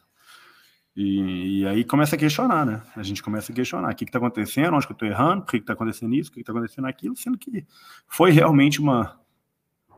[0.95, 2.83] E, e, aí começa a questionar, né?
[2.95, 5.53] A gente começa a questionar o que está acontecendo, onde que eu estou errando, por
[5.53, 7.67] que está acontecendo isso, por que está acontecendo aquilo, sendo que
[8.07, 9.19] foi realmente uma,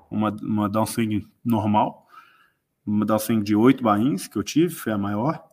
[0.09, 2.07] uma, uma downswing normal,
[2.87, 5.45] uma downswing de oito bains que eu tive, foi a maior,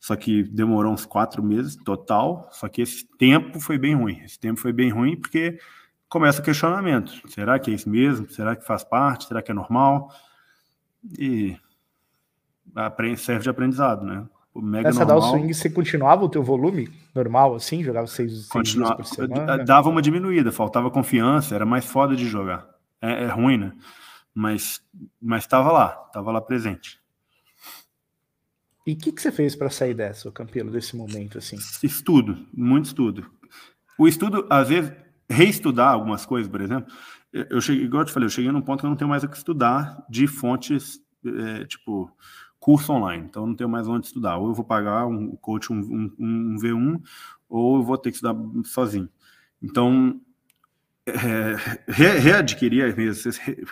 [0.00, 2.48] só que demorou uns quatro meses total.
[2.52, 4.20] Só que esse tempo foi bem ruim.
[4.24, 5.58] Esse tempo foi bem ruim porque
[6.08, 8.28] começa o questionamento: será que é isso mesmo?
[8.30, 9.26] Será que faz parte?
[9.26, 10.12] Será que é normal?
[11.18, 11.56] E
[13.16, 14.26] serve de aprendizado, né?
[14.54, 17.82] O mega Essa normal, swing, você continuava o teu volume normal, assim?
[17.84, 19.64] Jogava seis, seis por semana?
[19.64, 22.66] Dava uma diminuída, faltava confiança, era mais foda de jogar.
[23.00, 23.72] É, é ruim, né?
[24.34, 24.82] Mas
[25.36, 26.98] estava lá, estava lá presente.
[28.86, 31.56] E o que, que você fez para sair dessa, Campelo, desse momento assim?
[31.82, 33.30] Estudo, muito estudo.
[33.98, 34.92] O estudo, às vezes,
[35.28, 36.92] reestudar algumas coisas, por exemplo,
[37.32, 39.22] eu cheguei, igual eu te falei, eu cheguei num ponto que eu não tenho mais
[39.22, 42.10] o que estudar de fontes, é, tipo,
[42.58, 43.26] curso online.
[43.28, 44.38] Então, não tenho mais onde estudar.
[44.38, 47.00] Ou eu vou pagar um coach, um, um, um V1,
[47.48, 48.34] ou eu vou ter que estudar
[48.64, 49.08] sozinho.
[49.62, 50.20] Então,
[51.06, 51.56] é,
[51.86, 52.94] re, readquirir,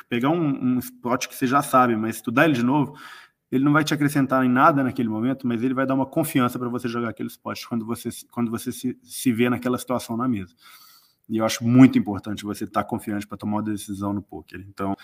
[0.08, 2.94] pegar um, um spot que você já sabe, mas estudar ele de novo,
[3.50, 6.58] ele não vai te acrescentar em nada naquele momento, mas ele vai dar uma confiança
[6.58, 10.28] para você jogar aquele esporte quando você, quando você se, se vê naquela situação na
[10.28, 10.54] mesa.
[11.28, 14.64] E eu acho muito importante você estar tá confiante para tomar uma decisão no poker.
[14.68, 14.96] Então,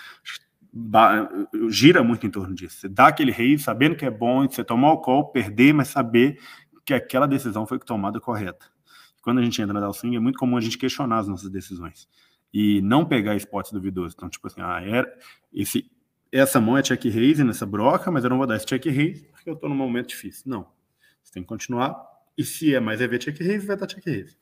[1.69, 2.79] gira muito em torno disso.
[2.79, 6.39] Você dá aquele rei sabendo que é bom, você tomar o call, perder, mas saber
[6.85, 8.67] que aquela decisão foi tomada correta.
[9.21, 11.51] Quando a gente entra na Down Swing, é muito comum a gente questionar as nossas
[11.51, 12.09] decisões
[12.53, 14.15] e não pegar spots duvidosos.
[14.15, 15.13] Então, tipo assim, ah, era,
[15.53, 15.91] esse,
[16.31, 19.25] essa mão é check raise nessa broca, mas eu não vou dar esse check raise
[19.33, 20.45] porque eu estou num momento difícil.
[20.47, 20.67] Não.
[21.23, 21.95] Você tem que continuar.
[22.37, 24.37] E se é mais EV check raise, vai dar check raise.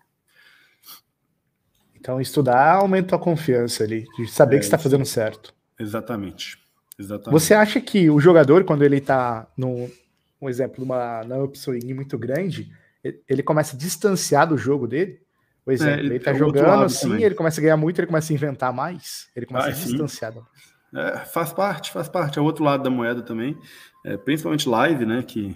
[2.00, 5.54] Então, estudar aumenta a confiança ali, de saber é, que está fazendo certo.
[5.78, 6.58] Exatamente.
[6.98, 7.30] Exatamente.
[7.30, 9.90] Você acha que o jogador, quando ele está no,
[10.40, 12.72] um exemplo, uma, na upswing muito grande,
[13.28, 15.20] ele começa a distanciar do jogo dele.
[15.62, 17.24] Por exemplo, é, ele, ele tá jogando assim, também.
[17.24, 20.34] ele começa a ganhar muito, ele começa a inventar mais, ele começa ah, a distanciar.
[20.94, 22.38] É, faz parte, faz parte.
[22.38, 23.58] É o outro lado da moeda também,
[24.04, 25.22] é, principalmente live, né?
[25.22, 25.54] Que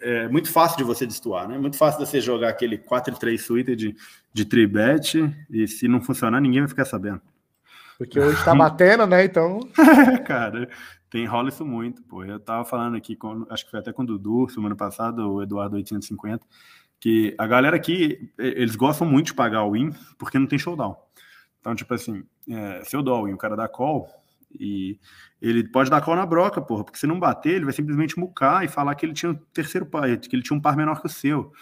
[0.00, 1.58] é, muito fácil de você destoar, né?
[1.58, 3.96] Muito fácil de você jogar aquele 4-3 suíte de,
[4.32, 5.14] de tribet
[5.50, 7.20] e se não funcionar, ninguém vai ficar sabendo.
[7.98, 9.24] Porque hoje tá batendo, né?
[9.24, 9.60] Então.
[10.24, 10.68] Cara,
[11.10, 12.24] tem rola isso muito, pô.
[12.24, 15.42] Eu tava falando aqui, com, acho que foi até com o Dudu, semana passada, o
[15.42, 16.46] Eduardo 850,
[17.00, 20.96] que a galera aqui, eles gostam muito de pagar o win porque não tem showdown.
[21.60, 24.08] Então, tipo assim, é, se eu dou o win, o cara dá call,
[24.50, 24.98] e
[25.40, 28.64] ele pode dar call na broca, porra, porque se não bater, ele vai simplesmente mucar
[28.64, 31.06] e falar que ele tinha um terceiro par, que ele tinha um par menor que
[31.06, 31.52] o seu.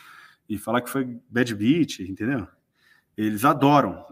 [0.48, 2.46] E falar que foi bad beat, entendeu?
[3.16, 4.04] Eles adoram.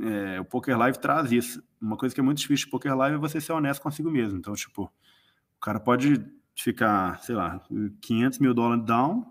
[0.00, 1.62] É, o Poker Live traz isso.
[1.80, 4.38] Uma coisa que é muito difícil de Poker Live é você ser honesto consigo mesmo.
[4.38, 6.24] Então, tipo, o cara pode
[6.54, 7.60] ficar, sei lá,
[8.00, 9.26] 500 mil dólares down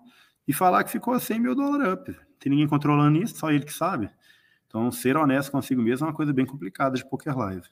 [0.48, 2.16] e falar que ficou 100 mil dólares up.
[2.40, 4.10] Tem ninguém controlando isso, só ele que sabe.
[4.68, 7.70] Então, ser honesto consigo mesmo é uma coisa bem complicada de Poker Live.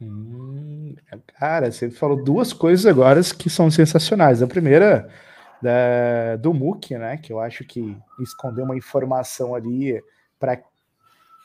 [0.00, 0.94] Hum,
[1.38, 4.42] cara, você falou duas coisas agora que são sensacionais.
[4.42, 5.08] A primeira
[5.60, 7.16] da, do MOOC, né?
[7.16, 10.00] Que eu acho que escondeu uma informação ali
[10.38, 10.62] para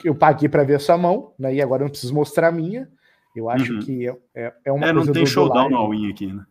[0.04, 1.54] eu paguei para ver a sua mão, né?
[1.54, 2.90] E agora eu não preciso mostrar a minha.
[3.36, 3.80] Eu acho uhum.
[3.80, 5.08] que é, é, é uma é, coisa.
[5.08, 6.46] Não tem do, showdown no all aqui, né?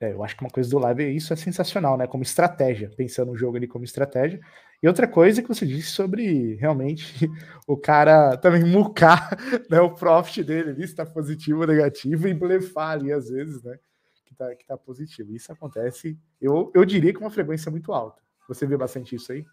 [0.00, 2.06] É, eu acho que uma coisa do live, isso é sensacional, né?
[2.06, 4.40] Como estratégia, pensando no jogo ali como estratégia.
[4.82, 7.30] E outra coisa que você disse sobre realmente
[7.66, 9.36] o cara também mucar
[9.70, 13.62] né, o profit dele ali, se tá positivo ou negativo, e blefar ali às vezes,
[13.62, 13.78] né?
[14.24, 15.34] Que tá, que tá positivo.
[15.34, 18.22] Isso acontece, eu, eu diria que uma frequência muito alta.
[18.48, 19.44] Você vê bastante isso aí?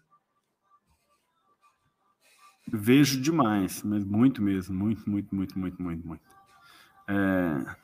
[2.68, 6.22] Vejo demais, mas muito mesmo, muito, muito, muito, muito, muito, muito.
[7.08, 7.76] É,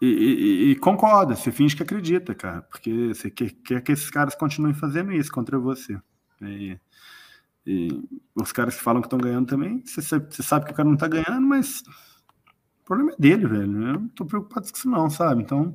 [0.00, 4.10] e, e, e, concorda, você finge que acredita, cara, porque você quer, quer que esses
[4.10, 5.98] caras continuem fazendo isso contra você.
[6.42, 6.78] E,
[7.66, 7.88] e
[8.34, 10.98] os caras que falam que estão ganhando também, você, você, sabe que o cara não
[10.98, 13.82] tá ganhando, mas o problema é dele, velho.
[13.82, 15.42] Eu não tô preocupado com isso, não, sabe?
[15.42, 15.74] Então,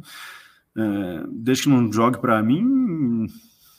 [0.78, 3.28] é, desde que não jogue para mim,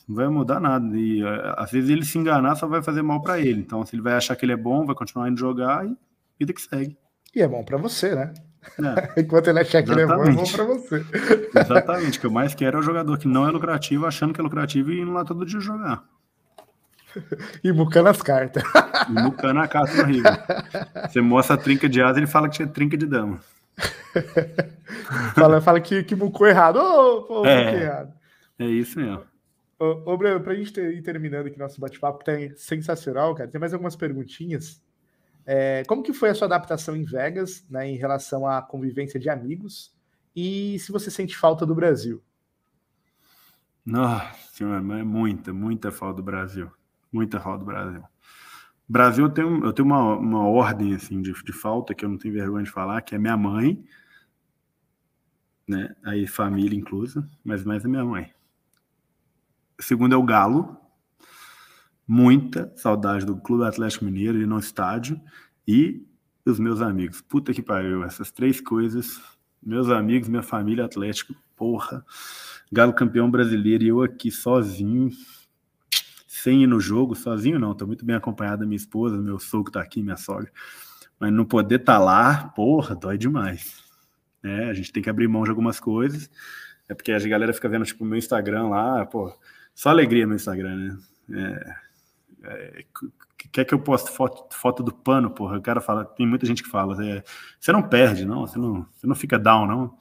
[0.09, 0.99] não vai mudar nada.
[0.99, 3.61] E é, às vezes ele se enganar só vai fazer mal para ele.
[3.61, 5.97] Então, se ele vai achar que ele é bom, vai continuar indo jogar e
[6.37, 6.99] vida que segue.
[7.33, 8.35] E é bom para você, né?
[9.17, 9.21] É.
[9.23, 11.05] Enquanto ele achar que ele é bom, é bom pra você.
[11.55, 12.19] Exatamente.
[12.19, 14.45] O que eu mais quero é o jogador que não é lucrativo, achando que é
[14.45, 16.05] lucrativo e indo lá todo dia jogar.
[17.63, 18.63] E bucando as cartas.
[19.09, 20.23] E bucando a carta no Rio.
[21.09, 23.41] Você mostra a trinca de asa, ele fala que tinha trinca de dama.
[25.35, 26.77] fala, fala que, que bucou errado.
[26.77, 28.13] Ô, oh, pô, é, errado.
[28.59, 29.23] É isso mesmo.
[29.79, 33.51] Ô, ô Breno, pra gente ter, ir terminando aqui nosso bate-papo, que tá sensacional, cara,
[33.51, 34.81] tem mais algumas perguntinhas.
[35.45, 39.29] É, como que foi a sua adaptação em Vegas, né, em relação à convivência de
[39.29, 39.95] amigos?
[40.35, 42.23] E se você sente falta do Brasil?
[43.85, 46.71] Nossa senhora, é muita, muita falta do Brasil.
[47.13, 48.03] Muita falta do Brasil.
[48.89, 52.19] Brasil, eu tenho, eu tenho uma, uma ordem assim, de, de falta que eu não
[52.19, 53.83] tenho vergonha de falar, que é minha mãe,
[55.67, 55.95] né?
[56.05, 58.33] Aí família inclusa, mas mais a minha mãe.
[59.81, 60.77] Segundo é o Galo,
[62.07, 65.21] muita saudade do Clube Atlético Mineiro e no estádio
[65.67, 66.05] e
[66.45, 67.21] os meus amigos.
[67.21, 69.21] Puta que pariu, essas três coisas,
[69.63, 72.05] meus amigos, minha família Atlético, porra.
[72.71, 75.11] Galo campeão brasileiro e eu aqui sozinho,
[76.27, 79.73] sem ir no jogo, sozinho não, tô muito bem acompanhado da minha esposa, meu sogro
[79.73, 80.51] tá aqui, minha sogra.
[81.21, 83.83] Mas não poder tá lá, porra, dói demais.
[84.43, 86.29] É, a gente tem que abrir mão de algumas coisas.
[86.89, 89.33] É porque a galera fica vendo, tipo, meu Instagram lá, pô,
[89.75, 90.99] só alegria no Instagram, né?
[91.31, 91.75] É,
[92.45, 92.85] é,
[93.51, 95.59] quer que eu poste foto, foto do pano, porra?
[95.59, 97.23] O cara fala, tem muita gente que fala, é,
[97.59, 99.83] você não perde, não, você não, você não fica down, não.
[99.83, 99.93] Eu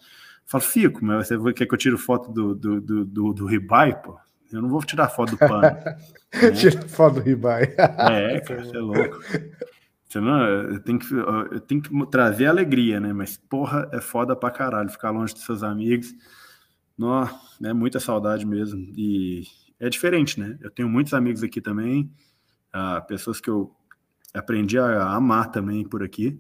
[0.46, 4.00] falo, fico, mas você quer que eu tire foto do, do, do, do, do ribai,
[4.02, 4.18] pô?
[4.52, 5.62] Eu não vou tirar foto do pano.
[5.62, 6.52] né?
[6.52, 7.64] Tira foto do ribai.
[7.64, 9.20] é, cara, você é louco.
[10.10, 13.14] Você não, eu, tenho que, eu tenho que trazer alegria, né?
[13.14, 16.14] Mas, porra, é foda pra caralho ficar longe dos seus amigos.
[16.98, 18.92] Nossa, é muita saudade mesmo.
[18.98, 19.44] E
[19.80, 20.58] é diferente, né?
[20.60, 22.12] Eu tenho muitos amigos aqui também
[22.76, 23.74] uh, pessoas que eu
[24.34, 26.40] aprendi a amar também por aqui.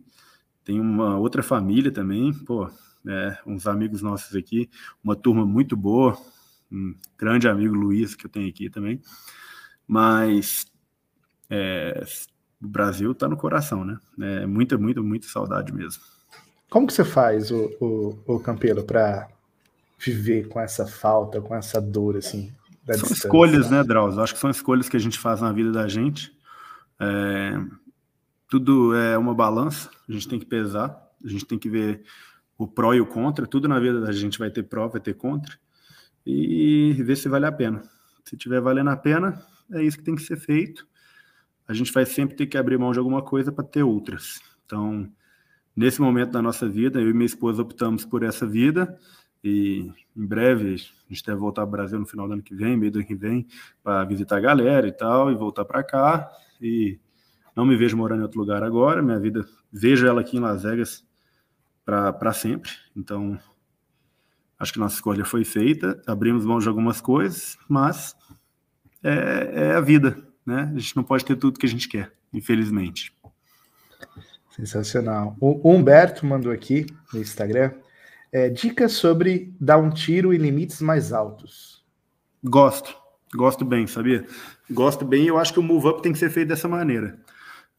[0.63, 2.69] Tem uma outra família também, pô,
[3.07, 4.69] é, uns amigos nossos aqui,
[5.03, 6.17] uma turma muito boa,
[6.71, 9.01] um grande amigo Luiz que eu tenho aqui também.
[9.87, 10.65] Mas
[11.49, 12.03] é,
[12.61, 13.99] o Brasil está no coração, né?
[14.19, 16.01] É muita, muita, muita saudade mesmo.
[16.69, 19.27] Como que você faz, o, o, o Campelo, para
[19.99, 22.53] viver com essa falta, com essa dor, assim?
[22.85, 23.13] São distância.
[23.27, 24.21] escolhas, né, Drauzio?
[24.21, 26.31] Acho que são escolhas que a gente faz na vida da gente.
[26.99, 27.53] É,
[28.47, 32.03] tudo é uma balança, a gente tem que pesar, a gente tem que ver
[32.57, 35.15] o pró e o contra, tudo na vida da gente vai ter pró, vai ter
[35.15, 35.57] contra,
[36.25, 37.81] e ver se vale a pena.
[38.25, 39.41] Se tiver valendo a pena,
[39.71, 40.85] é isso que tem que ser feito.
[41.67, 44.41] A gente vai sempre ter que abrir mão de alguma coisa para ter outras.
[44.65, 45.09] Então,
[45.75, 48.99] nesse momento da nossa vida, eu e minha esposa optamos por essa vida
[49.43, 52.77] e em breve a gente deve voltar ao Brasil no final do ano que vem,
[52.77, 53.47] meio do ano que vem,
[53.83, 56.31] para visitar a galera e tal, e voltar para cá.
[56.61, 56.99] E
[57.55, 60.63] não me vejo morando em outro lugar agora, minha vida, vejo ela aqui em Las
[60.63, 61.05] Vegas
[61.85, 62.71] para sempre.
[62.95, 63.39] Então,
[64.59, 68.15] acho que nossa escolha foi feita, abrimos mão de algumas coisas, mas
[69.03, 70.71] é, é a vida, né?
[70.73, 73.13] A gente não pode ter tudo que a gente quer, infelizmente.
[74.51, 75.35] Sensacional.
[75.39, 77.73] O Humberto mandou aqui no Instagram
[78.31, 81.83] é, dicas sobre dar um tiro em limites mais altos.
[82.43, 82.95] Gosto,
[83.35, 84.25] gosto bem, sabia?
[84.69, 85.27] Gosto bem.
[85.27, 87.19] Eu acho que o move up tem que ser feito dessa maneira.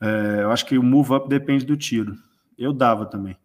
[0.01, 2.17] É, eu acho que o move up depende do tiro.
[2.59, 3.37] Eu dava também.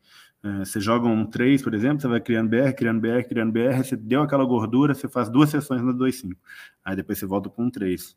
[0.43, 3.83] É, você joga um 3, por exemplo, você vai criando BR, criando BR, criando BR,
[3.83, 6.35] você deu aquela gordura, você faz duas sessões no 2.5.
[6.85, 8.15] Aí depois você volta para um 3.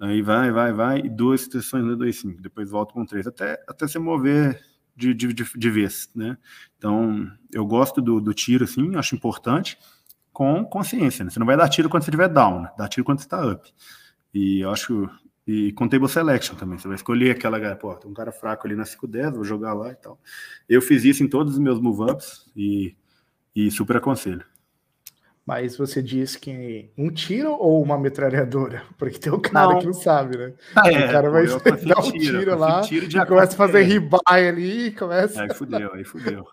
[0.00, 2.40] Aí vai, vai, vai, e duas sessões no 2.5.
[2.40, 3.26] Depois volta para um 3.
[3.26, 4.60] Até, até você mover
[5.00, 6.36] de, de, de, vez, né?
[6.76, 9.78] Então, eu gosto do, do tiro, assim, acho importante,
[10.32, 11.30] com consciência, né?
[11.30, 12.70] Você não vai dar tiro quando você estiver down, né?
[12.76, 13.72] Dá tiro quando você está up.
[14.32, 15.08] E eu acho
[15.46, 16.78] e com table selection também.
[16.78, 19.90] Você vai escolher aquela, pô, tem um cara fraco ali na 510, vou jogar lá
[19.90, 20.20] e tal.
[20.68, 22.94] Eu fiz isso em todos os meus move-ups e,
[23.54, 24.44] e super aconselho.
[25.46, 28.84] Mas você diz que um tiro ou uma metralhadora?
[28.96, 29.78] Porque tem o cara não.
[29.78, 30.54] que não sabe, né?
[30.76, 31.46] Ah, é, o cara vai
[31.86, 35.42] dar um tiro, tiro lá tiro e começa a fazer ribai ali e começa...
[35.42, 36.44] Aí fudeu, aí fudeu.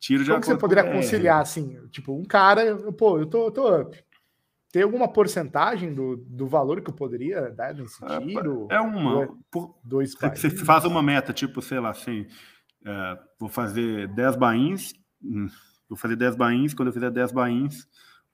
[0.00, 1.78] Tiro de Como que você poderia conciliar, assim?
[1.90, 4.04] Tipo, um cara, pô, eu tô, eu tô up.
[4.70, 8.66] Tem alguma porcentagem do, do valor que eu poderia dar nesse é, tiro?
[8.70, 9.28] É uma.
[9.50, 12.26] Por, dois você, você faz uma meta, tipo, sei lá, assim,
[12.84, 14.92] é, vou fazer 10 bains,
[15.22, 15.46] hum,
[15.88, 17.86] vou fazer 10 bains, quando eu fizer 10 bains,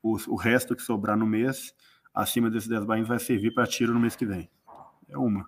[0.03, 1.75] o, o resto que sobrar no mês,
[2.13, 4.51] acima desses 10 bains, vai servir para tiro no mês que vem.
[5.09, 5.47] É uma.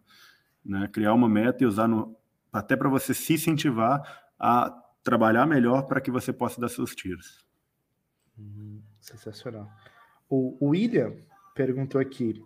[0.65, 0.89] Né?
[0.89, 2.17] Criar uma meta e usar no,
[2.53, 4.03] até para você se incentivar
[4.39, 4.71] a
[5.03, 7.45] trabalhar melhor para que você possa dar seus tiros.
[8.39, 9.71] Hum, sensacional.
[10.29, 11.15] O, William
[11.55, 12.43] perguntou aqui: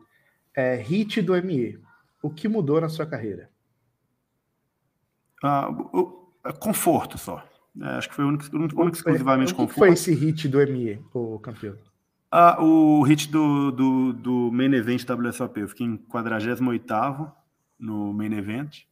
[0.55, 1.81] é, hit do ME,
[2.23, 3.51] o que mudou na sua carreira?
[5.43, 7.47] Ah, o, o, conforto só.
[7.81, 9.79] É, acho que foi o único, único, único exclusivamente o que conforto.
[9.79, 11.77] foi esse hit do ME, o campeão?
[12.39, 15.59] Ah, o hit do, do, do Main Event WSOP.
[15.59, 16.63] Eu fiquei em 48
[17.79, 18.83] no Main Event.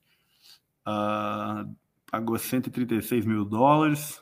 [0.88, 1.70] Uh,
[2.10, 4.18] pagou 136 mil dólares.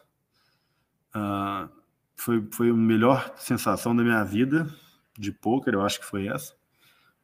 [1.14, 1.70] Uh,
[2.16, 4.68] foi, foi a melhor sensação da minha vida
[5.16, 6.52] de poker, eu acho que foi essa.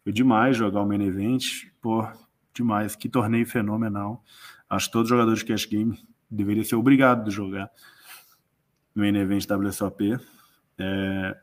[0.04, 2.06] Foi demais jogar o main event, pô,
[2.54, 4.22] demais, que torneio fenomenal.
[4.70, 5.98] Acho que todos os jogadores de cash game
[6.30, 7.68] deveriam ser obrigados a jogar
[8.94, 10.16] main event WSOP.
[10.78, 11.36] É,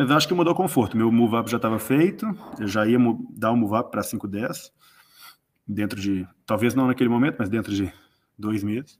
[0.00, 0.96] mas acho que mudou o conforto.
[0.96, 2.26] Meu move up já estava feito,
[2.58, 2.98] eu já ia
[3.30, 4.72] dar o um move up para 510
[5.66, 7.92] dentro de, talvez não naquele momento, mas dentro de
[8.38, 8.98] dois meses.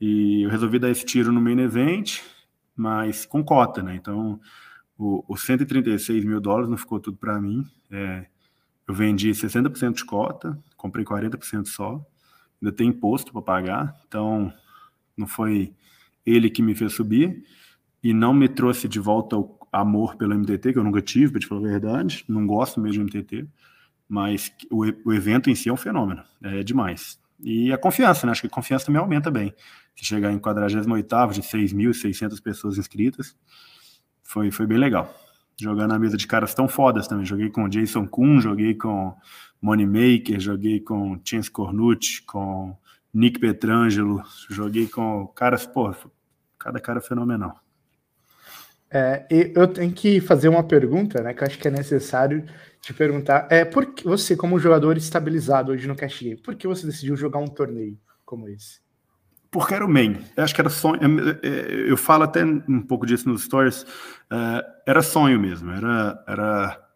[0.00, 2.20] E eu resolvi dar esse tiro no main event
[2.80, 3.94] mas com cota, né?
[3.94, 4.40] Então,
[4.96, 7.62] o, o 136 mil dólares não ficou tudo para mim.
[7.90, 8.26] É,
[8.88, 12.02] eu vendi 60% de cota, comprei 40% só.
[12.60, 14.50] Ainda tem imposto para pagar, então
[15.14, 15.74] não foi
[16.24, 17.44] ele que me fez subir
[18.02, 21.40] e não me trouxe de volta o amor pelo MTT, que eu nunca tive, para
[21.40, 22.24] te falar a verdade.
[22.28, 23.46] Não gosto mesmo de MTT,
[24.08, 27.20] mas o, o evento em si é um fenômeno, é demais.
[27.42, 28.32] E a confiança, né?
[28.32, 29.54] Acho que a confiança também aumenta bem.
[29.96, 30.84] Se chegar em 48
[31.32, 33.36] de 6.600 pessoas inscritas,
[34.22, 35.14] foi, foi bem legal.
[35.58, 37.24] Jogando na mesa de caras tão fodas também.
[37.24, 39.14] Joguei com Jason Kuhn, joguei com
[39.60, 42.76] Moneymaker, joguei com Chance Cornucci, com
[43.12, 45.94] Nick Petrangelo, joguei com caras, pô,
[46.58, 47.60] cada cara fenomenal.
[48.92, 51.32] É, eu tenho que fazer uma pergunta, né?
[51.32, 52.44] Que eu acho que é necessário
[52.80, 53.46] te perguntar.
[53.50, 57.16] É, por que você, como jogador estabilizado hoje no Cash Game, por que você decidiu
[57.16, 58.80] jogar um torneio como esse?
[59.50, 60.18] Porque era o main.
[60.36, 61.00] Eu acho que era sonho.
[61.42, 63.84] Eu falo até um pouco disso nos stories.
[64.30, 65.70] É, era sonho mesmo.
[65.70, 66.88] Era, era,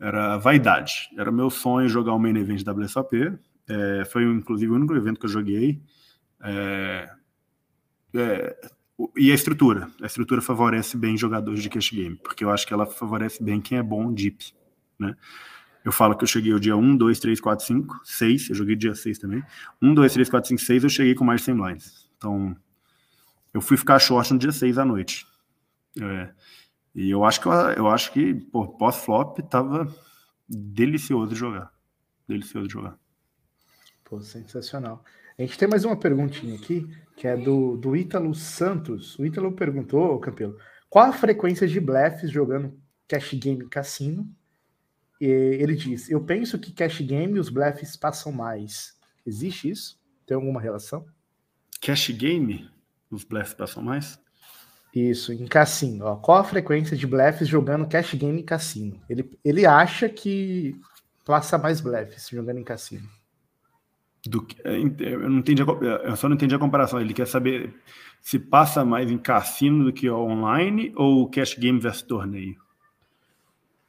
[0.00, 1.08] era vaidade.
[1.16, 3.32] Era meu sonho jogar o main event da WSOP.
[3.68, 5.80] É, foi inclusive o único evento que eu joguei.
[6.42, 7.08] É,
[8.14, 8.56] é,
[9.16, 9.90] e a estrutura.
[10.02, 13.60] A estrutura favorece bem jogadores de cash game, porque eu acho que ela favorece bem
[13.60, 14.52] quem é bom deep
[15.02, 15.16] né?
[15.84, 18.76] Eu falo que eu cheguei o dia 1, 2, 3, 4, 5, 6, eu joguei
[18.76, 19.42] dia 6 também.
[19.80, 22.10] 1, 2, 3, 4, 5, 6, eu cheguei com mais de 100 blinds.
[22.16, 22.56] Então,
[23.52, 25.26] eu fui ficar short no dia 6 à noite.
[26.00, 26.30] É,
[26.94, 28.34] e eu acho que, eu acho que
[28.78, 29.92] pós-flop tava
[30.48, 31.72] delicioso de jogar.
[32.28, 32.96] Delicioso de jogar.
[34.04, 35.04] Pô, sensacional.
[35.36, 36.88] A gente tem mais uma perguntinha aqui,
[37.22, 39.16] que é do, do Ítalo Santos.
[39.16, 40.58] O Ítalo perguntou, Campelo,
[40.90, 42.76] qual a frequência de blefs jogando
[43.06, 44.28] cash game cassino?
[45.20, 48.98] E ele diz: Eu penso que cash game os blefs passam mais.
[49.24, 50.00] Existe isso?
[50.26, 51.06] Tem alguma relação?
[51.80, 52.68] Cash game?
[53.08, 54.18] Os blefs passam mais?
[54.92, 56.06] Isso, em cassino.
[56.06, 56.16] Ó.
[56.16, 59.00] Qual a frequência de blefs jogando cash game em cassino?
[59.08, 60.74] Ele, ele acha que
[61.24, 63.08] passa mais blefs jogando em cassino.
[64.24, 67.00] Do, é, eu, não entendi a, eu só não entendi a comparação.
[67.00, 67.74] Ele quer saber
[68.20, 72.56] se passa mais em cassino do que online ou cash game versus torneio?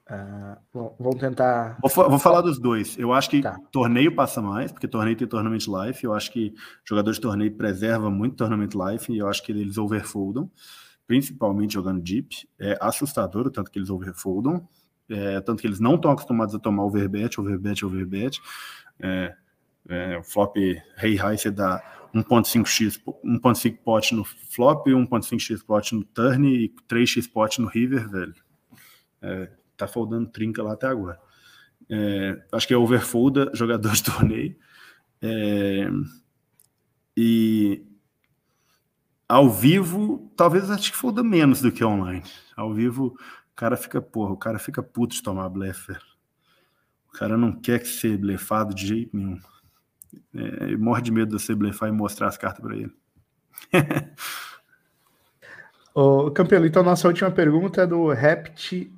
[0.09, 1.77] Uh, bom, vamos tentar.
[1.81, 2.97] Vou, vou, falar dos dois.
[2.97, 3.57] Eu acho que tá.
[3.71, 6.03] torneio passa mais, porque torneio tem Tournament Life.
[6.03, 6.53] Eu acho que
[6.83, 10.49] jogador de torneio preserva muito Tournament Life e eu acho que eles overfoldam
[11.07, 14.67] principalmente jogando deep, é assustador o tanto que eles overfoldam,
[15.09, 18.41] é, tanto que eles não estão acostumados a tomar overbet, overbet, overbet.
[18.99, 19.35] É,
[19.89, 20.55] é, o flop
[20.95, 21.81] rei high você dá
[22.13, 28.35] 1.5x, 1.5 pot no flop, 1.5x pot no turn e 3x pot no river, velho.
[29.21, 31.19] É, tá foldando trinca lá até agora.
[31.89, 34.55] É, acho que é overfolda jogador de torneio.
[35.21, 35.89] É,
[37.17, 37.83] e
[39.27, 42.23] ao vivo, talvez acho que foda menos do que online.
[42.55, 45.99] Ao vivo, o cara fica, porra, o cara fica puto de tomar blefer.
[47.07, 49.39] O cara não quer que ser blefado de jeito nenhum.
[50.33, 52.91] É, morre de medo de você blefar e mostrar as cartas para ele.
[55.93, 58.91] Ô, Campelo, então nossa última pergunta é do Rept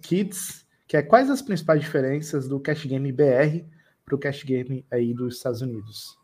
[0.00, 3.66] Kids, que é quais as principais diferenças do Cash Game BR
[4.04, 6.18] para o Cash Game aí dos Estados Unidos?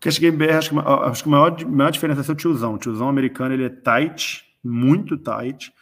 [0.00, 2.74] Cash Game BR, acho que, acho que a maior, maior diferença é o tiozão.
[2.74, 5.72] O tiozão americano, ele é tight, muito tight.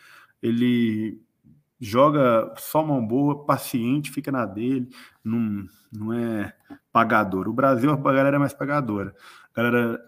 [0.42, 1.18] Ele
[1.80, 4.88] joga só mão boa, paciente, fica na dele,
[5.24, 6.52] não, não é
[6.92, 7.48] pagador.
[7.48, 9.14] O Brasil, a galera é mais pagadora.
[9.54, 10.00] A galera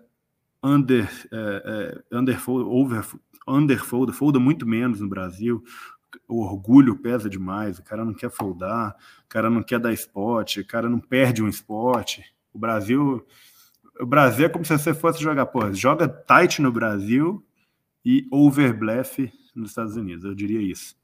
[0.62, 3.04] under, é, é, underfold, over,
[3.48, 5.64] underfold, folda muito menos no Brasil.
[6.28, 8.94] O orgulho pesa demais, o cara não quer foldar,
[9.24, 12.18] o cara não quer dar spot, o cara não perde um spot.
[12.52, 13.26] O Brasil
[14.00, 17.44] o Brasil é como se você fosse jogar, pô, joga tight no Brasil
[18.04, 20.96] e over blefe nos Estados Unidos, eu diria isso.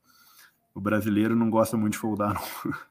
[0.78, 2.72] O brasileiro não gosta muito de foldar, não.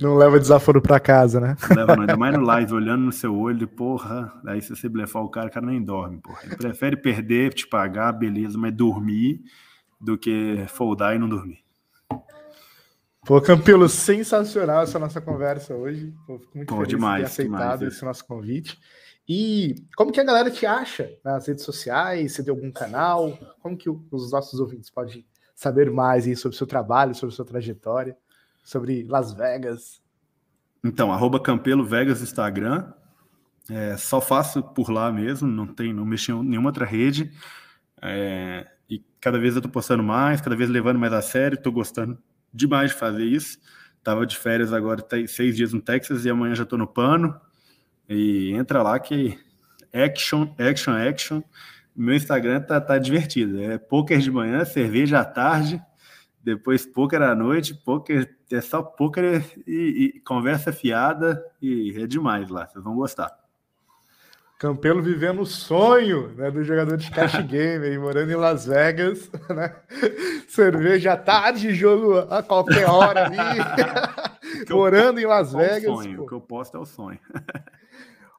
[0.00, 1.54] Não leva desaforo para casa, né?
[1.68, 2.00] Não leva, não.
[2.02, 4.32] Ainda mais no live, olhando no seu olho, porra.
[4.44, 6.40] Aí se você blefar o cara, o cara nem dorme, porra.
[6.42, 9.40] Ele prefere perder, te pagar, beleza, mas dormir
[10.00, 11.62] do que foldar e não dormir.
[13.24, 16.12] Pô, Campilo, sensacional essa nossa conversa hoje.
[16.26, 18.80] Pô, fico muito Pô, feliz demais, de ter aceitado demais, esse nosso convite.
[19.28, 22.32] E como que a galera te acha nas redes sociais?
[22.32, 23.38] Você tem algum canal?
[23.60, 25.24] Como que os nossos ouvintes podem
[25.62, 28.16] saber mais sobre o seu trabalho, sobre a sua trajetória,
[28.64, 30.02] sobre Las Vegas?
[30.84, 32.92] Então, arroba Campelo Vegas Instagram.
[33.70, 37.32] É, só faço por lá mesmo, não tem, não mexi em nenhuma outra rede.
[38.02, 41.70] É, e cada vez eu tô postando mais, cada vez levando mais a sério, tô
[41.70, 42.18] gostando
[42.52, 43.58] demais de fazer isso.
[44.02, 47.40] Tava de férias agora, seis dias no Texas e amanhã já tô no pano.
[48.08, 49.38] E entra lá que
[49.94, 51.40] action, action, action.
[51.94, 53.62] Meu Instagram tá, tá divertido.
[53.62, 55.82] É poker de manhã, cerveja à tarde,
[56.42, 62.48] depois poker à noite, poker é só poker e, e conversa fiada e é demais
[62.48, 62.66] lá.
[62.66, 63.42] Vocês vão gostar.
[64.58, 69.28] Campelo vivendo o sonho né, do jogador de cash game, aí, morando em Las Vegas,
[69.50, 69.74] né?
[70.46, 73.36] cerveja à tarde, jogo a qualquer hora ali,
[74.70, 75.90] morando em Las Vegas.
[75.90, 77.18] O, sonho, o que eu posto é o sonho.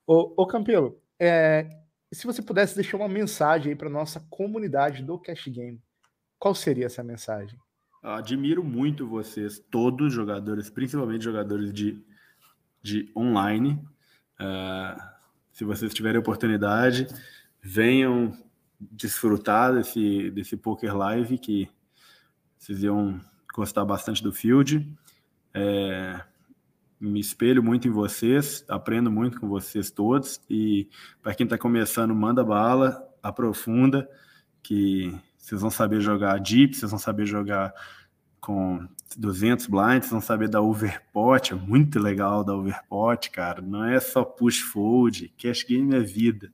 [0.07, 1.67] ô, ô Campelo, é,
[2.13, 5.81] se você pudesse deixar uma mensagem aí para nossa comunidade do cash game,
[6.37, 7.57] qual seria essa mensagem?
[8.03, 12.03] Eu admiro muito vocês, todos jogadores, principalmente jogadores de,
[12.81, 13.81] de online.
[14.39, 15.01] Uh,
[15.51, 17.07] se vocês tiverem oportunidade,
[17.61, 18.37] venham
[18.79, 21.69] desfrutar desse, desse Poker Live, que
[22.57, 23.21] vocês iam
[23.53, 24.93] gostar bastante do Field.
[25.53, 26.21] É,
[27.03, 30.41] me espelho muito em vocês, aprendo muito com vocês todos.
[30.49, 30.87] E
[31.21, 34.09] para quem está começando, manda bala, aprofunda,
[34.61, 37.73] que vocês vão saber jogar deep, vocês vão saber jogar
[38.39, 43.61] com 200 blinds, vocês vão saber da overpot, é muito legal da overpot, cara.
[43.61, 46.51] Não é só push fold, cash game é vida.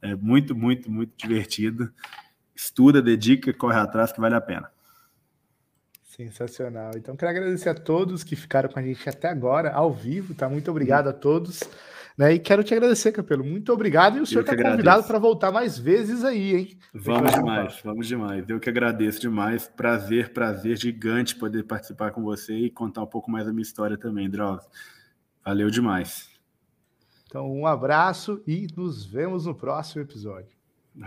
[0.00, 1.92] É muito, muito, muito divertido.
[2.54, 4.70] Estuda, dedica, corre atrás que vale a pena.
[6.18, 6.90] Sensacional.
[6.96, 10.48] Então, quero agradecer a todos que ficaram com a gente até agora, ao vivo, tá?
[10.48, 11.60] Muito obrigado a todos.
[12.16, 12.34] Né?
[12.34, 13.44] E quero te agradecer, Capelo.
[13.44, 14.18] Muito obrigado.
[14.18, 16.78] E o senhor está convidado para voltar mais vezes aí, hein?
[16.92, 18.50] Vamos demais, vamos demais.
[18.50, 19.68] Eu que agradeço demais.
[19.68, 23.96] Prazer, prazer gigante poder participar com você e contar um pouco mais da minha história
[23.96, 24.68] também, Drauzio.
[25.44, 26.28] Valeu demais.
[27.28, 30.57] Então, um abraço e nos vemos no próximo episódio.